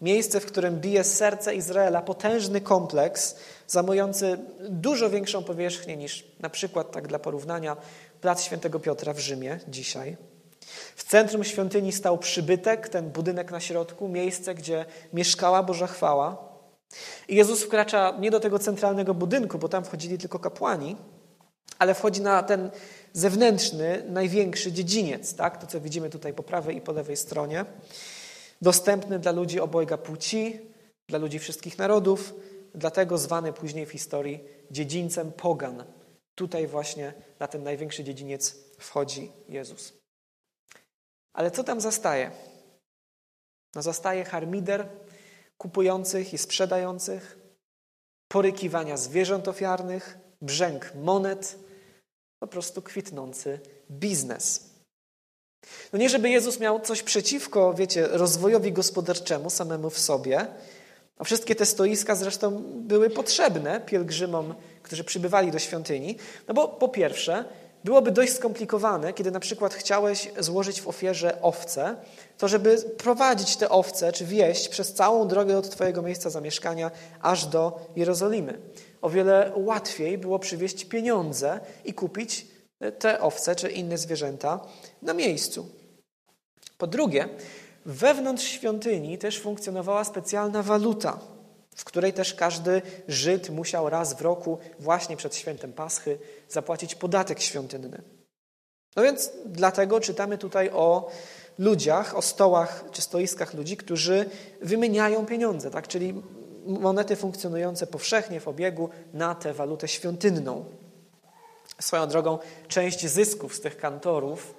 Miejsce, 0.00 0.40
w 0.40 0.46
którym 0.46 0.80
bije 0.80 1.04
serce 1.04 1.54
Izraela, 1.54 2.02
potężny 2.02 2.60
kompleks, 2.60 3.36
zajmujący 3.66 4.38
dużo 4.60 5.10
większą 5.10 5.44
powierzchnię 5.44 5.96
niż 5.96 6.24
na 6.40 6.50
przykład, 6.50 6.92
tak 6.92 7.08
dla 7.08 7.18
porównania, 7.18 7.76
plac 8.20 8.42
Świętego 8.42 8.80
Piotra 8.80 9.12
w 9.12 9.18
Rzymie 9.18 9.60
dzisiaj. 9.68 10.16
W 10.96 11.04
centrum 11.04 11.44
świątyni 11.44 11.92
stał 11.92 12.18
przybytek, 12.18 12.88
ten 12.88 13.10
budynek 13.10 13.50
na 13.50 13.60
środku, 13.60 14.08
miejsce, 14.08 14.54
gdzie 14.54 14.84
mieszkała 15.12 15.62
Boża 15.62 15.86
chwała. 15.86 16.48
I 17.28 17.36
Jezus 17.36 17.62
wkracza 17.62 18.16
nie 18.20 18.30
do 18.30 18.40
tego 18.40 18.58
centralnego 18.58 19.14
budynku, 19.14 19.58
bo 19.58 19.68
tam 19.68 19.84
wchodzili 19.84 20.18
tylko 20.18 20.38
kapłani, 20.38 20.96
ale 21.78 21.94
wchodzi 21.94 22.20
na 22.20 22.42
ten 22.42 22.70
zewnętrzny, 23.12 24.04
największy 24.08 24.72
dziedziniec, 24.72 25.34
tak? 25.34 25.60
to 25.60 25.66
co 25.66 25.80
widzimy 25.80 26.10
tutaj 26.10 26.32
po 26.34 26.42
prawej 26.42 26.76
i 26.76 26.80
po 26.80 26.92
lewej 26.92 27.16
stronie, 27.16 27.64
dostępny 28.62 29.18
dla 29.18 29.32
ludzi 29.32 29.60
obojga 29.60 29.98
płci, 29.98 30.60
dla 31.08 31.18
ludzi 31.18 31.38
wszystkich 31.38 31.78
narodów, 31.78 32.34
dlatego 32.74 33.18
zwany 33.18 33.52
później 33.52 33.86
w 33.86 33.90
historii 33.90 34.44
dziedzińcem 34.70 35.32
pogan. 35.32 35.84
Tutaj 36.34 36.66
właśnie 36.66 37.14
na 37.38 37.48
ten 37.48 37.62
największy 37.62 38.04
dziedziniec 38.04 38.56
wchodzi 38.78 39.32
Jezus. 39.48 39.92
Ale 41.32 41.50
co 41.50 41.64
tam 41.64 41.80
zastaje? 41.80 42.30
No 43.74 43.82
zastaje 43.82 44.24
harmider 44.24 44.88
kupujących 45.58 46.34
i 46.34 46.38
sprzedających, 46.38 47.38
porykiwania 48.28 48.96
zwierząt 48.96 49.48
ofiarnych, 49.48 50.18
brzęk 50.42 50.94
monet, 50.94 51.58
po 52.38 52.46
prostu 52.46 52.82
kwitnący 52.82 53.60
biznes. 53.90 54.67
No 55.92 55.98
nie, 55.98 56.08
żeby 56.08 56.30
Jezus 56.30 56.60
miał 56.60 56.80
coś 56.80 57.02
przeciwko, 57.02 57.74
wiecie, 57.74 58.08
rozwojowi 58.10 58.72
gospodarczemu 58.72 59.50
samemu 59.50 59.90
w 59.90 59.98
sobie, 59.98 60.46
a 61.18 61.24
wszystkie 61.24 61.54
te 61.54 61.66
stoiska 61.66 62.14
zresztą 62.14 62.62
były 62.76 63.10
potrzebne 63.10 63.80
pielgrzymom, 63.80 64.54
którzy 64.82 65.04
przybywali 65.04 65.50
do 65.50 65.58
świątyni, 65.58 66.16
no 66.48 66.54
bo 66.54 66.68
po 66.68 66.88
pierwsze, 66.88 67.44
byłoby 67.84 68.10
dość 68.10 68.32
skomplikowane, 68.32 69.12
kiedy 69.12 69.30
na 69.30 69.40
przykład 69.40 69.74
chciałeś 69.74 70.30
złożyć 70.38 70.80
w 70.80 70.88
ofierze 70.88 71.42
owce, 71.42 71.96
to 72.38 72.48
żeby 72.48 72.76
prowadzić 72.98 73.56
te 73.56 73.68
owce 73.68 74.12
czy 74.12 74.24
wieść 74.24 74.68
przez 74.68 74.94
całą 74.94 75.28
drogę 75.28 75.58
od 75.58 75.70
Twojego 75.70 76.02
miejsca 76.02 76.30
zamieszkania 76.30 76.90
aż 77.22 77.46
do 77.46 77.80
Jerozolimy. 77.96 78.58
O 79.02 79.10
wiele 79.10 79.52
łatwiej 79.56 80.18
było 80.18 80.38
przywieźć 80.38 80.84
pieniądze 80.84 81.60
i 81.84 81.94
kupić 81.94 82.46
te 82.98 83.20
owce 83.20 83.56
czy 83.56 83.70
inne 83.70 83.98
zwierzęta 83.98 84.60
na 85.02 85.14
miejscu. 85.14 85.68
Po 86.78 86.86
drugie, 86.86 87.28
wewnątrz 87.86 88.44
świątyni 88.44 89.18
też 89.18 89.40
funkcjonowała 89.40 90.04
specjalna 90.04 90.62
waluta, 90.62 91.18
w 91.76 91.84
której 91.84 92.12
też 92.12 92.34
każdy 92.34 92.82
Żyd 93.08 93.50
musiał 93.50 93.90
raz 93.90 94.14
w 94.14 94.20
roku, 94.20 94.58
właśnie 94.78 95.16
przed 95.16 95.36
świętem 95.36 95.72
Paschy, 95.72 96.18
zapłacić 96.48 96.94
podatek 96.94 97.40
świątynny. 97.40 98.02
No 98.96 99.02
więc 99.02 99.30
dlatego 99.46 100.00
czytamy 100.00 100.38
tutaj 100.38 100.70
o 100.70 101.10
ludziach, 101.58 102.16
o 102.16 102.22
stołach 102.22 102.84
czy 102.92 103.02
stoiskach 103.02 103.54
ludzi, 103.54 103.76
którzy 103.76 104.30
wymieniają 104.62 105.26
pieniądze, 105.26 105.70
tak? 105.70 105.88
czyli 105.88 106.22
monety 106.66 107.16
funkcjonujące 107.16 107.86
powszechnie 107.86 108.40
w 108.40 108.48
obiegu 108.48 108.88
na 109.12 109.34
tę 109.34 109.54
walutę 109.54 109.88
świątynną. 109.88 110.64
Swoją 111.80 112.06
drogą, 112.06 112.38
część 112.68 113.06
zysków 113.06 113.54
z 113.54 113.60
tych 113.60 113.76
kantorów 113.76 114.54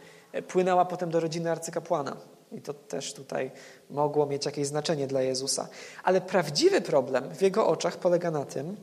płynęła 0.48 0.86
potem 0.86 1.12
do 1.12 1.20
rodziny 1.20 1.52
arcykapłana. 1.52 2.18
I 2.52 2.62
to 2.62 2.74
też 2.74 3.14
tutaj 3.14 3.52
mogło 3.90 4.26
mieć 4.26 4.46
jakieś 4.46 4.68
znaczenie 4.68 5.08
dla 5.08 5.22
Jezusa. 5.22 5.68
Ale 6.04 6.22
prawdziwy 6.22 6.82
problem 6.82 7.36
w 7.36 7.42
jego 7.42 7.68
oczach 7.68 7.98
polega 7.98 8.32
na 8.32 8.46
tym, 8.46 8.78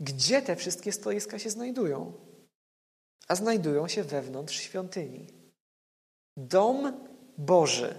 gdzie 0.00 0.42
te 0.42 0.56
wszystkie 0.56 0.92
stoiska 0.92 1.38
się 1.38 1.50
znajdują. 1.50 2.12
A 3.28 3.34
znajdują 3.34 3.88
się 3.88 4.02
wewnątrz 4.02 4.60
świątyni. 4.60 5.26
Dom 6.36 6.92
Boży, 7.38 7.94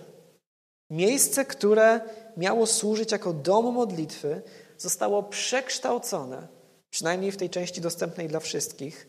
miejsce, 0.90 1.46
które 1.46 2.02
miało 2.38 2.68
służyć 2.68 3.12
jako 3.12 3.34
dom 3.34 3.74
modlitwy, 3.74 4.42
zostało 4.78 5.24
przekształcone, 5.24 6.48
przynajmniej 6.92 7.32
w 7.32 7.38
tej 7.38 7.50
części 7.50 7.82
dostępnej 7.82 8.28
dla 8.28 8.40
wszystkich, 8.40 9.08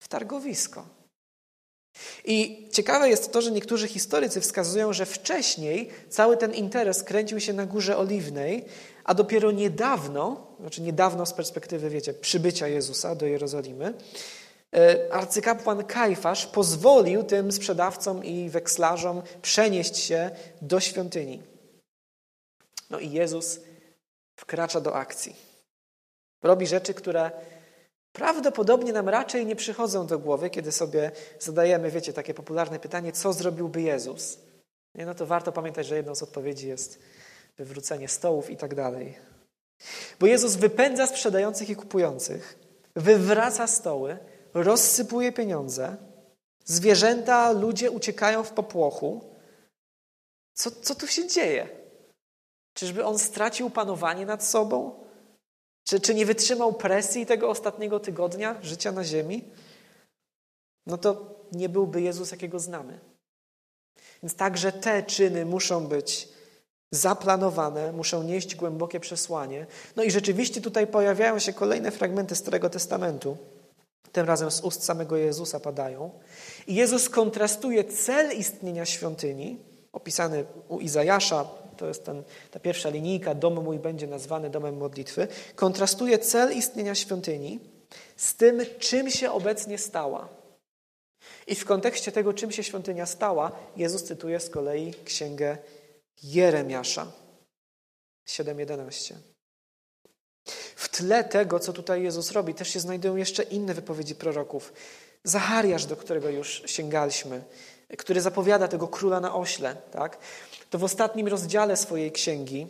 w 0.00 0.08
targowisko. 0.08 0.86
I 2.24 2.68
ciekawe 2.72 3.08
jest 3.08 3.32
to, 3.32 3.42
że 3.42 3.50
niektórzy 3.50 3.88
historycy 3.88 4.40
wskazują, 4.40 4.92
że 4.92 5.06
wcześniej 5.06 5.90
cały 6.08 6.36
ten 6.36 6.54
interes 6.54 7.02
kręcił 7.02 7.40
się 7.40 7.52
na 7.52 7.66
Górze 7.66 7.98
Oliwnej, 7.98 8.64
a 9.04 9.14
dopiero 9.14 9.50
niedawno, 9.50 10.46
znaczy 10.60 10.82
niedawno 10.82 11.26
z 11.26 11.32
perspektywy, 11.32 11.90
wiecie, 11.90 12.14
przybycia 12.14 12.68
Jezusa 12.68 13.14
do 13.14 13.26
Jerozolimy, 13.26 13.94
e, 14.76 15.12
arcykapłan 15.12 15.84
Kajfasz 15.84 16.46
pozwolił 16.46 17.22
tym 17.22 17.52
sprzedawcom 17.52 18.24
i 18.24 18.50
wekslarzom 18.50 19.22
przenieść 19.42 19.96
się 19.96 20.30
do 20.62 20.80
świątyni. 20.80 21.42
No 22.90 22.98
i 22.98 23.10
Jezus 23.10 23.60
wkracza 24.36 24.80
do 24.80 24.94
akcji. 24.94 25.53
Robi 26.44 26.66
rzeczy, 26.66 26.94
które 26.94 27.30
prawdopodobnie 28.12 28.92
nam 28.92 29.08
raczej 29.08 29.46
nie 29.46 29.56
przychodzą 29.56 30.06
do 30.06 30.18
głowy, 30.18 30.50
kiedy 30.50 30.72
sobie 30.72 31.10
zadajemy, 31.38 31.90
wiecie, 31.90 32.12
takie 32.12 32.34
popularne 32.34 32.78
pytanie, 32.78 33.12
co 33.12 33.32
zrobiłby 33.32 33.82
Jezus? 33.82 34.38
Nie, 34.94 35.06
no 35.06 35.14
to 35.14 35.26
warto 35.26 35.52
pamiętać, 35.52 35.86
że 35.86 35.96
jedną 35.96 36.14
z 36.14 36.22
odpowiedzi 36.22 36.68
jest 36.68 36.98
wywrócenie 37.56 38.08
stołów 38.08 38.50
i 38.50 38.56
tak 38.56 38.74
dalej. 38.74 39.18
Bo 40.20 40.26
Jezus 40.26 40.56
wypędza 40.56 41.06
sprzedających 41.06 41.70
i 41.70 41.76
kupujących, 41.76 42.58
wywraca 42.96 43.66
stoły, 43.66 44.18
rozsypuje 44.54 45.32
pieniądze, 45.32 45.96
zwierzęta, 46.64 47.52
ludzie 47.52 47.90
uciekają 47.90 48.44
w 48.44 48.50
popłochu. 48.50 49.34
Co, 50.54 50.70
co 50.70 50.94
tu 50.94 51.06
się 51.06 51.28
dzieje? 51.28 51.68
Czyżby 52.74 53.04
on 53.04 53.18
stracił 53.18 53.70
panowanie 53.70 54.26
nad 54.26 54.44
sobą? 54.44 55.03
Czy, 55.84 56.00
czy 56.00 56.14
nie 56.14 56.26
wytrzymał 56.26 56.72
presji 56.72 57.26
tego 57.26 57.48
ostatniego 57.48 58.00
tygodnia 58.00 58.56
życia 58.62 58.92
na 58.92 59.04
ziemi? 59.04 59.44
No 60.86 60.98
to 60.98 61.34
nie 61.52 61.68
byłby 61.68 62.02
Jezus, 62.02 62.30
jakiego 62.30 62.60
znamy. 62.60 62.98
Więc 64.22 64.34
także 64.34 64.72
te 64.72 65.02
czyny 65.02 65.44
muszą 65.44 65.86
być 65.86 66.28
zaplanowane, 66.90 67.92
muszą 67.92 68.22
nieść 68.22 68.54
głębokie 68.54 69.00
przesłanie. 69.00 69.66
No 69.96 70.02
i 70.02 70.10
rzeczywiście 70.10 70.60
tutaj 70.60 70.86
pojawiają 70.86 71.38
się 71.38 71.52
kolejne 71.52 71.90
fragmenty 71.90 72.34
Starego 72.34 72.70
Testamentu. 72.70 73.36
Tym 74.12 74.26
razem 74.26 74.50
z 74.50 74.60
ust 74.60 74.84
samego 74.84 75.16
Jezusa 75.16 75.60
padają. 75.60 76.10
I 76.66 76.74
Jezus 76.74 77.08
kontrastuje 77.08 77.84
cel 77.84 78.38
istnienia 78.38 78.84
świątyni, 78.84 79.58
opisany 79.92 80.44
u 80.68 80.80
Izajasza, 80.80 81.44
to 81.74 81.86
jest 81.86 82.04
ten, 82.04 82.22
ta 82.50 82.60
pierwsza 82.60 82.88
linijka, 82.88 83.34
dom 83.34 83.64
mój 83.64 83.78
będzie 83.78 84.06
nazwany 84.06 84.50
domem 84.50 84.76
modlitwy, 84.76 85.28
kontrastuje 85.54 86.18
cel 86.18 86.56
istnienia 86.56 86.94
świątyni 86.94 87.60
z 88.16 88.34
tym, 88.34 88.60
czym 88.78 89.10
się 89.10 89.32
obecnie 89.32 89.78
stała. 89.78 90.28
I 91.46 91.54
w 91.54 91.64
kontekście 91.64 92.12
tego, 92.12 92.32
czym 92.32 92.52
się 92.52 92.64
świątynia 92.64 93.06
stała, 93.06 93.52
Jezus 93.76 94.04
cytuje 94.04 94.40
z 94.40 94.50
kolei 94.50 94.94
księgę 95.04 95.58
Jeremiasza 96.22 97.06
7:11. 98.26 99.14
W 100.76 100.88
tle 100.88 101.24
tego, 101.24 101.60
co 101.60 101.72
tutaj 101.72 102.02
Jezus 102.02 102.32
robi, 102.32 102.54
też 102.54 102.68
się 102.68 102.80
znajdują 102.80 103.16
jeszcze 103.16 103.42
inne 103.42 103.74
wypowiedzi 103.74 104.14
proroków. 104.14 104.72
Zachariasz, 105.24 105.86
do 105.86 105.96
którego 105.96 106.28
już 106.28 106.62
sięgaliśmy, 106.66 107.42
który 107.98 108.20
zapowiada 108.20 108.68
tego 108.68 108.88
króla 108.88 109.20
na 109.20 109.34
ośle, 109.34 109.76
tak? 109.90 110.18
To 110.74 110.78
w 110.78 110.84
ostatnim 110.84 111.28
rozdziale 111.28 111.76
swojej 111.76 112.12
księgi 112.12 112.66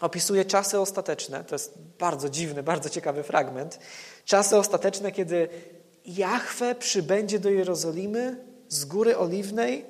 opisuje 0.00 0.44
czasy 0.44 0.80
ostateczne. 0.80 1.44
To 1.44 1.54
jest 1.54 1.78
bardzo 1.98 2.28
dziwny, 2.28 2.62
bardzo 2.62 2.90
ciekawy 2.90 3.22
fragment. 3.22 3.78
Czasy 4.24 4.56
ostateczne, 4.56 5.12
kiedy 5.12 5.48
Jahwe 6.06 6.74
przybędzie 6.74 7.38
do 7.38 7.50
Jerozolimy 7.50 8.44
z 8.68 8.84
Góry 8.84 9.18
Oliwnej, 9.18 9.84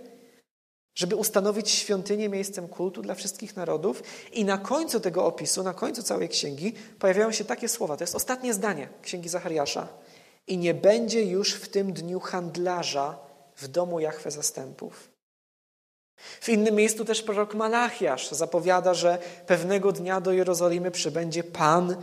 żeby 0.94 1.16
ustanowić 1.16 1.70
świątynię 1.70 2.28
miejscem 2.28 2.68
kultu 2.68 3.02
dla 3.02 3.14
wszystkich 3.14 3.56
narodów. 3.56 4.02
I 4.32 4.44
na 4.44 4.58
końcu 4.58 5.00
tego 5.00 5.26
opisu, 5.26 5.62
na 5.62 5.74
końcu 5.74 6.02
całej 6.02 6.28
księgi, 6.28 6.74
pojawiają 6.98 7.32
się 7.32 7.44
takie 7.44 7.68
słowa. 7.68 7.96
To 7.96 8.04
jest 8.04 8.14
ostatnie 8.14 8.54
zdanie 8.54 8.88
księgi 9.02 9.28
Zachariasza. 9.28 9.88
I 10.46 10.58
nie 10.58 10.74
będzie 10.74 11.22
już 11.22 11.54
w 11.54 11.68
tym 11.68 11.92
dniu 11.92 12.20
handlarza 12.20 13.18
w 13.56 13.68
domu 13.68 14.00
Jahwe 14.00 14.30
zastępów. 14.30 15.11
W 16.40 16.48
innym 16.48 16.74
miejscu 16.74 17.04
też 17.04 17.22
prorok 17.22 17.54
Malachiasz 17.54 18.30
zapowiada, 18.30 18.94
że 18.94 19.18
pewnego 19.46 19.92
dnia 19.92 20.20
do 20.20 20.32
Jerozolimy 20.32 20.90
przybędzie 20.90 21.44
Pan, 21.44 21.96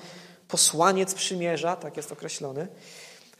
posłaniec 0.48 1.14
przymierza, 1.14 1.76
tak 1.76 1.98
jest 1.98 2.12
określony, 2.12 2.68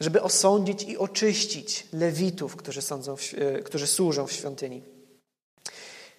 żeby 0.00 0.22
osądzić 0.22 0.82
i 0.82 0.98
oczyścić 0.98 1.86
lewitów, 1.92 2.56
którzy, 2.56 2.82
sądzą 2.82 3.16
w, 3.16 3.34
e, 3.34 3.62
którzy 3.62 3.86
służą 3.86 4.26
w 4.26 4.32
świątyni. 4.32 4.82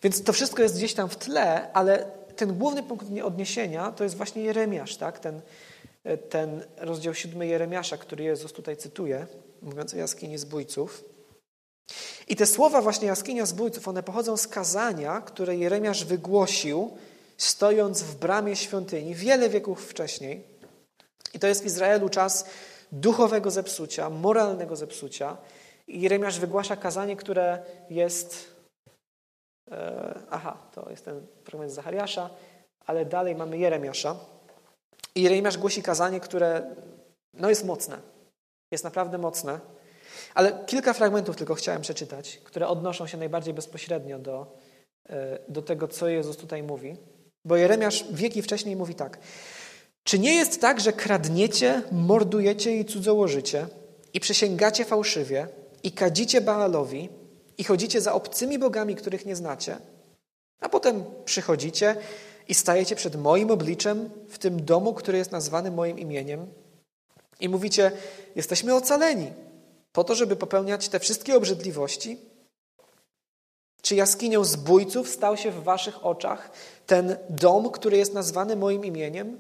Więc 0.04 0.24
to 0.24 0.34
wszystko 0.34 0.64
jest 0.64 0.78
gdzieś 0.78 0.94
tam 0.94 1.10
w 1.10 1.16
tle, 1.16 1.74
ale 1.74 2.12
ten 2.36 2.58
główny 2.58 2.84
punkt 2.84 3.06
odniesienia 3.24 3.92
to 3.92 4.04
jest 4.04 4.18
właśnie 4.18 4.42
Jeremiasz, 4.42 4.98
tak? 4.98 5.20
ten, 5.20 5.42
e, 6.04 6.18
ten 6.18 6.64
rozdział 6.78 7.14
siódmy 7.14 7.48
Jeremiasza, 7.48 7.98
który 7.98 8.24
Jezus 8.24 8.54
tutaj 8.54 8.78
cytuje, 8.78 9.28
mówiąc 9.62 9.94
o 9.94 9.98
jaskini 9.98 10.38
zbójców. 10.38 11.11
I 12.28 12.36
te 12.36 12.46
słowa 12.46 12.82
właśnie 12.82 13.08
jaskinia 13.08 13.46
zbójców, 13.46 13.88
one 13.88 14.04
pochodzą 14.04 14.38
z 14.38 14.48
kazania, 14.48 15.22
które 15.22 15.56
Jeremiasz 15.56 16.06
wygłosił, 16.06 16.98
stojąc 17.38 18.04
w 18.04 18.16
bramie 18.16 18.56
świątyni 18.56 19.16
wiele 19.16 19.50
wieków 19.50 19.90
wcześniej. 19.90 20.44
I 21.34 21.40
to 21.40 21.48
jest 21.48 21.64
w 21.64 21.66
Izraelu 21.66 22.10
czas 22.10 22.46
duchowego 22.92 23.52
zepsucia, 23.52 24.10
moralnego 24.10 24.76
zepsucia. 24.76 25.38
I 25.88 26.02
Jeremiasz 26.02 26.40
wygłasza 26.40 26.76
kazanie, 26.76 27.16
które 27.16 27.64
jest. 27.90 28.56
E, 29.72 30.20
aha, 30.30 30.58
to 30.76 30.90
jest 30.90 31.06
ten 31.06 31.28
fragment 31.44 31.72
Zachariasza, 31.72 32.30
ale 32.86 33.06
dalej 33.06 33.36
mamy 33.36 33.58
Jeremiasza. 33.58 34.16
I 35.16 35.22
Jeremiasz 35.22 35.58
głosi 35.58 35.84
kazanie, 35.84 36.20
które 36.20 36.76
no, 37.34 37.50
jest 37.50 37.66
mocne. 37.66 37.98
Jest 38.72 38.84
naprawdę 38.84 39.18
mocne. 39.18 39.60
Ale 40.34 40.66
kilka 40.66 40.94
fragmentów 40.94 41.36
tylko 41.36 41.56
chciałem 41.56 41.82
przeczytać, 41.82 42.42
które 42.44 42.68
odnoszą 42.68 43.08
się 43.08 43.18
najbardziej 43.18 43.54
bezpośrednio 43.54 44.20
do, 44.20 44.58
e, 45.10 45.40
do 45.48 45.62
tego, 45.62 45.88
co 45.88 46.08
Jezus 46.08 46.38
tutaj 46.38 46.64
mówi. 46.64 46.98
Bo 47.46 47.58
Jeremiasz 47.58 48.06
wieki 48.12 48.42
wcześniej 48.42 48.76
mówi 48.76 48.96
tak. 48.96 49.20
Czy 50.04 50.20
nie 50.20 50.36
jest 50.36 50.62
tak, 50.62 50.80
że 50.80 50.94
kradniecie, 50.94 51.82
mordujecie 51.92 52.78
i 52.78 52.86
cudzołożycie 52.86 53.68
i 54.14 54.20
przysięgacie 54.20 54.86
fałszywie 54.86 55.48
i 55.84 55.92
kadzicie 55.92 56.42
Baalowi 56.42 57.10
i 57.58 57.64
chodzicie 57.64 58.02
za 58.02 58.14
obcymi 58.14 58.60
bogami, 58.60 58.96
których 58.96 59.26
nie 59.26 59.36
znacie, 59.36 59.78
a 60.60 60.70
potem 60.70 61.04
przychodzicie 61.26 61.96
i 62.48 62.54
stajecie 62.54 62.96
przed 62.96 63.16
moim 63.16 63.52
obliczem 63.52 64.10
w 64.30 64.38
tym 64.38 64.66
domu, 64.66 64.94
który 64.94 65.18
jest 65.18 65.32
nazwany 65.32 65.72
moim 65.72 66.00
imieniem 66.00 66.48
i 67.40 67.50
mówicie, 67.50 67.92
jesteśmy 68.36 68.76
ocaleni, 68.76 69.32
po 69.92 70.04
to, 70.04 70.16
żeby 70.16 70.36
popełniać 70.36 70.90
te 70.90 71.00
wszystkie 71.00 71.36
obrzydliwości? 71.36 72.18
Czy 73.82 73.96
jaskinią 73.96 74.44
zbójców 74.44 75.10
stał 75.10 75.38
się 75.38 75.52
w 75.52 75.64
waszych 75.64 76.06
oczach 76.06 76.52
ten 76.86 77.18
dom, 77.30 77.72
który 77.72 77.98
jest 77.98 78.14
nazwany 78.14 78.56
moim 78.56 78.86
imieniem? 78.86 79.40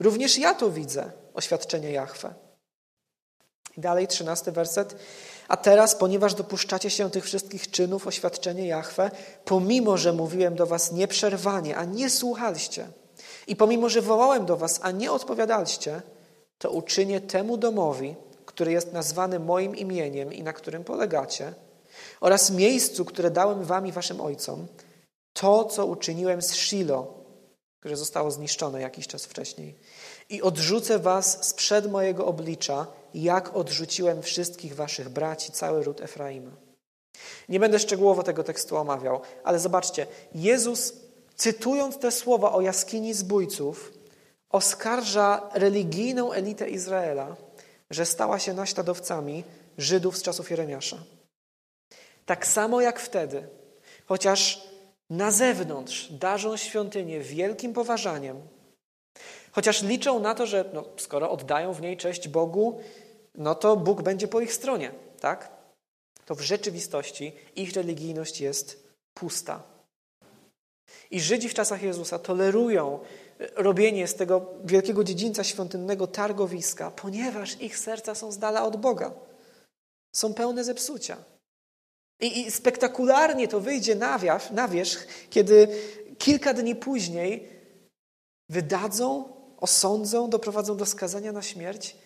Również 0.00 0.38
ja 0.38 0.54
to 0.54 0.70
widzę, 0.70 1.10
oświadczenie 1.34 1.90
Jahwe. 1.90 2.34
I 3.76 3.80
dalej, 3.80 4.08
trzynasty 4.08 4.52
werset. 4.52 4.96
A 5.48 5.56
teraz, 5.56 5.94
ponieważ 5.94 6.34
dopuszczacie 6.34 6.90
się 6.90 7.10
tych 7.10 7.24
wszystkich 7.24 7.70
czynów, 7.70 8.06
oświadczenie 8.06 8.66
Jahwe, 8.66 9.10
pomimo, 9.44 9.96
że 9.96 10.12
mówiłem 10.12 10.54
do 10.54 10.66
was 10.66 10.92
nieprzerwanie, 10.92 11.76
a 11.76 11.84
nie 11.84 12.10
słuchaliście, 12.10 12.88
i 13.46 13.56
pomimo, 13.56 13.88
że 13.88 14.02
wołałem 14.02 14.46
do 14.46 14.56
was, 14.56 14.80
a 14.82 14.90
nie 14.90 15.12
odpowiadaliście, 15.12 16.02
to 16.58 16.70
uczynię 16.70 17.20
temu 17.20 17.56
domowi, 17.56 18.16
który 18.54 18.72
jest 18.72 18.92
nazwany 18.92 19.38
moim 19.38 19.76
imieniem 19.76 20.32
i 20.32 20.42
na 20.42 20.52
którym 20.52 20.84
polegacie, 20.84 21.54
oraz 22.20 22.50
miejscu, 22.50 23.04
które 23.04 23.30
dałem 23.30 23.64
wam 23.64 23.86
i 23.86 23.92
waszym 23.92 24.20
ojcom, 24.20 24.66
to, 25.32 25.64
co 25.64 25.86
uczyniłem 25.86 26.42
z 26.42 26.54
Shilo, 26.54 27.14
które 27.80 27.96
zostało 27.96 28.30
zniszczone 28.30 28.80
jakiś 28.80 29.06
czas 29.06 29.24
wcześniej. 29.24 29.74
I 30.28 30.42
odrzucę 30.42 30.98
was 30.98 31.46
sprzed 31.46 31.90
mojego 31.90 32.26
oblicza, 32.26 32.86
jak 33.14 33.56
odrzuciłem 33.56 34.22
wszystkich 34.22 34.74
waszych 34.74 35.08
braci, 35.08 35.52
cały 35.52 35.84
ród 35.84 36.00
Efraima. 36.00 36.50
Nie 37.48 37.60
będę 37.60 37.78
szczegółowo 37.78 38.22
tego 38.22 38.44
tekstu 38.44 38.76
omawiał, 38.76 39.20
ale 39.44 39.58
zobaczcie, 39.58 40.06
Jezus, 40.34 40.92
cytując 41.36 41.98
te 41.98 42.10
słowa 42.10 42.52
o 42.52 42.60
jaskini 42.60 43.14
zbójców, 43.14 43.92
oskarża 44.50 45.50
religijną 45.54 46.32
elitę 46.32 46.70
Izraela, 46.70 47.36
że 47.94 48.06
stała 48.06 48.38
się 48.38 48.54
naśladowcami 48.54 49.44
Żydów 49.78 50.18
z 50.18 50.22
czasów 50.22 50.50
Jeremiasza. 50.50 50.96
Tak 52.26 52.46
samo 52.46 52.80
jak 52.80 53.00
wtedy, 53.00 53.48
chociaż 54.06 54.68
na 55.10 55.30
zewnątrz 55.30 56.12
darzą 56.12 56.56
świątynię 56.56 57.20
wielkim 57.20 57.72
poważaniem, 57.72 58.40
chociaż 59.52 59.82
liczą 59.82 60.20
na 60.20 60.34
to, 60.34 60.46
że 60.46 60.64
no, 60.72 60.84
skoro 60.96 61.30
oddają 61.30 61.72
w 61.72 61.80
niej 61.80 61.96
cześć 61.96 62.28
Bogu, 62.28 62.80
no 63.34 63.54
to 63.54 63.76
Bóg 63.76 64.02
będzie 64.02 64.28
po 64.28 64.40
ich 64.40 64.52
stronie, 64.52 64.92
tak? 65.20 65.62
to 66.26 66.34
w 66.34 66.40
rzeczywistości 66.40 67.32
ich 67.56 67.72
religijność 67.72 68.40
jest 68.40 68.88
pusta. 69.14 69.62
I 71.10 71.20
Żydzi 71.20 71.48
w 71.48 71.54
czasach 71.54 71.82
Jezusa 71.82 72.18
tolerują 72.18 72.98
robienie 73.56 74.08
z 74.08 74.14
tego 74.14 74.46
wielkiego 74.64 75.04
dziedzińca 75.04 75.44
świątynnego 75.44 76.06
targowiska, 76.06 76.90
ponieważ 76.90 77.60
ich 77.60 77.78
serca 77.78 78.14
są 78.14 78.32
z 78.32 78.38
dala 78.38 78.64
od 78.64 78.76
Boga. 78.76 79.12
Są 80.12 80.34
pełne 80.34 80.64
zepsucia. 80.64 81.16
I, 82.20 82.40
i 82.40 82.50
spektakularnie 82.50 83.48
to 83.48 83.60
wyjdzie 83.60 83.94
na, 83.94 84.18
wierzch, 84.18 84.50
na 84.50 84.68
wierzch, 84.68 85.06
kiedy 85.30 85.68
kilka 86.18 86.54
dni 86.54 86.76
później 86.76 87.48
wydadzą, 88.48 89.24
osądzą, 89.60 90.30
doprowadzą 90.30 90.76
do 90.76 90.86
skazania 90.86 91.32
na 91.32 91.42
śmierć 91.42 91.96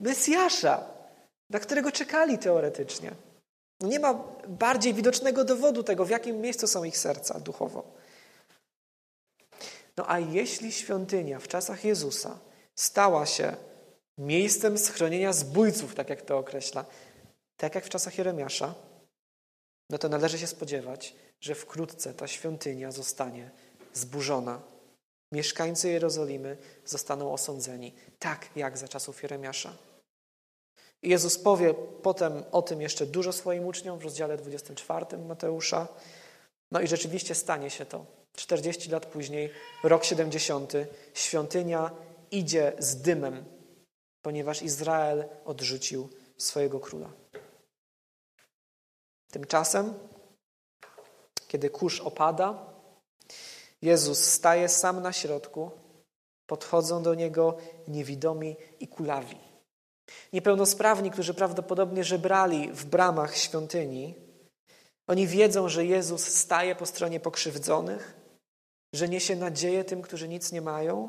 Mesjasza, 0.00 0.84
na 1.50 1.58
którego 1.58 1.92
czekali 1.92 2.38
teoretycznie. 2.38 3.10
Nie 3.80 4.00
ma 4.00 4.24
bardziej 4.48 4.94
widocznego 4.94 5.44
dowodu 5.44 5.82
tego, 5.82 6.04
w 6.04 6.10
jakim 6.10 6.40
miejscu 6.40 6.66
są 6.66 6.84
ich 6.84 6.98
serca 6.98 7.40
duchowo. 7.40 7.99
No 10.00 10.10
a 10.10 10.18
jeśli 10.18 10.72
świątynia 10.72 11.38
w 11.38 11.48
czasach 11.48 11.84
Jezusa 11.84 12.38
stała 12.74 13.26
się 13.26 13.56
miejscem 14.18 14.78
schronienia 14.78 15.32
zbójców, 15.32 15.94
tak 15.94 16.10
jak 16.10 16.22
to 16.22 16.38
określa, 16.38 16.84
tak 17.56 17.74
jak 17.74 17.84
w 17.84 17.88
czasach 17.88 18.18
Jeremiasza, 18.18 18.74
no 19.90 19.98
to 19.98 20.08
należy 20.08 20.38
się 20.38 20.46
spodziewać, 20.46 21.14
że 21.40 21.54
wkrótce 21.54 22.14
ta 22.14 22.26
świątynia 22.26 22.92
zostanie 22.92 23.50
zburzona. 23.92 24.62
Mieszkańcy 25.32 25.90
Jerozolimy 25.90 26.56
zostaną 26.84 27.32
osądzeni, 27.32 27.94
tak 28.18 28.48
jak 28.56 28.78
za 28.78 28.88
czasów 28.88 29.22
Jeremiasza. 29.22 29.76
Jezus 31.02 31.38
powie 31.38 31.74
potem 32.02 32.44
o 32.52 32.62
tym 32.62 32.80
jeszcze 32.80 33.06
dużo 33.06 33.32
swoim 33.32 33.66
uczniom 33.66 33.98
w 33.98 34.04
rozdziale 34.04 34.36
24 34.36 35.18
Mateusza. 35.18 35.88
No 36.70 36.80
i 36.80 36.86
rzeczywiście 36.86 37.34
stanie 37.34 37.70
się 37.70 37.86
to. 37.86 38.19
40 38.40 38.90
lat 38.90 39.06
później, 39.06 39.50
rok 39.84 40.04
70, 40.04 40.72
świątynia 41.14 41.90
idzie 42.30 42.72
z 42.78 42.96
dymem, 42.96 43.44
ponieważ 44.22 44.62
Izrael 44.62 45.24
odrzucił 45.44 46.08
swojego 46.38 46.80
króla. 46.80 47.10
Tymczasem, 49.30 49.94
kiedy 51.48 51.70
kurz 51.70 52.00
opada, 52.00 52.66
Jezus 53.82 54.24
staje 54.24 54.68
sam 54.68 55.02
na 55.02 55.12
środku, 55.12 55.70
podchodzą 56.46 57.02
do 57.02 57.14
niego 57.14 57.56
niewidomi 57.88 58.56
i 58.80 58.88
kulawi. 58.88 59.38
Niepełnosprawni, 60.32 61.10
którzy 61.10 61.34
prawdopodobnie 61.34 62.04
żebrali 62.04 62.72
w 62.72 62.84
bramach 62.84 63.36
świątyni, 63.36 64.14
oni 65.06 65.26
wiedzą, 65.26 65.68
że 65.68 65.86
Jezus 65.86 66.28
staje 66.28 66.74
po 66.74 66.86
stronie 66.86 67.20
pokrzywdzonych, 67.20 68.19
że 68.92 69.08
niesie 69.08 69.36
nadzieję 69.36 69.84
tym, 69.84 70.02
którzy 70.02 70.28
nic 70.28 70.52
nie 70.52 70.60
mają, 70.60 71.08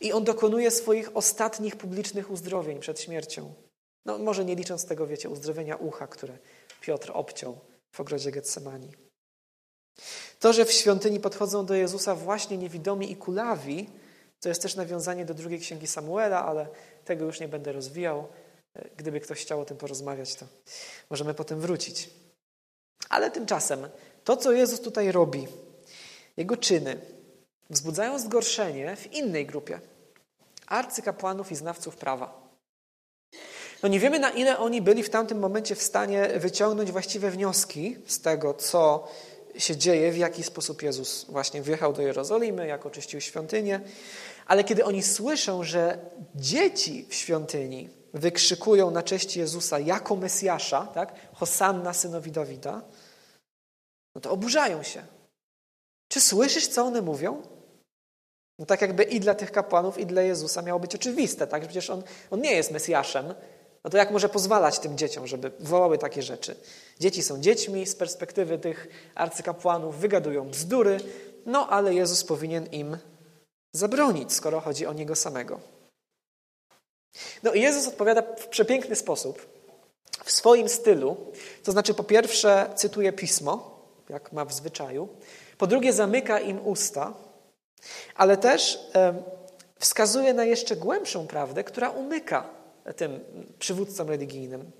i 0.00 0.12
on 0.12 0.24
dokonuje 0.24 0.70
swoich 0.70 1.16
ostatnich 1.16 1.76
publicznych 1.76 2.30
uzdrowień 2.30 2.80
przed 2.80 3.00
śmiercią. 3.00 3.54
No, 4.06 4.18
może 4.18 4.44
nie 4.44 4.54
licząc 4.54 4.86
tego, 4.86 5.06
wiecie, 5.06 5.30
uzdrowienia 5.30 5.76
ucha, 5.76 6.06
które 6.06 6.38
Piotr 6.80 7.10
obciął 7.14 7.58
w 7.92 8.00
ogrodzie 8.00 8.30
Getsemani. 8.30 8.92
To, 10.40 10.52
że 10.52 10.64
w 10.64 10.72
świątyni 10.72 11.20
podchodzą 11.20 11.66
do 11.66 11.74
Jezusa 11.74 12.14
właśnie 12.14 12.58
niewidomi 12.58 13.12
i 13.12 13.16
kulawi, 13.16 13.90
to 14.40 14.48
jest 14.48 14.62
też 14.62 14.76
nawiązanie 14.76 15.24
do 15.24 15.34
drugiej 15.34 15.60
księgi 15.60 15.86
Samuela, 15.86 16.44
ale 16.44 16.66
tego 17.04 17.24
już 17.24 17.40
nie 17.40 17.48
będę 17.48 17.72
rozwijał. 17.72 18.28
Gdyby 18.96 19.20
ktoś 19.20 19.40
chciał 19.40 19.60
o 19.60 19.64
tym 19.64 19.76
porozmawiać, 19.76 20.34
to 20.34 20.46
możemy 21.10 21.34
potem 21.34 21.60
wrócić. 21.60 22.10
Ale 23.08 23.30
tymczasem 23.30 23.88
to, 24.24 24.36
co 24.36 24.52
Jezus 24.52 24.80
tutaj 24.80 25.12
robi, 25.12 25.48
jego 26.36 26.56
czyny, 26.56 27.00
wzbudzają 27.70 28.18
zgorszenie 28.18 28.96
w 28.96 29.12
innej 29.12 29.46
grupie 29.46 29.80
arcykapłanów 30.66 31.52
i 31.52 31.56
znawców 31.56 31.96
prawa. 31.96 32.42
No 33.82 33.88
nie 33.88 34.00
wiemy, 34.00 34.18
na 34.18 34.30
ile 34.30 34.58
oni 34.58 34.82
byli 34.82 35.02
w 35.02 35.10
tamtym 35.10 35.38
momencie 35.38 35.74
w 35.74 35.82
stanie 35.82 36.28
wyciągnąć 36.36 36.92
właściwe 36.92 37.30
wnioski 37.30 37.96
z 38.06 38.20
tego, 38.20 38.54
co 38.54 39.08
się 39.58 39.76
dzieje, 39.76 40.12
w 40.12 40.16
jaki 40.16 40.42
sposób 40.42 40.82
Jezus 40.82 41.24
właśnie 41.24 41.62
wjechał 41.62 41.92
do 41.92 42.02
Jerozolimy, 42.02 42.66
jak 42.66 42.86
oczyścił 42.86 43.20
świątynię. 43.20 43.80
Ale 44.46 44.64
kiedy 44.64 44.84
oni 44.84 45.02
słyszą, 45.02 45.64
że 45.64 45.98
dzieci 46.34 47.06
w 47.08 47.14
świątyni 47.14 47.88
wykrzykują 48.14 48.90
na 48.90 49.02
cześć 49.02 49.36
Jezusa 49.36 49.78
jako 49.78 50.16
Mesjasza, 50.16 50.86
tak? 50.94 51.14
Hosanna 51.32 51.92
synowi 51.92 52.32
Dawida, 52.32 52.82
no 54.14 54.20
to 54.20 54.30
oburzają 54.30 54.82
się. 54.82 55.02
Czy 56.12 56.20
słyszysz, 56.20 56.68
co 56.68 56.84
one 56.84 57.02
mówią? 57.02 57.42
No 58.58 58.66
tak 58.66 58.80
jakby 58.80 59.02
i 59.02 59.20
dla 59.20 59.34
tych 59.34 59.52
kapłanów, 59.52 59.98
i 59.98 60.06
dla 60.06 60.22
Jezusa 60.22 60.62
miało 60.62 60.80
być 60.80 60.94
oczywiste, 60.94 61.46
tak? 61.46 61.62
Przecież 61.62 61.90
on, 61.90 62.02
on 62.30 62.40
nie 62.40 62.52
jest 62.52 62.70
Mesjaszem. 62.70 63.34
No 63.84 63.90
to 63.90 63.96
jak 63.96 64.10
może 64.10 64.28
pozwalać 64.28 64.78
tym 64.78 64.98
dzieciom, 64.98 65.26
żeby 65.26 65.52
wołały 65.60 65.98
takie 65.98 66.22
rzeczy? 66.22 66.56
Dzieci 67.00 67.22
są 67.22 67.40
dziećmi, 67.40 67.86
z 67.86 67.96
perspektywy 67.96 68.58
tych 68.58 68.88
arcykapłanów 69.14 69.98
wygadują 69.98 70.48
bzdury, 70.48 71.00
no 71.46 71.68
ale 71.68 71.94
Jezus 71.94 72.24
powinien 72.24 72.66
im 72.66 72.98
zabronić, 73.72 74.32
skoro 74.32 74.60
chodzi 74.60 74.86
o 74.86 74.92
Niego 74.92 75.16
samego. 75.16 75.60
No 77.42 77.52
i 77.52 77.60
Jezus 77.60 77.88
odpowiada 77.88 78.22
w 78.22 78.48
przepiękny 78.48 78.96
sposób, 78.96 79.46
w 80.24 80.30
swoim 80.30 80.68
stylu, 80.68 81.16
to 81.64 81.72
znaczy 81.72 81.94
po 81.94 82.04
pierwsze 82.04 82.70
cytuje 82.76 83.12
Pismo, 83.12 83.82
jak 84.08 84.32
ma 84.32 84.44
w 84.44 84.52
zwyczaju, 84.52 85.08
po 85.58 85.66
drugie 85.66 85.92
zamyka 85.92 86.40
im 86.40 86.66
usta, 86.66 87.14
ale 88.14 88.36
też 88.36 88.78
wskazuje 89.78 90.34
na 90.34 90.44
jeszcze 90.44 90.76
głębszą 90.76 91.26
prawdę, 91.26 91.64
która 91.64 91.90
umyka 91.90 92.48
tym 92.96 93.20
przywódcom 93.58 94.08
religijnym. 94.08 94.70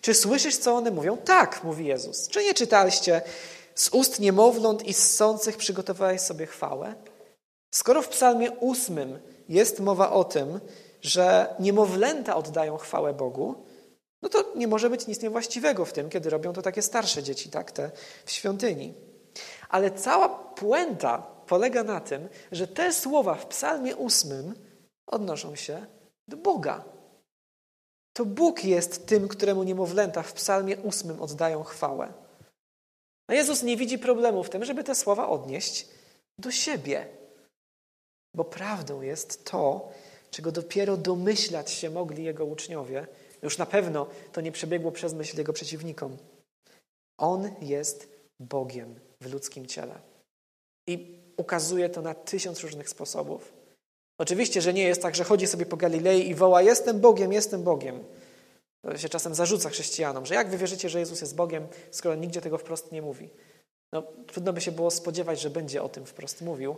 Czy 0.00 0.14
słyszysz, 0.14 0.56
co 0.56 0.74
one 0.74 0.90
mówią? 0.90 1.16
Tak, 1.16 1.64
mówi 1.64 1.86
Jezus. 1.86 2.28
Czy 2.28 2.44
nie 2.44 2.54
czytaliście 2.54 3.22
z 3.74 3.88
ust 3.88 4.20
niemowląt 4.20 4.86
i 4.86 4.94
ssących 4.94 5.56
przygotowałeś 5.56 6.20
sobie 6.20 6.46
chwałę? 6.46 6.94
Skoro 7.74 8.02
w 8.02 8.08
psalmie 8.08 8.50
ósmym 8.50 9.18
jest 9.48 9.80
mowa 9.80 10.10
o 10.10 10.24
tym, 10.24 10.60
że 11.02 11.54
niemowlęta 11.58 12.36
oddają 12.36 12.76
chwałę 12.76 13.14
Bogu, 13.14 13.54
no 14.22 14.28
to 14.28 14.44
nie 14.54 14.68
może 14.68 14.90
być 14.90 15.06
nic 15.06 15.22
niewłaściwego 15.22 15.84
w 15.84 15.92
tym, 15.92 16.10
kiedy 16.10 16.30
robią 16.30 16.52
to 16.52 16.62
takie 16.62 16.82
starsze 16.82 17.22
dzieci, 17.22 17.50
tak, 17.50 17.72
te 17.72 17.90
w 18.24 18.30
świątyni. 18.30 18.94
Ale 19.68 19.90
cała 19.90 20.28
puenta 20.28 21.18
polega 21.46 21.82
na 21.82 22.00
tym, 22.00 22.28
że 22.52 22.68
te 22.68 22.92
słowa 22.92 23.34
w 23.34 23.46
psalmie 23.46 23.96
ósmym 23.96 24.54
odnoszą 25.06 25.56
się 25.56 25.86
do 26.28 26.36
Boga. 26.36 26.84
To 28.12 28.24
Bóg 28.24 28.64
jest 28.64 29.06
tym, 29.06 29.28
któremu 29.28 29.62
niemowlęta 29.62 30.22
w 30.22 30.32
psalmie 30.32 30.76
ósmym 30.76 31.22
oddają 31.22 31.64
chwałę. 31.64 32.12
A 33.30 33.34
Jezus 33.34 33.62
nie 33.62 33.76
widzi 33.76 33.98
problemu 33.98 34.44
w 34.44 34.50
tym, 34.50 34.64
żeby 34.64 34.84
te 34.84 34.94
słowa 34.94 35.28
odnieść 35.28 35.88
do 36.38 36.50
siebie. 36.50 37.06
Bo 38.34 38.44
prawdą 38.44 39.02
jest 39.02 39.44
to, 39.44 39.92
czego 40.30 40.52
dopiero 40.52 40.96
domyślać 40.96 41.70
się 41.70 41.90
mogli 41.90 42.24
Jego 42.24 42.44
uczniowie. 42.44 43.06
Już 43.42 43.58
na 43.58 43.66
pewno 43.66 44.06
to 44.32 44.40
nie 44.40 44.52
przebiegło 44.52 44.92
przez 44.92 45.14
myśl 45.14 45.38
Jego 45.38 45.52
przeciwnikom. 45.52 46.16
On 47.18 47.50
jest 47.60 48.08
Bogiem 48.40 49.07
w 49.20 49.32
ludzkim 49.32 49.66
ciele. 49.66 49.94
I 50.86 51.18
ukazuje 51.36 51.88
to 51.88 52.02
na 52.02 52.14
tysiąc 52.14 52.60
różnych 52.60 52.88
sposobów. 52.88 53.52
Oczywiście, 54.18 54.60
że 54.62 54.72
nie 54.72 54.82
jest 54.82 55.02
tak, 55.02 55.16
że 55.16 55.24
chodzi 55.24 55.46
sobie 55.46 55.66
po 55.66 55.76
Galilei 55.76 56.28
i 56.28 56.34
woła: 56.34 56.62
Jestem 56.62 57.00
Bogiem, 57.00 57.32
jestem 57.32 57.62
Bogiem. 57.62 58.04
To 58.82 58.98
się 58.98 59.08
czasem 59.08 59.34
zarzuca 59.34 59.70
chrześcijanom, 59.70 60.26
że 60.26 60.34
jak 60.34 60.50
wy 60.50 60.58
wierzycie, 60.58 60.88
że 60.88 61.00
Jezus 61.00 61.20
jest 61.20 61.36
Bogiem, 61.36 61.68
skoro 61.90 62.14
nigdzie 62.14 62.40
tego 62.40 62.58
wprost 62.58 62.92
nie 62.92 63.02
mówi. 63.02 63.30
No, 63.92 64.02
trudno 64.26 64.52
by 64.52 64.60
się 64.60 64.72
było 64.72 64.90
spodziewać, 64.90 65.40
że 65.40 65.50
będzie 65.50 65.82
o 65.82 65.88
tym 65.88 66.06
wprost 66.06 66.42
mówił, 66.42 66.76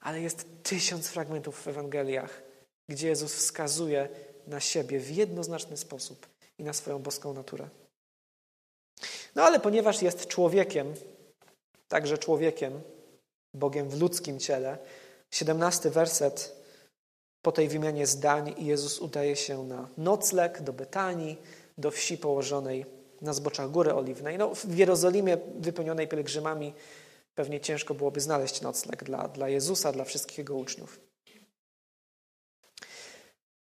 ale 0.00 0.20
jest 0.20 0.46
tysiąc 0.62 1.08
fragmentów 1.08 1.62
w 1.62 1.68
Ewangeliach, 1.68 2.42
gdzie 2.88 3.08
Jezus 3.08 3.34
wskazuje 3.34 4.08
na 4.46 4.60
siebie 4.60 5.00
w 5.00 5.10
jednoznaczny 5.10 5.76
sposób 5.76 6.26
i 6.58 6.64
na 6.64 6.72
swoją 6.72 6.98
boską 6.98 7.34
naturę. 7.34 7.68
No 9.34 9.42
ale 9.42 9.60
ponieważ 9.60 10.02
jest 10.02 10.26
człowiekiem, 10.26 10.94
także 11.88 12.18
człowiekiem, 12.18 12.80
Bogiem 13.54 13.88
w 13.88 14.00
ludzkim 14.00 14.38
ciele, 14.38 14.78
17 15.30 15.90
werset 15.90 16.64
po 17.42 17.52
tej 17.52 17.68
wymianie 17.68 18.06
zdań 18.06 18.54
Jezus 18.58 18.98
udaje 18.98 19.36
się 19.36 19.64
na 19.64 19.88
nocleg 19.96 20.62
do 20.62 20.72
Betanii, 20.72 21.38
do 21.78 21.90
wsi 21.90 22.18
położonej 22.18 22.86
na 23.20 23.32
zboczach 23.32 23.70
Góry 23.70 23.94
Oliwnej. 23.94 24.38
No, 24.38 24.54
w 24.54 24.76
Jerozolimie 24.76 25.38
wypełnionej 25.54 26.08
pielgrzymami 26.08 26.74
pewnie 27.34 27.60
ciężko 27.60 27.94
byłoby 27.94 28.20
znaleźć 28.20 28.60
nocleg 28.60 29.04
dla, 29.04 29.28
dla 29.28 29.48
Jezusa, 29.48 29.92
dla 29.92 30.04
wszystkich 30.04 30.38
Jego 30.38 30.54
uczniów. 30.54 31.00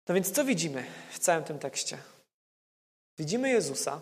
No 0.09 0.15
więc 0.15 0.33
co 0.33 0.45
widzimy 0.45 0.85
w 1.11 1.19
całym 1.19 1.45
tym 1.45 1.59
tekście? 1.59 1.99
Widzimy 3.19 3.51
Jezusa, 3.51 4.01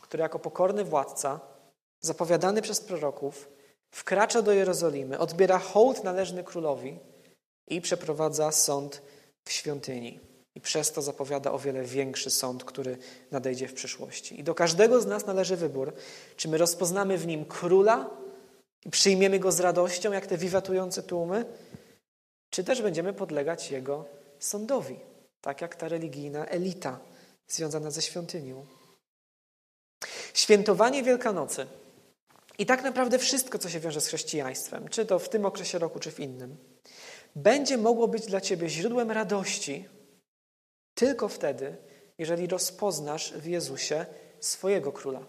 który 0.00 0.22
jako 0.22 0.38
pokorny 0.38 0.84
władca, 0.84 1.40
zapowiadany 2.00 2.62
przez 2.62 2.80
proroków, 2.80 3.48
wkracza 3.90 4.42
do 4.42 4.52
Jerozolimy, 4.52 5.18
odbiera 5.18 5.58
hołd 5.58 6.04
należny 6.04 6.44
królowi 6.44 6.98
i 7.66 7.80
przeprowadza 7.80 8.52
sąd 8.52 9.02
w 9.44 9.52
świątyni. 9.52 10.20
I 10.54 10.60
przez 10.60 10.92
to 10.92 11.02
zapowiada 11.02 11.52
o 11.52 11.58
wiele 11.58 11.84
większy 11.84 12.30
sąd, 12.30 12.64
który 12.64 12.98
nadejdzie 13.30 13.68
w 13.68 13.74
przyszłości. 13.74 14.40
I 14.40 14.44
do 14.44 14.54
każdego 14.54 15.00
z 15.00 15.06
nas 15.06 15.26
należy 15.26 15.56
wybór, 15.56 15.92
czy 16.36 16.48
my 16.48 16.58
rozpoznamy 16.58 17.18
w 17.18 17.26
nim 17.26 17.44
króla 17.44 18.10
i 18.84 18.90
przyjmiemy 18.90 19.38
go 19.38 19.52
z 19.52 19.60
radością, 19.60 20.12
jak 20.12 20.26
te 20.26 20.36
wiwatujące 20.36 21.02
tłumy, 21.02 21.44
czy 22.50 22.64
też 22.64 22.82
będziemy 22.82 23.12
podlegać 23.12 23.70
jego 23.70 24.04
sądowi, 24.38 25.00
tak 25.40 25.60
jak 25.60 25.76
ta 25.76 25.88
religijna 25.88 26.46
elita 26.46 27.00
związana 27.48 27.90
ze 27.90 28.02
świątynią. 28.02 28.66
Świętowanie 30.34 31.02
Wielkanocy 31.02 31.66
i 32.58 32.66
tak 32.66 32.82
naprawdę 32.82 33.18
wszystko, 33.18 33.58
co 33.58 33.68
się 33.68 33.80
wiąże 33.80 34.00
z 34.00 34.06
chrześcijaństwem, 34.06 34.88
czy 34.88 35.06
to 35.06 35.18
w 35.18 35.28
tym 35.28 35.46
okresie 35.46 35.78
roku, 35.78 35.98
czy 35.98 36.10
w 36.10 36.20
innym, 36.20 36.56
będzie 37.36 37.78
mogło 37.78 38.08
być 38.08 38.26
dla 38.26 38.40
ciebie 38.40 38.68
źródłem 38.68 39.10
radości 39.10 39.88
tylko 40.94 41.28
wtedy, 41.28 41.76
jeżeli 42.18 42.46
rozpoznasz 42.46 43.32
w 43.32 43.46
Jezusie 43.46 44.06
swojego 44.40 44.92
króla. 44.92 45.26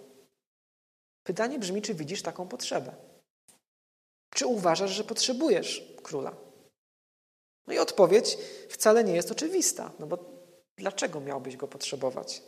Pytanie 1.23 1.59
brzmi, 1.59 1.82
czy 1.82 1.93
widzisz 1.93 2.21
taką 2.21 2.47
potrzebę? 2.47 2.95
Czy 4.30 4.47
uważasz, 4.47 4.91
że 4.91 5.03
potrzebujesz 5.03 5.93
króla? 6.03 6.36
No 7.67 7.73
i 7.73 7.77
odpowiedź 7.77 8.38
wcale 8.69 9.03
nie 9.03 9.15
jest 9.15 9.32
oczywista, 9.32 9.91
no 9.99 10.07
bo 10.07 10.17
dlaczego 10.77 11.19
miałbyś 11.19 11.57
go 11.57 11.67
potrzebować? 11.67 12.41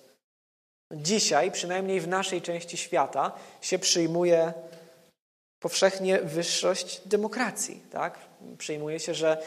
Dzisiaj, 0.93 1.51
przynajmniej 1.51 2.01
w 2.01 2.07
naszej 2.07 2.41
części 2.41 2.77
świata, 2.77 3.31
się 3.61 3.79
przyjmuje 3.79 4.53
powszechnie 5.59 6.19
wyższość 6.19 7.01
demokracji. 7.07 7.83
Tak? 7.91 8.19
Przyjmuje 8.57 8.99
się, 8.99 9.13
że 9.13 9.37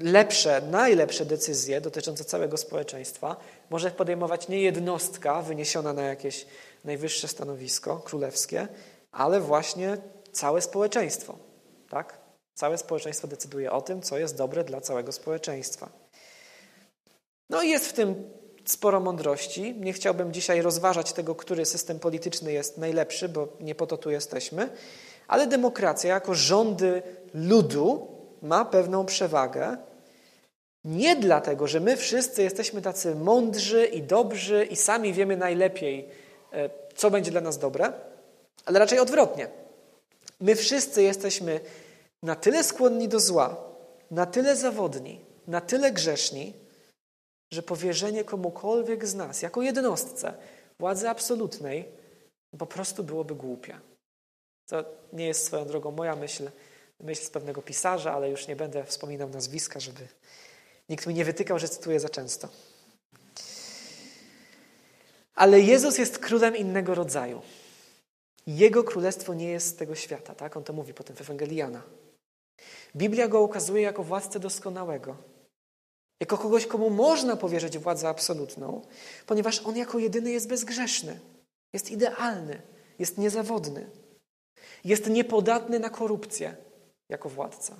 lepsze, 0.00 0.62
najlepsze 0.70 1.24
decyzje 1.24 1.80
dotyczące 1.80 2.24
całego 2.24 2.56
społeczeństwa 2.56 3.36
może 3.70 3.90
podejmować 3.90 4.48
nie 4.48 4.60
jednostka 4.60 5.42
wyniesiona 5.42 5.92
na 5.92 6.02
jakieś 6.02 6.46
najwyższe 6.84 7.28
stanowisko 7.28 7.96
królewskie, 7.96 8.68
ale 9.12 9.40
właśnie 9.40 9.96
całe 10.32 10.62
społeczeństwo. 10.62 11.38
Tak? 11.88 12.18
Całe 12.54 12.78
społeczeństwo 12.78 13.28
decyduje 13.28 13.72
o 13.72 13.82
tym, 13.82 14.02
co 14.02 14.18
jest 14.18 14.36
dobre 14.36 14.64
dla 14.64 14.80
całego 14.80 15.12
społeczeństwa. 15.12 15.88
No 17.50 17.62
i 17.62 17.68
jest 17.68 17.86
w 17.86 17.92
tym 17.92 18.30
sporo 18.64 19.00
mądrości. 19.00 19.74
Nie 19.80 19.92
chciałbym 19.92 20.32
dzisiaj 20.32 20.62
rozważać 20.62 21.12
tego, 21.12 21.34
który 21.34 21.64
system 21.64 21.98
polityczny 21.98 22.52
jest 22.52 22.78
najlepszy, 22.78 23.28
bo 23.28 23.48
nie 23.60 23.74
po 23.74 23.86
to 23.86 23.96
tu 23.96 24.10
jesteśmy, 24.10 24.68
ale 25.28 25.46
demokracja 25.46 26.14
jako 26.14 26.34
rządy 26.34 27.02
ludu 27.34 28.08
ma 28.42 28.64
pewną 28.64 29.06
przewagę. 29.06 29.76
Nie 30.84 31.16
dlatego, 31.16 31.66
że 31.66 31.80
my 31.80 31.96
wszyscy 31.96 32.42
jesteśmy 32.42 32.82
tacy 32.82 33.14
mądrzy 33.14 33.86
i 33.86 34.02
dobrzy 34.02 34.64
i 34.64 34.76
sami 34.76 35.12
wiemy 35.12 35.36
najlepiej, 35.36 36.08
e, 36.52 36.70
co 36.94 37.10
będzie 37.10 37.30
dla 37.30 37.40
nas 37.40 37.58
dobre, 37.58 37.92
ale 38.64 38.78
raczej 38.78 38.98
odwrotnie. 38.98 39.48
My 40.40 40.54
wszyscy 40.54 41.02
jesteśmy 41.02 41.60
na 42.22 42.34
tyle 42.34 42.64
skłonni 42.64 43.08
do 43.08 43.20
zła, 43.20 43.56
na 44.10 44.26
tyle 44.26 44.56
zawodni, 44.56 45.20
na 45.46 45.60
tyle 45.60 45.92
grzeszni, 45.92 46.52
że 47.52 47.62
powierzenie 47.62 48.24
komukolwiek 48.24 49.06
z 49.06 49.14
nas, 49.14 49.42
jako 49.42 49.62
jednostce, 49.62 50.34
władzy 50.78 51.08
absolutnej, 51.08 51.88
po 52.58 52.66
prostu 52.66 53.04
byłoby 53.04 53.34
głupie. 53.34 53.80
To 54.66 54.84
nie 55.12 55.26
jest 55.26 55.44
swoją 55.44 55.64
drogą 55.64 55.90
moja 55.90 56.16
myśl, 56.16 56.50
myśl 57.00 57.22
z 57.22 57.30
pewnego 57.30 57.62
pisarza, 57.62 58.12
ale 58.12 58.30
już 58.30 58.48
nie 58.48 58.56
będę 58.56 58.84
wspominał 58.84 59.28
nazwiska, 59.28 59.80
żeby 59.80 60.08
nikt 60.88 61.06
mi 61.06 61.14
nie 61.14 61.24
wytykał, 61.24 61.58
że 61.58 61.68
cytuję 61.68 62.00
za 62.00 62.08
często. 62.08 62.48
Ale 65.34 65.60
Jezus 65.60 65.98
jest 65.98 66.18
królem 66.18 66.56
innego 66.56 66.94
rodzaju. 66.94 67.42
Jego 68.46 68.84
królestwo 68.84 69.34
nie 69.34 69.48
jest 69.48 69.66
z 69.66 69.76
tego 69.76 69.94
świata, 69.94 70.34
tak? 70.34 70.56
On 70.56 70.64
to 70.64 70.72
mówi 70.72 70.94
potem 70.94 71.16
w 71.16 71.20
Ewangelii 71.20 71.56
Jana. 71.56 71.82
Biblia 72.96 73.28
go 73.28 73.42
ukazuje 73.42 73.82
jako 73.82 74.02
władcę 74.02 74.40
doskonałego. 74.40 75.31
Jako 76.22 76.38
kogoś, 76.38 76.66
komu 76.66 76.90
można 76.90 77.36
powierzyć 77.36 77.78
władzę 77.78 78.08
absolutną, 78.08 78.82
ponieważ 79.26 79.62
on 79.64 79.76
jako 79.76 79.98
jedyny 79.98 80.30
jest 80.30 80.48
bezgrzeszny, 80.48 81.20
jest 81.72 81.90
idealny, 81.90 82.62
jest 82.98 83.18
niezawodny, 83.18 83.90
jest 84.84 85.06
niepodatny 85.06 85.78
na 85.78 85.90
korupcję 85.90 86.56
jako 87.08 87.28
władca. 87.28 87.76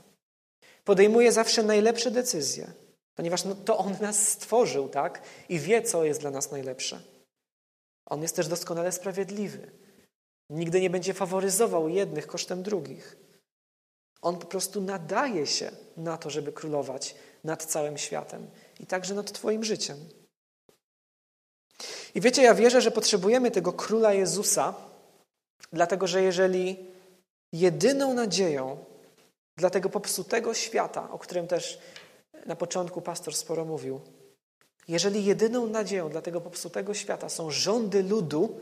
Podejmuje 0.85 1.33
zawsze 1.33 1.63
najlepsze 1.63 2.11
decyzje, 2.11 2.73
ponieważ 3.15 3.45
no, 3.45 3.55
to 3.55 3.79
on 3.79 3.97
nas 4.01 4.29
stworzył, 4.29 4.89
tak? 4.89 5.23
I 5.49 5.59
wie, 5.59 5.83
co 5.83 6.05
jest 6.05 6.21
dla 6.21 6.31
nas 6.31 6.51
najlepsze. 6.51 7.03
On 8.07 8.23
jest 8.23 8.37
też 8.37 8.49
doskonale 8.49 8.93
sprawiedliwy. 8.93 9.71
Nigdy 10.51 10.81
nie 10.81 10.91
będzie 10.91 11.15
faworyzował 11.15 11.89
jednych 11.89 12.27
kosztem 12.27 12.63
drugich. 12.63 13.17
On 14.23 14.39
po 14.39 14.47
prostu 14.47 14.81
nadaje 14.81 15.47
się 15.47 15.71
na 15.97 16.19
to, 16.19 16.31
żeby 16.31 16.53
królować 16.53 17.15
nad 17.45 17.65
całym 17.65 17.99
światem 17.99 18.51
i 18.81 18.87
także 18.87 19.15
nad 19.15 19.33
Twoim 19.33 19.65
życiem. 19.65 19.97
I 22.15 22.21
wiecie, 22.21 22.43
ja 22.43 22.55
wierzę, 22.55 22.81
że 22.81 22.91
potrzebujemy 22.91 23.51
tego 23.51 23.73
króla 23.73 24.13
Jezusa, 24.13 24.75
dlatego 25.73 26.07
że 26.07 26.23
jeżeli 26.23 26.77
jedyną 27.53 28.15
nadzieją 28.15 28.85
dla 29.57 29.71
tego 29.71 29.89
popsutego 29.89 30.55
świata, 30.55 31.11
o 31.11 31.19
którym 31.19 31.49
też 31.49 31.79
na 32.47 32.57
początku 32.57 33.01
pastor 33.01 33.35
sporo 33.35 33.65
mówił, 33.65 34.01
jeżeli 34.89 35.25
jedyną 35.25 35.67
nadzieją 35.67 36.09
dla 36.09 36.23
tego 36.23 36.41
popsutego 36.41 36.95
świata 36.95 37.29
są 37.29 37.51
rządy 37.51 38.03
ludu, 38.03 38.61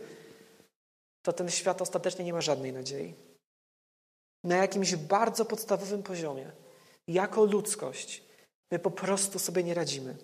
to 1.22 1.32
ten 1.32 1.50
świat 1.50 1.82
ostatecznie 1.82 2.24
nie 2.24 2.32
ma 2.32 2.40
żadnej 2.40 2.72
nadziei. 2.72 3.14
Na 4.45 4.57
jakimś 4.57 4.97
bardzo 4.97 5.45
podstawowym 5.45 6.03
poziomie, 6.03 6.53
jako 7.09 7.45
ludzkość, 7.45 8.30
My 8.70 8.78
po 8.78 8.91
prostu 8.91 9.38
sobie 9.38 9.62
nie 9.64 9.74
radzimy. 9.74 10.16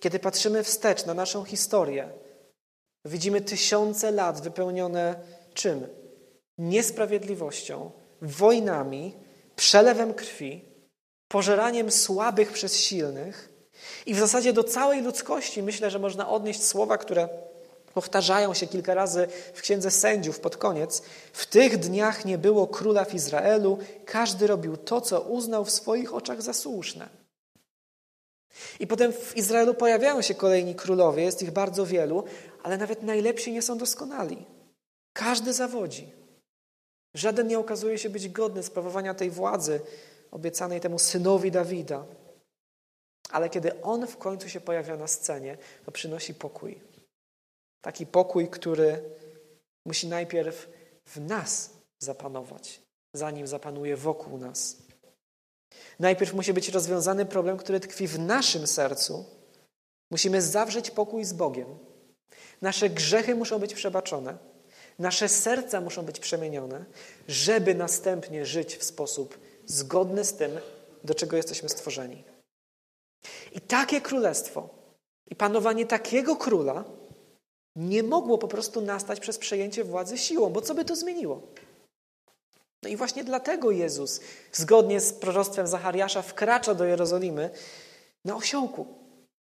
Kiedy 0.00 0.18
patrzymy 0.18 0.64
wstecz 0.64 1.06
na 1.06 1.14
naszą 1.14 1.44
historię, 1.44 2.12
widzimy 3.04 3.40
tysiące 3.40 4.10
lat 4.10 4.40
wypełnione 4.40 5.20
czym? 5.54 5.86
Niesprawiedliwością, 6.58 7.90
wojnami, 8.22 9.16
przelewem 9.56 10.14
krwi, 10.14 10.64
pożeraniem 11.28 11.90
słabych 11.90 12.52
przez 12.52 12.76
silnych. 12.76 13.52
I 14.06 14.14
w 14.14 14.18
zasadzie 14.18 14.52
do 14.52 14.64
całej 14.64 15.02
ludzkości 15.02 15.62
myślę, 15.62 15.90
że 15.90 15.98
można 15.98 16.28
odnieść 16.28 16.64
słowa, 16.64 16.98
które 16.98 17.28
powtarzają 17.94 18.54
się 18.54 18.66
kilka 18.66 18.94
razy 18.94 19.28
w 19.54 19.60
Księdze 19.60 19.90
Sędziów 19.90 20.40
pod 20.40 20.56
koniec. 20.56 21.02
W 21.32 21.46
tych 21.46 21.78
dniach 21.78 22.24
nie 22.24 22.38
było 22.38 22.66
króla 22.66 23.04
w 23.04 23.14
Izraelu, 23.14 23.78
każdy 24.04 24.46
robił 24.46 24.76
to, 24.76 25.00
co 25.00 25.20
uznał 25.20 25.64
w 25.64 25.70
swoich 25.70 26.14
oczach 26.14 26.42
za 26.42 26.52
słuszne. 26.52 27.08
I 28.80 28.86
potem 28.86 29.12
w 29.12 29.36
Izraelu 29.36 29.74
pojawiają 29.74 30.22
się 30.22 30.34
kolejni 30.34 30.74
królowie, 30.74 31.22
jest 31.22 31.42
ich 31.42 31.50
bardzo 31.50 31.86
wielu, 31.86 32.24
ale 32.62 32.78
nawet 32.78 33.02
najlepsi 33.02 33.52
nie 33.52 33.62
są 33.62 33.78
doskonali. 33.78 34.46
Każdy 35.12 35.52
zawodzi. 35.52 36.12
Żaden 37.14 37.46
nie 37.46 37.58
okazuje 37.58 37.98
się 37.98 38.10
być 38.10 38.28
godny 38.28 38.62
sprawowania 38.62 39.14
tej 39.14 39.30
władzy 39.30 39.80
obiecanej 40.30 40.80
temu 40.80 40.98
synowi 40.98 41.50
Dawida. 41.50 42.04
Ale 43.30 43.50
kiedy 43.50 43.82
on 43.82 44.06
w 44.06 44.16
końcu 44.16 44.48
się 44.48 44.60
pojawia 44.60 44.96
na 44.96 45.06
scenie, 45.06 45.58
to 45.84 45.92
przynosi 45.92 46.34
pokój. 46.34 46.89
Taki 47.80 48.06
pokój, 48.06 48.48
który 48.48 49.02
musi 49.86 50.08
najpierw 50.08 50.68
w 51.06 51.20
nas 51.20 51.70
zapanować, 51.98 52.80
zanim 53.14 53.46
zapanuje 53.46 53.96
wokół 53.96 54.38
nas. 54.38 54.76
Najpierw 55.98 56.34
musi 56.34 56.52
być 56.52 56.68
rozwiązany 56.68 57.26
problem, 57.26 57.56
który 57.56 57.80
tkwi 57.80 58.08
w 58.08 58.18
naszym 58.18 58.66
sercu. 58.66 59.24
Musimy 60.10 60.42
zawrzeć 60.42 60.90
pokój 60.90 61.24
z 61.24 61.32
Bogiem. 61.32 61.78
Nasze 62.62 62.90
grzechy 62.90 63.34
muszą 63.34 63.58
być 63.58 63.74
przebaczone. 63.74 64.38
Nasze 64.98 65.28
serca 65.28 65.80
muszą 65.80 66.02
być 66.02 66.20
przemienione, 66.20 66.84
żeby 67.28 67.74
następnie 67.74 68.46
żyć 68.46 68.76
w 68.76 68.84
sposób 68.84 69.38
zgodny 69.66 70.24
z 70.24 70.34
tym, 70.34 70.60
do 71.04 71.14
czego 71.14 71.36
jesteśmy 71.36 71.68
stworzeni. 71.68 72.24
I 73.52 73.60
takie 73.60 74.00
królestwo 74.00 74.68
i 75.26 75.36
panowanie 75.36 75.86
takiego 75.86 76.36
króla 76.36 76.84
nie 77.80 78.02
mogło 78.02 78.38
po 78.38 78.48
prostu 78.48 78.80
nastać 78.80 79.20
przez 79.20 79.38
przejęcie 79.38 79.84
władzy 79.84 80.18
siłą, 80.18 80.50
bo 80.50 80.60
co 80.60 80.74
by 80.74 80.84
to 80.84 80.96
zmieniło? 80.96 81.42
No 82.82 82.88
i 82.88 82.96
właśnie 82.96 83.24
dlatego 83.24 83.70
Jezus, 83.70 84.20
zgodnie 84.52 85.00
z 85.00 85.12
proroctwem 85.12 85.66
Zachariasza, 85.66 86.22
wkracza 86.22 86.74
do 86.74 86.84
Jerozolimy 86.84 87.50
na 88.24 88.36
osiołku, 88.36 88.86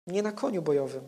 nie 0.08 0.24
na 0.24 0.32
koniu 0.32 0.62
bojowym. 0.62 1.04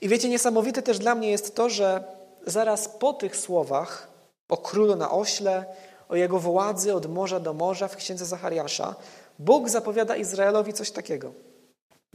I 0.00 0.08
wiecie, 0.08 0.28
niesamowite 0.28 0.82
też 0.82 0.98
dla 0.98 1.14
mnie 1.14 1.30
jest 1.30 1.54
to, 1.54 1.70
że 1.70 2.04
zaraz 2.46 2.88
po 2.88 3.12
tych 3.12 3.36
słowach 3.36 4.08
o 4.48 4.56
królu 4.56 4.96
na 4.96 5.10
ośle, 5.10 5.64
o 6.08 6.16
jego 6.16 6.38
władzy 6.38 6.94
od 6.94 7.06
morza 7.06 7.40
do 7.40 7.54
morza 7.54 7.88
w 7.88 7.96
księdze 7.96 8.24
Zachariasza, 8.24 8.94
Bóg 9.38 9.68
zapowiada 9.68 10.16
Izraelowi 10.16 10.72
coś 10.72 10.90
takiego. 10.90 11.32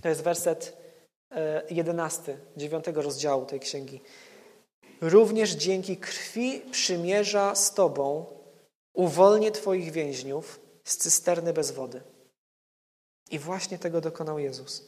To 0.02 0.10
jest 0.10 0.22
werset 0.22 0.85
11, 1.70 2.32
e, 2.32 2.38
9 2.58 3.02
rozdziału 3.02 3.46
tej 3.46 3.60
księgi. 3.60 4.02
Również 5.02 5.52
dzięki 5.52 5.98
krwi 5.98 6.62
przymierza 6.72 7.56
z 7.56 7.74
Tobą 7.74 8.26
uwolnię 8.94 9.52
Twoich 9.52 9.92
więźniów 9.92 10.60
z 10.84 10.98
cysterny 10.98 11.54
bez 11.54 11.72
wody. 11.72 12.02
I 13.32 13.40
właśnie 13.40 13.80
tego 13.80 14.02
dokonał 14.02 14.40
Jezus. 14.40 14.88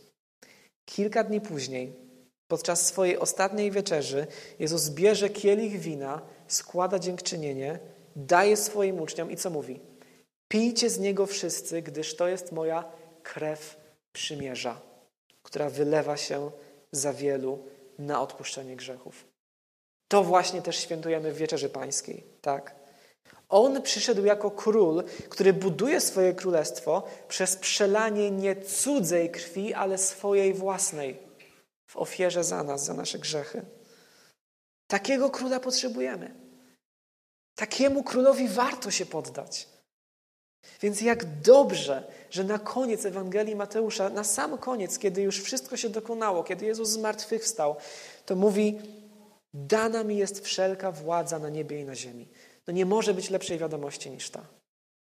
Kilka 0.85 1.23
dni 1.23 1.41
później, 1.41 1.95
podczas 2.47 2.87
swojej 2.87 3.17
ostatniej 3.17 3.71
wieczerzy, 3.71 4.27
Jezus 4.59 4.89
bierze 4.89 5.29
kielich 5.29 5.79
wina, 5.79 6.21
składa 6.47 6.99
dziękczynienie, 6.99 7.79
daje 8.15 8.57
swoim 8.57 9.01
uczniom 9.01 9.31
i 9.31 9.37
co 9.37 9.49
mówi? 9.49 9.79
Pijcie 10.47 10.89
z 10.89 10.99
niego 10.99 11.25
wszyscy, 11.25 11.81
gdyż 11.81 12.15
to 12.15 12.27
jest 12.27 12.51
moja 12.51 12.91
krew 13.23 13.77
przymierza, 14.11 14.81
która 15.47 15.69
wylewa 15.69 16.17
się 16.17 16.51
za 16.91 17.13
wielu 17.13 17.65
na 17.99 18.21
odpuszczenie 18.21 18.75
grzechów. 18.75 19.25
To 20.07 20.23
właśnie 20.23 20.61
też 20.61 20.77
świętujemy 20.77 21.31
w 21.31 21.37
Wieczerzy 21.37 21.69
Pańskiej, 21.69 22.23
tak? 22.41 22.75
On 23.49 23.81
przyszedł 23.81 24.25
jako 24.25 24.51
król, 24.51 25.03
który 25.29 25.53
buduje 25.53 26.01
swoje 26.01 26.33
królestwo 26.33 27.03
przez 27.27 27.55
przelanie 27.55 28.31
nie 28.31 28.55
cudzej 28.55 29.31
krwi, 29.31 29.73
ale 29.73 29.97
swojej 29.97 30.53
własnej 30.53 31.19
w 31.87 31.97
ofierze 31.97 32.43
za 32.43 32.63
nas, 32.63 32.85
za 32.85 32.93
nasze 32.93 33.19
grzechy. 33.19 33.65
Takiego 34.87 35.29
króla 35.29 35.59
potrzebujemy. 35.59 36.35
Takiemu 37.55 38.03
królowi 38.03 38.47
warto 38.47 38.91
się 38.91 39.05
poddać. 39.05 39.67
Więc 40.81 41.01
jak 41.01 41.41
dobrze, 41.41 42.03
że 42.29 42.43
na 42.43 42.59
koniec 42.59 43.05
Ewangelii 43.05 43.55
Mateusza, 43.55 44.09
na 44.09 44.23
sam 44.23 44.57
koniec, 44.57 44.99
kiedy 44.99 45.21
już 45.21 45.41
wszystko 45.41 45.77
się 45.77 45.89
dokonało, 45.89 46.43
kiedy 46.43 46.65
Jezus 46.65 46.89
zmartwychwstał, 46.89 47.75
to 48.25 48.35
mówi: 48.35 48.81
Dana 49.53 50.03
mi 50.03 50.17
jest 50.17 50.45
wszelka 50.45 50.91
władza 50.91 51.39
na 51.39 51.49
niebie 51.49 51.81
i 51.81 51.85
na 51.85 51.95
ziemi. 51.95 52.27
No 52.67 52.73
nie 52.73 52.85
może 52.85 53.13
być 53.13 53.29
lepszej 53.29 53.57
wiadomości 53.57 54.11
niż 54.11 54.29
ta. 54.29 54.39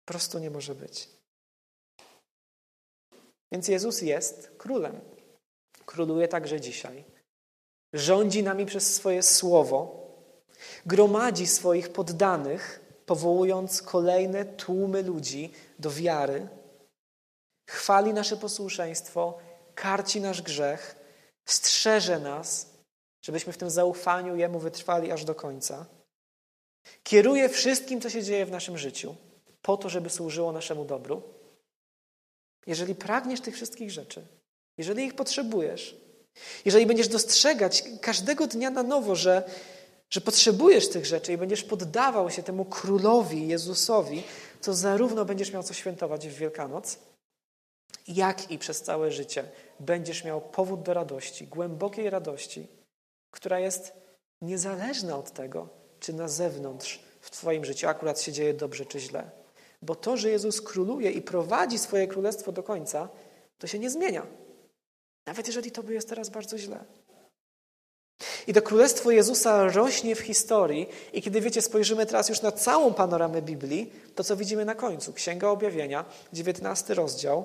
Po 0.05 0.13
prostu 0.13 0.39
nie 0.39 0.51
może 0.51 0.75
być. 0.75 1.09
Więc 3.53 3.69
Jezus 3.69 4.03
jest 4.03 4.51
królem. 4.59 5.01
Króluje 5.87 6.29
także 6.29 6.61
dzisiaj. 6.61 7.05
Rządzi 7.93 8.43
nami 8.43 8.67
przez 8.67 8.95
swoje 8.95 9.23
słowo, 9.23 10.07
gromadzi 10.87 11.47
swoich 11.47 11.93
poddanych, 11.93 12.86
powołując 13.07 13.83
kolejne 13.83 14.45
tłumy 14.45 15.03
ludzi 15.03 15.53
do 15.79 15.91
wiary, 15.91 16.49
chwali 17.71 18.13
nasze 18.13 18.37
posłuszeństwo, 18.37 19.39
karci 19.75 20.21
nasz 20.21 20.43
grzech, 20.43 20.97
strzeże 21.45 22.21
nas, 22.21 22.71
żebyśmy 23.23 23.53
w 23.53 23.59
tym 23.59 23.71
zaufaniu 23.71 24.37
Jemu 24.37 24.59
wytrwali 24.59 25.13
aż 25.13 25.25
do 25.25 25.35
końca. 25.35 25.87
Kieruje 27.03 27.49
wszystkim, 27.49 28.01
co 28.01 28.11
się 28.11 28.23
dzieje 28.23 28.47
w 28.47 28.51
naszym 28.51 28.79
życiu, 28.79 29.15
po 29.63 29.77
to, 29.77 29.89
żeby 29.89 30.11
służyło 30.11 30.53
naszemu 30.53 30.85
dobru. 30.85 31.23
Jeżeli 32.67 32.95
pragniesz 32.95 33.41
tych 33.41 33.55
wszystkich 33.55 33.91
rzeczy, 33.91 34.27
jeżeli 34.79 35.05
ich 35.05 35.15
potrzebujesz, 35.15 35.97
jeżeli 36.65 36.87
będziesz 36.87 37.09
dostrzegać 37.09 37.85
każdego 38.01 38.47
dnia 38.47 38.71
na 38.71 38.83
nowo, 38.83 39.15
że, 39.15 39.51
że 40.11 40.21
potrzebujesz 40.21 40.89
tych 40.89 41.07
rzeczy 41.07 41.33
i 41.33 41.37
będziesz 41.37 41.65
poddawał 41.65 42.31
się 42.31 42.43
temu 42.43 42.65
królowi 42.65 43.49
Jezusowi, 43.49 44.23
to 44.63 44.75
zarówno 44.75 45.25
będziesz 45.25 45.53
miał 45.53 45.63
co 45.63 45.75
świętować 45.75 46.29
w 46.29 46.35
Wielkanoc, 46.35 46.99
jak 48.09 48.51
i 48.51 48.59
przez 48.59 48.83
całe 48.83 49.13
życie 49.13 49.45
będziesz 49.81 50.25
miał 50.25 50.41
powód 50.41 50.83
do 50.83 50.95
radości, 50.95 51.47
głębokiej 51.47 52.11
radości, 52.11 52.67
która 53.31 53.59
jest 53.59 53.93
niezależna 54.43 55.19
od 55.19 55.33
tego, 55.33 55.69
czy 56.01 56.13
na 56.13 56.29
zewnątrz 56.29 57.01
w 57.21 57.31
Twoim 57.31 57.65
życiu 57.65 57.89
akurat 57.89 58.21
się 58.21 58.33
dzieje 58.33 58.55
dobrze 58.55 58.87
czy 58.87 59.01
źle. 59.01 59.31
Bo 59.83 59.95
to, 59.95 60.17
że 60.17 60.31
Jezus 60.31 60.61
króluje 60.61 61.11
i 61.11 61.23
prowadzi 61.23 61.79
swoje 61.79 62.07
królestwo 62.07 62.53
do 62.53 62.63
końca, 62.63 63.09
to 63.59 63.67
się 63.67 63.79
nie 63.79 63.91
zmienia. 63.91 64.27
Nawet 65.27 65.47
jeżeli 65.47 65.71
to 65.71 65.83
by 65.83 65.95
jest 65.95 66.09
teraz 66.09 66.29
bardzo 66.29 66.59
źle. 66.59 66.85
I 68.47 68.53
to 68.53 68.63
królestwo 68.63 69.11
Jezusa 69.11 69.69
rośnie 69.69 70.17
w 70.17 70.21
historii, 70.21 70.89
i 71.13 71.23
kiedy 71.23 71.41
wiecie, 71.41 71.63
spojrzymy 71.63 72.07
teraz 72.07 72.29
już 72.29 72.43
na 72.43 72.53
całą 72.53 72.95
panoramę 72.95 73.43
Biblii, 73.43 73.93
to 74.15 74.25
co 74.25 74.37
widzimy 74.37 74.65
na 74.65 74.75
końcu, 74.75 75.13
Księga 75.13 75.49
Objawienia, 75.49 76.05
19 76.33 76.95
rozdział, 76.95 77.45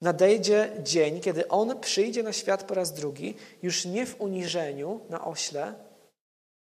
nadejdzie 0.00 0.70
dzień, 0.82 1.20
kiedy 1.20 1.48
On 1.48 1.80
przyjdzie 1.80 2.22
na 2.22 2.32
świat 2.32 2.64
po 2.64 2.74
raz 2.74 2.92
drugi, 2.92 3.34
już 3.62 3.84
nie 3.84 4.06
w 4.06 4.20
uniżeniu 4.20 5.00
na 5.10 5.24
ośle, 5.24 5.74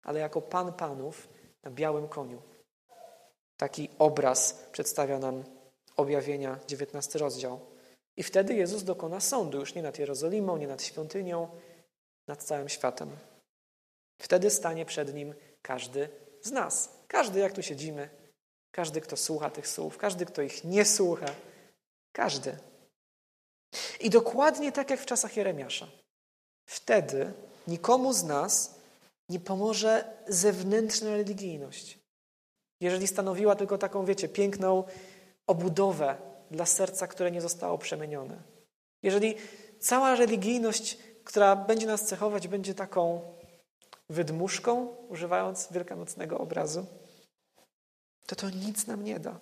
ale 0.04 0.20
jako 0.20 0.42
Pan 0.42 0.74
Panów 0.74 1.28
na 1.64 1.72
białym 1.72 2.08
koniu. 2.08 2.42
Taki 3.58 3.90
obraz 4.00 4.54
przedstawia 4.72 5.20
nam 5.20 5.44
objawienia, 5.98 6.60
19 6.68 7.20
rozdział. 7.20 7.60
I 8.18 8.24
wtedy 8.24 8.54
Jezus 8.54 8.84
dokona 8.84 9.20
sądu, 9.20 9.60
już 9.60 9.76
nie 9.76 9.82
nad 9.84 10.00
Jerozolimą, 10.00 10.58
nie 10.58 10.68
nad 10.68 10.84
świątynią, 10.84 11.48
nad 12.28 12.44
całym 12.44 12.70
światem. 12.70 13.10
Wtedy 14.18 14.50
stanie 14.50 14.86
przed 14.86 15.14
Nim 15.14 15.34
każdy 15.62 16.10
z 16.42 16.52
nas. 16.52 16.90
Każdy, 17.08 17.40
jak 17.40 17.54
tu 17.54 17.64
siedzimy, 17.64 18.10
każdy, 18.72 19.02
kto 19.02 19.18
słucha 19.18 19.50
tych 19.50 19.68
słów, 19.68 19.98
każdy, 19.98 20.26
kto 20.26 20.42
ich 20.42 20.64
nie 20.64 20.86
słucha, 20.86 21.28
każdy. 22.12 22.58
I 24.00 24.10
dokładnie 24.10 24.72
tak 24.72 24.90
jak 24.90 25.00
w 25.00 25.06
czasach 25.06 25.38
Jeremiasza. 25.38 25.88
Wtedy 26.66 27.34
nikomu 27.68 28.14
z 28.14 28.24
nas 28.24 28.76
nie 29.30 29.40
pomoże 29.40 30.18
zewnętrzna 30.28 31.10
religijność. 31.10 32.00
Jeżeli 32.82 33.08
stanowiła 33.08 33.56
tylko 33.56 33.78
taką, 33.78 34.06
wiecie, 34.06 34.30
piękną 34.30 34.84
obudowę 35.48 36.18
dla 36.52 36.66
serca, 36.66 37.08
które 37.08 37.32
nie 37.32 37.42
zostało 37.42 37.78
przemienione. 37.78 38.44
Jeżeli 39.04 39.36
cała 39.80 40.16
religijność, 40.16 40.98
która 41.24 41.56
będzie 41.56 41.88
nas 41.88 42.06
cechować, 42.06 42.48
będzie 42.48 42.74
taką 42.74 43.22
wydmuszką, 44.10 44.88
używając 45.10 45.68
wielkanocnego 45.72 46.38
obrazu, 46.38 46.86
to 48.26 48.36
to 48.36 48.50
nic 48.50 48.88
nam 48.88 49.04
nie 49.04 49.20
da. 49.20 49.40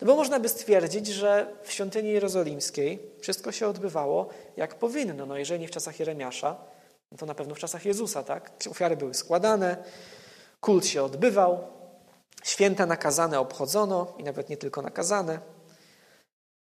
No 0.00 0.06
bo 0.06 0.16
można 0.16 0.40
by 0.40 0.48
stwierdzić, 0.48 1.06
że 1.06 1.56
w 1.62 1.72
świątyni 1.72 2.10
jerozolimskiej 2.10 3.10
wszystko 3.20 3.52
się 3.52 3.68
odbywało 3.68 4.28
jak 4.56 4.74
powinno. 4.74 5.26
No 5.26 5.36
jeżeli 5.36 5.60
nie 5.60 5.68
w 5.68 5.70
czasach 5.70 6.00
Jeremiasza, 6.00 6.56
no 7.12 7.18
to 7.18 7.26
na 7.26 7.34
pewno 7.34 7.54
w 7.54 7.58
czasach 7.58 7.84
Jezusa, 7.84 8.22
tak? 8.22 8.50
Ofiary 8.70 8.96
były 8.96 9.14
składane, 9.14 9.84
kult 10.60 10.86
się 10.86 11.02
odbywał, 11.02 11.66
święta 12.44 12.86
nakazane 12.86 13.40
obchodzono 13.40 14.14
i 14.18 14.24
nawet 14.24 14.48
nie 14.48 14.56
tylko 14.56 14.82
nakazane. 14.82 15.40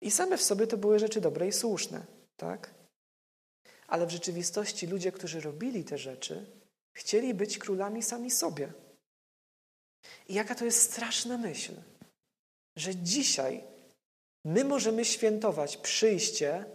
I 0.02 0.12
same 0.12 0.38
w 0.38 0.44
sobie 0.44 0.68
to 0.68 0.78
były 0.78 1.00
rzeczy 1.00 1.22
dobre 1.22 1.48
i 1.48 1.52
słuszne, 1.52 2.06
tak? 2.38 2.74
Ale 3.88 4.06
w 4.06 4.12
rzeczywistości 4.12 4.88
ludzie, 4.88 5.12
którzy 5.12 5.42
robili 5.42 5.84
te 5.84 5.98
rzeczy, 5.98 6.46
chcieli 6.96 7.34
być 7.34 7.58
królami 7.58 8.04
sami 8.04 8.32
sobie. 8.32 8.74
I 10.28 10.34
jaka 10.34 10.56
to 10.56 10.66
jest 10.66 10.82
straszna 10.92 11.38
myśl, 11.38 11.74
że 12.76 12.96
dzisiaj 12.96 13.64
my 14.46 14.64
możemy 14.64 15.06
świętować 15.06 15.78
przyjście 15.78 16.66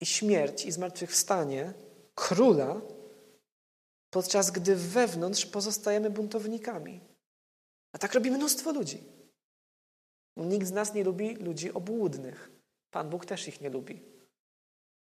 i 0.00 0.06
śmierć 0.06 0.64
i 0.64 0.72
zmartwychwstanie 0.72 1.72
króla, 2.14 2.80
podczas 4.10 4.50
gdy 4.50 4.76
wewnątrz 4.76 5.46
pozostajemy 5.46 6.10
buntownikami. 6.10 7.00
A 7.92 7.98
tak 7.98 8.14
robi 8.14 8.30
mnóstwo 8.30 8.72
ludzi. 8.72 9.02
Nikt 10.36 10.66
z 10.66 10.72
nas 10.72 10.94
nie 10.94 11.04
lubi 11.04 11.34
ludzi 11.34 11.72
obłudnych. 11.72 12.50
Pan 12.90 13.10
Bóg 13.10 13.26
też 13.26 13.48
ich 13.48 13.60
nie 13.60 13.70
lubi. 13.70 14.11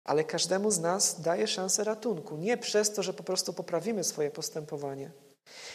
Ale 0.05 0.25
każdemu 0.25 0.71
z 0.71 0.79
nas 0.79 1.21
daje 1.21 1.47
szansę 1.47 1.85
ratunku. 1.85 2.37
Nie 2.37 2.57
przez 2.57 2.93
to, 2.93 3.03
że 3.03 3.13
po 3.13 3.23
prostu 3.23 3.53
poprawimy 3.53 4.05
swoje 4.05 4.31
postępowanie, 4.31 5.11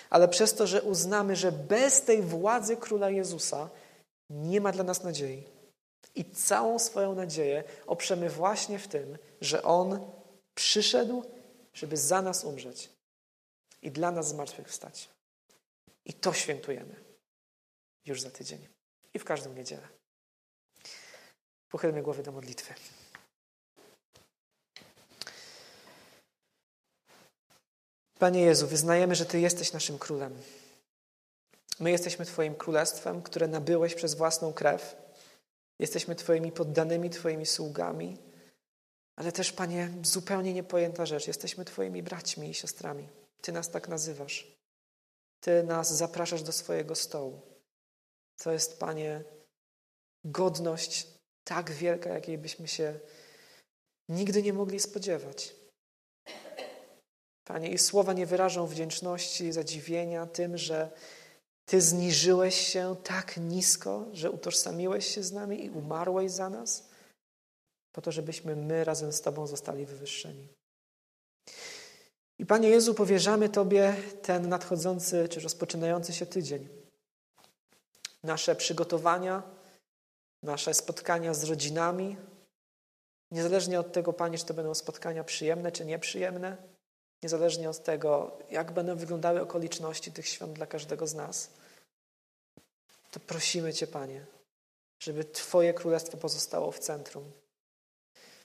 ale 0.10 0.28
przez 0.28 0.54
to, 0.54 0.68
że 0.68 0.82
uznamy, 0.82 1.36
że 1.36 1.52
bez 1.52 2.02
tej 2.02 2.22
władzy 2.22 2.78
króla 2.78 3.10
Jezusa 3.10 3.70
nie 4.30 4.62
ma 4.62 4.72
dla 4.72 4.84
nas 4.84 5.04
nadziei. 5.04 5.44
I 6.16 6.32
całą 6.32 6.80
swoją 6.80 7.16
nadzieję 7.16 7.64
oprzemy 7.88 8.30
właśnie 8.30 8.80
w 8.80 8.88
tym, 8.88 9.18
że 9.42 9.64
On 9.64 10.12
przyszedł 10.54 11.24
żeby 11.76 11.98
za 11.98 12.22
nas 12.22 12.44
umrzeć 12.44 12.90
i 13.82 13.92
dla 13.92 14.12
nas 14.12 14.28
zmartwychwstać. 14.28 15.10
I 16.06 16.14
to 16.14 16.34
świętujemy 16.34 16.96
już 18.06 18.22
za 18.22 18.32
tydzień 18.32 18.68
i 19.14 19.20
w 19.20 19.26
każdą 19.26 19.54
niedzielę. 19.54 19.88
Pochylmy 21.70 22.02
głowy 22.02 22.24
do 22.24 22.32
modlitwy. 22.32 22.74
Panie 28.20 28.42
Jezu, 28.42 28.68
wyznajemy, 28.68 29.16
że 29.16 29.26
Ty 29.26 29.40
jesteś 29.40 29.74
naszym 29.74 30.00
królem. 30.00 30.42
My 31.80 31.92
jesteśmy 31.92 32.26
Twoim 32.26 32.56
królestwem, 32.56 33.22
które 33.22 33.48
nabyłeś 33.48 33.96
przez 33.96 34.14
własną 34.14 34.54
krew. 34.54 34.96
Jesteśmy 35.80 36.16
Twoimi 36.16 36.52
poddanymi, 36.52 37.10
Twoimi 37.10 37.46
sługami, 37.46 38.18
ale 39.16 39.32
też, 39.32 39.52
Panie, 39.52 39.90
zupełnie 40.04 40.54
niepojęta 40.54 41.06
rzecz. 41.06 41.28
Jesteśmy 41.28 41.66
Twoimi 41.66 42.04
braćmi 42.04 42.50
i 42.50 42.54
siostrami. 42.54 43.08
Ty 43.42 43.52
nas 43.52 43.70
tak 43.70 43.88
nazywasz. 43.88 44.48
Ty 45.40 45.64
nas 45.64 45.94
zapraszasz 45.94 46.44
do 46.44 46.52
swojego 46.52 46.96
stołu. 46.96 47.42
To 48.38 48.52
jest, 48.52 48.80
Panie, 48.80 49.24
godność 50.24 51.08
tak 51.44 51.72
wielka, 51.72 52.10
jakiej 52.10 52.38
byśmy 52.38 52.68
się 52.68 53.00
nigdy 54.10 54.44
nie 54.44 54.54
mogli 54.54 54.80
spodziewać. 54.80 55.56
Panie, 57.46 57.70
i 57.70 57.78
słowa 57.78 58.14
nie 58.14 58.26
wyrażą 58.26 58.68
wdzięczności, 58.68 59.52
zadziwienia 59.52 60.26
tym, 60.26 60.58
że 60.58 60.92
Ty 61.66 61.82
zniżyłeś 61.82 62.56
się 62.56 62.96
tak 63.04 63.38
nisko, 63.38 64.06
że 64.14 64.32
utożsamiłeś 64.32 65.16
się 65.16 65.24
z 65.24 65.32
nami 65.32 65.66
i 65.66 65.70
umarłeś 65.70 66.32
za 66.32 66.50
nas, 66.50 66.90
po 67.92 68.02
to, 68.02 68.12
żebyśmy 68.12 68.56
my 68.56 68.84
razem 68.84 69.14
z 69.14 69.22
Tobą 69.22 69.48
zostali 69.48 69.86
wywyższeni. 69.86 70.48
I 72.40 72.46
Panie 72.46 72.70
Jezu, 72.70 72.94
powierzamy 72.94 73.50
Tobie 73.50 73.96
ten 74.22 74.50
nadchodzący 74.50 75.30
czy 75.30 75.40
rozpoczynający 75.40 76.14
się 76.14 76.26
tydzień. 76.26 76.68
Nasze 78.24 78.56
przygotowania, 78.56 79.44
nasze 80.44 80.74
spotkania 80.74 81.34
z 81.34 81.44
rodzinami, 81.44 82.18
niezależnie 83.32 83.80
od 83.80 83.94
tego, 83.94 84.14
Panie, 84.14 84.38
czy 84.38 84.46
to 84.46 84.54
będą 84.54 84.74
spotkania 84.74 85.24
przyjemne 85.24 85.72
czy 85.72 85.86
nieprzyjemne, 85.86 86.58
niezależnie 87.26 87.70
od 87.70 87.84
tego, 87.84 88.38
jak 88.52 88.72
będą 88.72 88.96
wyglądały 88.96 89.42
okoliczności 89.42 90.12
tych 90.12 90.28
świąt 90.28 90.54
dla 90.54 90.66
każdego 90.66 91.08
z 91.08 91.14
nas, 91.14 91.50
to 93.12 93.20
prosimy 93.20 93.74
Cię, 93.74 93.88
Panie, 93.88 94.26
żeby 95.00 95.26
Twoje 95.26 95.74
królestwo 95.74 96.18
pozostało 96.18 96.72
w 96.72 96.80
centrum. 96.80 97.32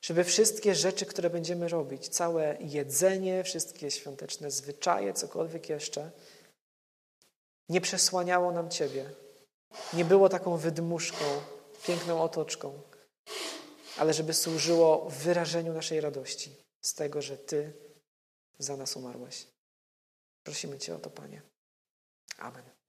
Żeby 0.02 0.24
wszystkie 0.24 0.74
rzeczy, 0.74 1.06
które 1.06 1.30
będziemy 1.30 1.68
robić, 1.68 2.08
całe 2.08 2.56
jedzenie, 2.60 3.44
wszystkie 3.44 3.90
świąteczne 3.90 4.50
zwyczaje, 4.50 5.12
cokolwiek 5.12 5.68
jeszcze, 5.68 6.10
nie 7.68 7.80
przesłaniało 7.80 8.52
nam 8.52 8.70
Ciebie. 8.70 9.10
Nie 9.92 10.04
było 10.04 10.28
taką 10.28 10.56
wydmuszką, 10.56 11.24
piękną 11.86 12.22
otoczką, 12.22 12.80
ale 13.98 14.14
żeby 14.14 14.34
służyło 14.34 15.10
wyrażeniu 15.10 15.72
naszej 15.72 16.00
radości 16.00 16.56
z 16.80 16.94
tego, 16.94 17.22
że 17.22 17.36
Ty 17.36 17.89
za 18.60 18.76
nas 18.76 18.96
umarłeś. 18.96 19.46
Prosimy 20.42 20.78
Cię 20.78 20.94
o 20.94 20.98
to, 20.98 21.10
Panie. 21.10 21.42
Amen. 22.38 22.79